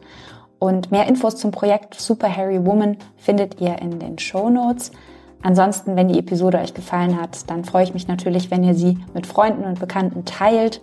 Und 0.59 0.91
mehr 0.91 1.07
Infos 1.07 1.37
zum 1.37 1.51
Projekt 1.51 1.95
Super 1.95 2.35
Harry 2.35 2.64
Woman 2.64 2.97
findet 3.16 3.61
ihr 3.61 3.79
in 3.81 3.99
den 3.99 4.18
Show 4.18 4.51
Notes. 4.51 4.91
Ansonsten, 5.43 5.95
wenn 5.95 6.09
die 6.09 6.18
Episode 6.18 6.59
euch 6.59 6.74
gefallen 6.74 7.20
hat, 7.20 7.49
dann 7.49 7.64
freue 7.64 7.85
ich 7.85 7.95
mich 7.95 8.09
natürlich, 8.09 8.51
wenn 8.51 8.64
ihr 8.64 8.74
sie 8.74 8.99
mit 9.14 9.26
Freunden 9.26 9.64
und 9.64 9.79
Bekannten 9.79 10.24
teilt 10.24 10.81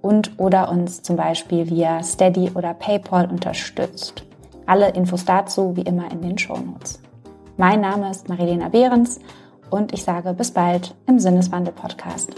und 0.00 0.38
oder 0.38 0.70
uns 0.70 1.02
zum 1.02 1.16
Beispiel 1.16 1.68
via 1.68 2.02
Steady 2.02 2.50
oder 2.54 2.72
PayPal 2.72 3.30
unterstützt. 3.30 4.24
Alle 4.64 4.90
Infos 4.90 5.26
dazu 5.26 5.76
wie 5.76 5.82
immer 5.82 6.10
in 6.10 6.22
den 6.22 6.38
Show 6.38 6.56
Notes. 6.56 7.00
Mein 7.58 7.82
Name 7.82 8.10
ist 8.10 8.30
Marilena 8.30 8.70
Behrens 8.70 9.20
und 9.68 9.92
ich 9.92 10.02
sage 10.02 10.32
bis 10.32 10.50
bald 10.50 10.94
im 11.06 11.18
Sinneswandel 11.18 11.74
Podcast. 11.74 12.30